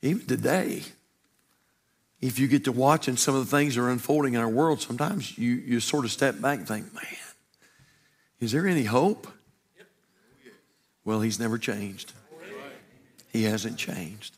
even 0.03 0.27
today, 0.27 0.83
if 2.21 2.37
you 2.37 2.47
get 2.47 2.65
to 2.65 2.71
watching 2.71 3.17
some 3.17 3.33
of 3.33 3.49
the 3.49 3.57
things 3.57 3.73
that 3.73 3.81
are 3.81 3.89
unfolding 3.89 4.35
in 4.35 4.39
our 4.39 4.47
world, 4.49 4.83
sometimes 4.83 5.35
you, 5.35 5.53
you 5.53 5.79
sort 5.79 6.05
of 6.05 6.11
step 6.11 6.39
back 6.39 6.59
and 6.59 6.67
think, 6.67 6.93
man, 6.93 7.05
is 8.39 8.51
there 8.51 8.67
any 8.67 8.83
hope? 8.83 9.27
Well, 11.03 11.21
he's 11.21 11.39
never 11.39 11.57
changed. 11.57 12.13
He 13.31 13.43
hasn't 13.43 13.77
changed. 13.77 14.35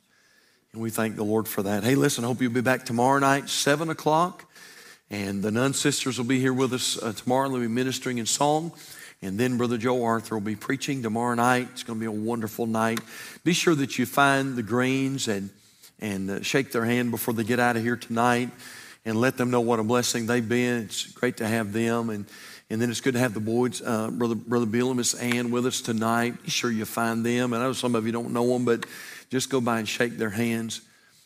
And 0.73 0.81
we 0.81 0.89
thank 0.89 1.15
the 1.15 1.23
Lord 1.23 1.47
for 1.47 1.63
that. 1.63 1.83
Hey, 1.83 1.95
listen, 1.95 2.23
I 2.23 2.27
hope 2.27 2.41
you'll 2.41 2.51
be 2.51 2.61
back 2.61 2.85
tomorrow 2.85 3.19
night, 3.19 3.49
7 3.49 3.89
o'clock. 3.89 4.45
And 5.09 5.43
the 5.43 5.51
nun 5.51 5.73
sisters 5.73 6.17
will 6.17 6.25
be 6.25 6.39
here 6.39 6.53
with 6.53 6.71
us 6.71 7.01
uh, 7.01 7.11
tomorrow. 7.11 7.49
They'll 7.49 7.59
be 7.59 7.67
ministering 7.67 8.17
in 8.17 8.25
song. 8.25 8.71
And 9.21 9.37
then 9.37 9.57
Brother 9.57 9.77
Joe 9.77 10.03
Arthur 10.03 10.35
will 10.35 10.41
be 10.41 10.55
preaching 10.55 11.03
tomorrow 11.03 11.35
night. 11.35 11.67
It's 11.73 11.83
going 11.83 11.99
to 11.99 11.99
be 11.99 12.07
a 12.07 12.11
wonderful 12.11 12.65
night. 12.65 13.01
Be 13.43 13.53
sure 13.53 13.75
that 13.75 13.99
you 13.99 14.05
find 14.05 14.55
the 14.55 14.63
Greenes 14.63 15.27
and, 15.27 15.49
and 15.99 16.29
uh, 16.29 16.41
shake 16.41 16.71
their 16.71 16.85
hand 16.85 17.11
before 17.11 17.33
they 17.33 17.43
get 17.43 17.59
out 17.59 17.75
of 17.75 17.83
here 17.83 17.97
tonight. 17.97 18.49
and 19.03 19.19
let 19.19 19.35
them 19.35 19.51
know 19.51 19.61
what 19.61 19.79
a 19.79 19.83
blessing 19.83 20.27
they've 20.27 20.47
been. 20.47 20.83
It's 20.83 21.07
great 21.11 21.37
to 21.37 21.47
have 21.47 21.73
them. 21.73 22.09
And, 22.09 22.25
and 22.71 22.81
then 22.81 22.89
it's 22.89 23.01
good 23.01 23.15
to 23.15 23.19
have 23.19 23.33
the 23.33 23.41
boys, 23.41 23.81
uh, 23.81 24.09
Brother, 24.09 24.35
Brother 24.35 24.65
Bill 24.65 24.87
and 24.87 24.97
Miss 24.97 25.13
Ann 25.13 25.51
with 25.51 25.65
us 25.65 25.81
tonight. 25.81 26.41
Be 26.41 26.49
sure 26.49 26.71
you 26.71 26.85
find 26.85 27.25
them. 27.25 27.51
And 27.51 27.61
I 27.61 27.65
know 27.65 27.73
some 27.73 27.95
of 27.95 28.05
you 28.05 28.13
don't 28.13 28.31
know 28.31 28.47
them, 28.47 28.63
but 28.63 28.85
just 29.29 29.49
go 29.49 29.59
by 29.59 29.79
and 29.79 29.89
shake 29.89 30.17
their 30.17 30.29
hands. 30.29 30.79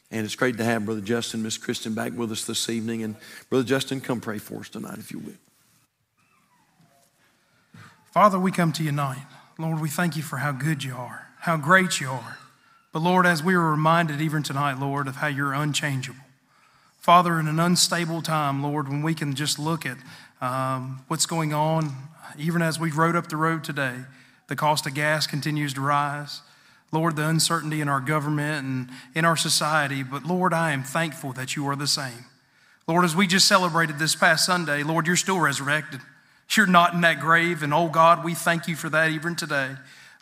And 0.10 0.26
it's 0.26 0.36
great 0.36 0.58
to 0.58 0.64
have 0.64 0.86
Brother 0.86 1.02
Justin, 1.02 1.44
Miss 1.44 1.60
Kristen 1.60 1.94
back 1.94 2.14
with 2.14 2.32
us 2.32 2.46
this 2.46 2.68
evening. 2.68 3.04
And 3.04 3.16
Brother 3.52 3.64
Justin, 3.64 4.02
come 4.02 4.22
pray 4.22 4.40
for 4.40 4.62
us 4.62 4.70
tonight, 4.70 4.98
if 4.98 5.12
you 5.12 5.20
will. 5.20 5.34
Father, 8.12 8.40
we 8.40 8.52
come 8.52 8.72
to 8.74 8.84
you 8.84 8.90
tonight. 8.90 9.28
Lord, 9.60 9.80
we 9.80 9.90
thank 9.90 10.18
you 10.18 10.24
for 10.24 10.38
how 10.38 10.52
good 10.52 10.84
you 10.84 10.96
are, 10.96 11.28
how 11.42 11.58
great 11.58 12.02
you 12.02 12.10
are. 12.10 12.40
But 12.92 13.04
Lord, 13.04 13.28
as 13.28 13.44
we 13.44 13.56
were 13.56 13.70
reminded 13.70 14.20
even 14.20 14.42
tonight, 14.42 14.80
Lord, 14.80 15.08
of 15.08 15.18
how 15.18 15.28
you're 15.28 15.54
unchangeable. 15.54 16.22
Father, 16.98 17.40
in 17.40 17.48
an 17.48 17.60
unstable 17.60 18.24
time, 18.24 18.64
Lord, 18.64 18.90
when 18.90 19.04
we 19.04 19.14
can 19.14 19.36
just 19.36 19.60
look 19.60 19.86
at 19.86 19.98
um, 20.42 21.04
what's 21.08 21.26
going 21.26 21.54
on, 21.54 21.92
even 22.38 22.62
as 22.62 22.80
we 22.80 22.92
rode 22.92 23.16
up 23.16 23.28
the 23.28 23.38
road 23.38 23.64
today, 23.64 23.96
the 24.48 24.56
cost 24.56 24.86
of 24.86 24.94
gas 24.94 25.28
continues 25.28 25.74
to 25.74 25.82
rise. 25.82 26.42
Lord, 26.92 27.16
the 27.16 27.28
uncertainty 27.28 27.82
in 27.82 27.90
our 27.90 28.00
government 28.00 28.66
and 28.66 28.90
in 29.16 29.26
our 29.26 29.36
society, 29.36 30.04
but 30.04 30.26
Lord, 30.26 30.54
I 30.54 30.72
am 30.72 30.84
thankful 30.84 31.34
that 31.34 31.56
you 31.56 31.68
are 31.68 31.76
the 31.76 31.88
same. 31.88 32.26
Lord, 32.88 33.04
as 33.04 33.16
we 33.16 33.26
just 33.26 33.48
celebrated 33.48 33.98
this 33.98 34.16
past 34.16 34.46
Sunday, 34.46 34.84
Lord, 34.84 35.08
you're 35.08 35.16
still 35.16 35.40
resurrected. 35.40 36.02
You're 36.56 36.68
not 36.68 36.94
in 36.94 37.02
that 37.02 37.20
grave. 37.20 37.64
And 37.64 37.74
oh 37.74 37.90
God, 37.90 38.24
we 38.24 38.36
thank 38.36 38.68
you 38.68 38.76
for 38.76 38.90
that 38.90 39.10
even 39.10 39.36
today. 39.36 39.72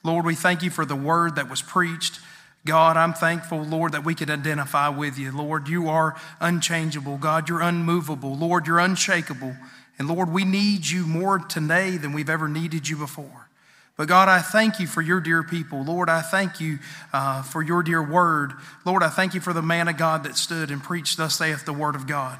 Lord, 0.03 0.26
we 0.26 0.36
thank 0.36 0.64
you 0.64 0.70
for 0.70 0.86
the 0.86 0.95
word 0.95 1.36
that 1.36 1.49
was 1.49 1.61
preached. 1.61 2.20
God, 2.66 2.95
I'm 2.95 3.14
thankful, 3.14 3.61
Lord, 3.64 3.91
that 3.91 4.05
we 4.05 4.16
could 4.16 4.30
identify 4.30 4.88
with 4.88 5.20
you. 5.20 5.32
Lord, 5.32 5.68
you 5.68 5.89
are 5.89 6.16
unchangeable. 6.39 7.18
God, 7.18 7.49
you're 7.49 7.61
unmovable. 7.61 8.38
Lord, 8.38 8.68
you're 8.68 8.80
unshakable. 8.80 9.55
And 10.00 10.08
Lord, 10.08 10.32
we 10.32 10.44
need 10.44 10.88
you 10.88 11.06
more 11.06 11.39
today 11.39 11.98
than 11.98 12.14
we've 12.14 12.30
ever 12.30 12.48
needed 12.48 12.88
you 12.88 12.98
before. 12.98 13.48
But 13.96 14.08
God, 14.08 14.28
I 14.28 14.39
thank 14.39 14.80
you 14.80 14.88
for 14.88 15.02
your 15.02 15.20
dear 15.20 15.44
people. 15.44 15.84
Lord, 15.84 16.10
I 16.10 16.22
thank 16.22 16.60
you 16.60 16.80
uh, 17.12 17.44
for 17.44 17.62
your 17.62 17.84
dear 17.84 18.02
word. 18.02 18.54
Lord, 18.86 19.04
I 19.04 19.10
thank 19.10 19.36
you 19.36 19.39
for 19.39 19.54
the 19.54 19.62
man 19.62 19.88
of 19.88 19.98
God 19.98 20.24
that 20.24 20.36
stood 20.36 20.72
and 20.72 20.82
preached, 20.82 21.18
Thus 21.18 21.38
saith 21.38 21.66
the 21.66 21.74
word 21.74 21.94
of 21.96 22.08
God. 22.08 22.39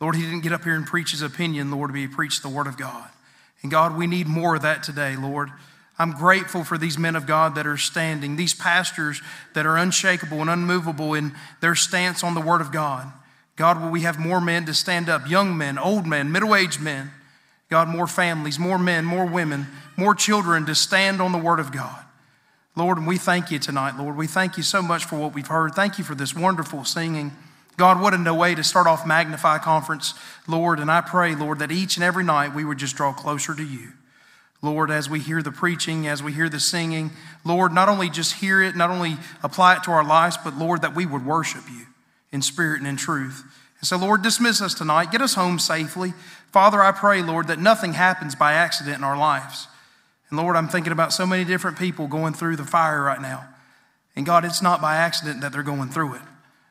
Lord, 0.00 0.14
he 0.14 0.22
didn't 0.22 0.42
get 0.42 0.52
up 0.52 0.62
here 0.62 0.74
and 0.74 0.86
preach 0.86 1.10
his 1.10 1.22
opinion, 1.22 1.70
Lord, 1.70 1.90
but 1.90 1.98
he 1.98 2.06
preached 2.06 2.42
the 2.42 2.48
word 2.48 2.68
of 2.68 2.76
God. 2.76 3.08
And 3.62 3.70
God, 3.70 3.96
we 3.96 4.06
need 4.06 4.26
more 4.26 4.56
of 4.56 4.62
that 4.62 4.82
today, 4.82 5.16
Lord. 5.16 5.50
I'm 5.98 6.12
grateful 6.12 6.64
for 6.64 6.78
these 6.78 6.98
men 6.98 7.14
of 7.14 7.26
God 7.26 7.54
that 7.56 7.66
are 7.66 7.76
standing, 7.76 8.36
these 8.36 8.54
pastors 8.54 9.20
that 9.54 9.66
are 9.66 9.76
unshakable 9.76 10.40
and 10.40 10.50
unmovable 10.50 11.14
in 11.14 11.32
their 11.60 11.74
stance 11.74 12.24
on 12.24 12.34
the 12.34 12.40
Word 12.40 12.60
of 12.60 12.72
God. 12.72 13.12
God, 13.56 13.80
will 13.80 13.90
we 13.90 14.00
have 14.02 14.18
more 14.18 14.40
men 14.40 14.64
to 14.66 14.74
stand 14.74 15.08
up, 15.08 15.28
young 15.28 15.56
men, 15.56 15.78
old 15.78 16.06
men, 16.06 16.32
middle 16.32 16.54
aged 16.54 16.80
men. 16.80 17.10
God, 17.68 17.88
more 17.88 18.06
families, 18.06 18.58
more 18.58 18.78
men, 18.78 19.04
more 19.04 19.26
women, 19.26 19.66
more 19.96 20.14
children 20.14 20.66
to 20.66 20.74
stand 20.74 21.20
on 21.20 21.32
the 21.32 21.38
Word 21.38 21.60
of 21.60 21.72
God. 21.72 22.04
Lord, 22.74 22.98
and 22.98 23.06
we 23.06 23.18
thank 23.18 23.50
you 23.50 23.58
tonight, 23.58 23.98
Lord. 23.98 24.16
We 24.16 24.26
thank 24.26 24.56
you 24.56 24.62
so 24.62 24.80
much 24.80 25.04
for 25.04 25.18
what 25.18 25.34
we've 25.34 25.46
heard. 25.46 25.74
Thank 25.74 25.98
you 25.98 26.04
for 26.04 26.14
this 26.14 26.34
wonderful 26.34 26.84
singing. 26.84 27.32
God, 27.76 28.00
what 28.00 28.14
a 28.14 28.34
way 28.34 28.54
to 28.54 28.64
start 28.64 28.86
off 28.86 29.06
Magnify 29.06 29.58
Conference, 29.58 30.14
Lord. 30.46 30.80
And 30.80 30.90
I 30.90 31.02
pray, 31.02 31.34
Lord, 31.34 31.58
that 31.58 31.72
each 31.72 31.96
and 31.96 32.04
every 32.04 32.24
night 32.24 32.54
we 32.54 32.64
would 32.64 32.78
just 32.78 32.96
draw 32.96 33.12
closer 33.12 33.54
to 33.54 33.64
you. 33.64 33.92
Lord, 34.62 34.90
as 34.90 35.10
we 35.10 35.18
hear 35.18 35.42
the 35.42 35.50
preaching, 35.50 36.06
as 36.06 36.22
we 36.22 36.32
hear 36.32 36.48
the 36.48 36.60
singing, 36.60 37.10
Lord, 37.44 37.72
not 37.72 37.88
only 37.88 38.08
just 38.08 38.34
hear 38.34 38.62
it, 38.62 38.76
not 38.76 38.90
only 38.90 39.16
apply 39.42 39.76
it 39.76 39.82
to 39.84 39.90
our 39.90 40.04
lives, 40.04 40.38
but 40.42 40.56
Lord, 40.56 40.82
that 40.82 40.94
we 40.94 41.04
would 41.04 41.26
worship 41.26 41.64
you 41.70 41.86
in 42.32 42.42
spirit 42.42 42.78
and 42.78 42.88
in 42.88 42.96
truth. 42.96 43.44
And 43.80 43.86
so, 43.86 43.96
Lord, 43.96 44.22
dismiss 44.22 44.60
us 44.60 44.74
tonight. 44.74 45.10
Get 45.10 45.20
us 45.20 45.34
home 45.34 45.58
safely. 45.58 46.14
Father, 46.50 46.80
I 46.80 46.92
pray, 46.92 47.22
Lord, 47.22 47.48
that 47.48 47.58
nothing 47.58 47.94
happens 47.94 48.34
by 48.34 48.52
accident 48.52 48.98
in 48.98 49.04
our 49.04 49.16
lives. 49.16 49.68
And 50.30 50.38
Lord, 50.38 50.56
I'm 50.56 50.68
thinking 50.68 50.92
about 50.92 51.12
so 51.12 51.26
many 51.26 51.44
different 51.44 51.78
people 51.78 52.06
going 52.06 52.32
through 52.32 52.56
the 52.56 52.64
fire 52.64 53.02
right 53.02 53.20
now. 53.20 53.48
And 54.16 54.24
God, 54.24 54.44
it's 54.44 54.62
not 54.62 54.80
by 54.80 54.96
accident 54.96 55.40
that 55.40 55.52
they're 55.52 55.62
going 55.62 55.88
through 55.88 56.14
it. 56.14 56.22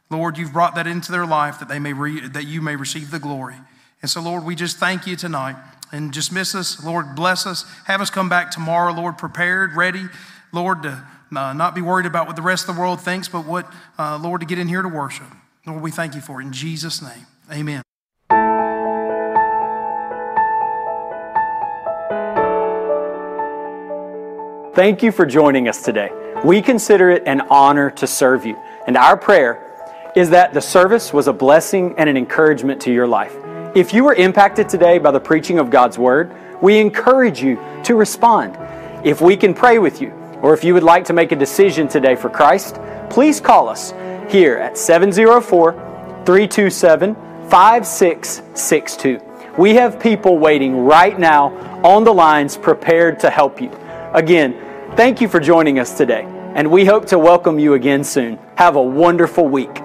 Lord, 0.10 0.38
you've 0.38 0.54
brought 0.54 0.76
that 0.76 0.88
into 0.88 1.12
their 1.12 1.26
life 1.26 1.60
that 1.60 1.70
they 1.70 1.80
may 1.80 1.94
re- 1.94 2.28
that 2.28 2.46
you 2.46 2.62
may 2.62 2.76
receive 2.76 3.12
the 3.12 3.20
glory. 3.20 3.56
And 4.02 4.10
so, 4.10 4.22
Lord, 4.22 4.44
we 4.44 4.56
just 4.56 4.78
thank 4.78 5.08
you 5.08 5.16
tonight 5.16 5.56
and 5.92 6.12
dismiss 6.12 6.56
us. 6.56 6.84
Lord, 6.84 7.16
bless 7.16 7.46
us. 7.46 7.66
Have 7.86 8.02
us 8.02 8.10
come 8.10 8.30
back 8.30 8.52
tomorrow, 8.52 8.94
Lord, 8.94 9.18
prepared, 9.18 9.76
ready, 9.76 10.06
Lord, 10.52 10.84
to 10.84 11.04
uh, 11.36 11.54
not 11.54 11.76
be 11.76 11.82
worried 11.82 12.06
about 12.06 12.28
what 12.28 12.36
the 12.36 12.42
rest 12.42 12.68
of 12.68 12.76
the 12.76 12.82
world 12.82 13.02
thinks, 13.02 13.28
but 13.28 13.46
what, 13.46 13.72
uh, 13.98 14.18
Lord, 14.18 14.42
to 14.42 14.48
get 14.48 14.60
in 14.60 14.68
here 14.68 14.82
to 14.82 14.90
worship. 14.90 15.28
Lord, 15.66 15.84
we 15.84 15.92
thank 15.92 16.16
you 16.16 16.22
for 16.22 16.42
it. 16.42 16.46
In 16.46 16.54
Jesus' 16.54 17.02
name, 17.02 17.28
amen. 17.52 17.84
Thank 24.74 25.04
you 25.04 25.12
for 25.12 25.26
joining 25.26 25.68
us 25.68 25.84
today. 25.84 26.10
We 26.44 26.62
consider 26.62 27.12
it 27.12 27.24
an 27.28 27.42
honor 27.52 27.92
to 27.92 28.08
serve 28.08 28.46
you, 28.46 28.58
and 28.88 28.98
our 28.98 29.16
prayer 29.16 29.68
is 30.16 30.32
that 30.32 30.54
the 30.54 30.62
service 30.62 31.14
was 31.14 31.28
a 31.28 31.34
blessing 31.34 31.94
and 31.98 32.10
an 32.10 32.18
encouragement 32.18 32.82
to 32.82 32.92
your 32.92 33.08
life. 33.08 33.36
If 33.76 33.94
you 33.94 34.04
were 34.04 34.16
impacted 34.16 34.68
today 34.68 34.98
by 34.98 35.12
the 35.12 35.20
preaching 35.20 35.60
of 35.60 35.70
God's 35.70 36.00
Word, 36.00 36.36
we 36.62 36.80
encourage 36.80 37.42
you 37.42 37.60
to 37.84 37.96
respond. 37.96 38.58
If 39.06 39.22
we 39.22 39.38
can 39.38 39.54
pray 39.54 39.78
with 39.78 40.02
you, 40.02 40.12
or 40.42 40.54
if 40.54 40.64
you 40.64 40.74
would 40.74 40.84
like 40.84 41.06
to 41.06 41.14
make 41.14 41.32
a 41.32 41.36
decision 41.36 41.88
today 41.88 42.16
for 42.16 42.30
Christ, 42.30 42.80
please 43.10 43.40
call 43.40 43.70
us 43.70 43.94
here 44.32 44.58
at 44.58 44.78
704 44.78 45.74
327 46.26 47.16
5662. 47.50 49.22
We 49.58 49.76
have 49.76 50.00
people 50.00 50.38
waiting 50.38 50.86
right 50.86 51.20
now 51.20 51.50
on 51.84 52.06
the 52.06 52.14
lines 52.14 52.56
prepared 52.56 53.20
to 53.20 53.30
help 53.30 53.62
you. 53.62 53.70
Again, 54.14 54.56
thank 54.96 55.20
you 55.20 55.28
for 55.28 55.42
joining 55.42 55.80
us 55.80 55.98
today, 55.98 56.24
and 56.56 56.72
we 56.72 56.86
hope 56.86 57.06
to 57.08 57.20
welcome 57.20 57.60
you 57.60 57.74
again 57.74 58.04
soon. 58.04 58.40
Have 58.56 58.78
a 58.78 58.82
wonderful 58.82 59.48
week. 59.48 59.82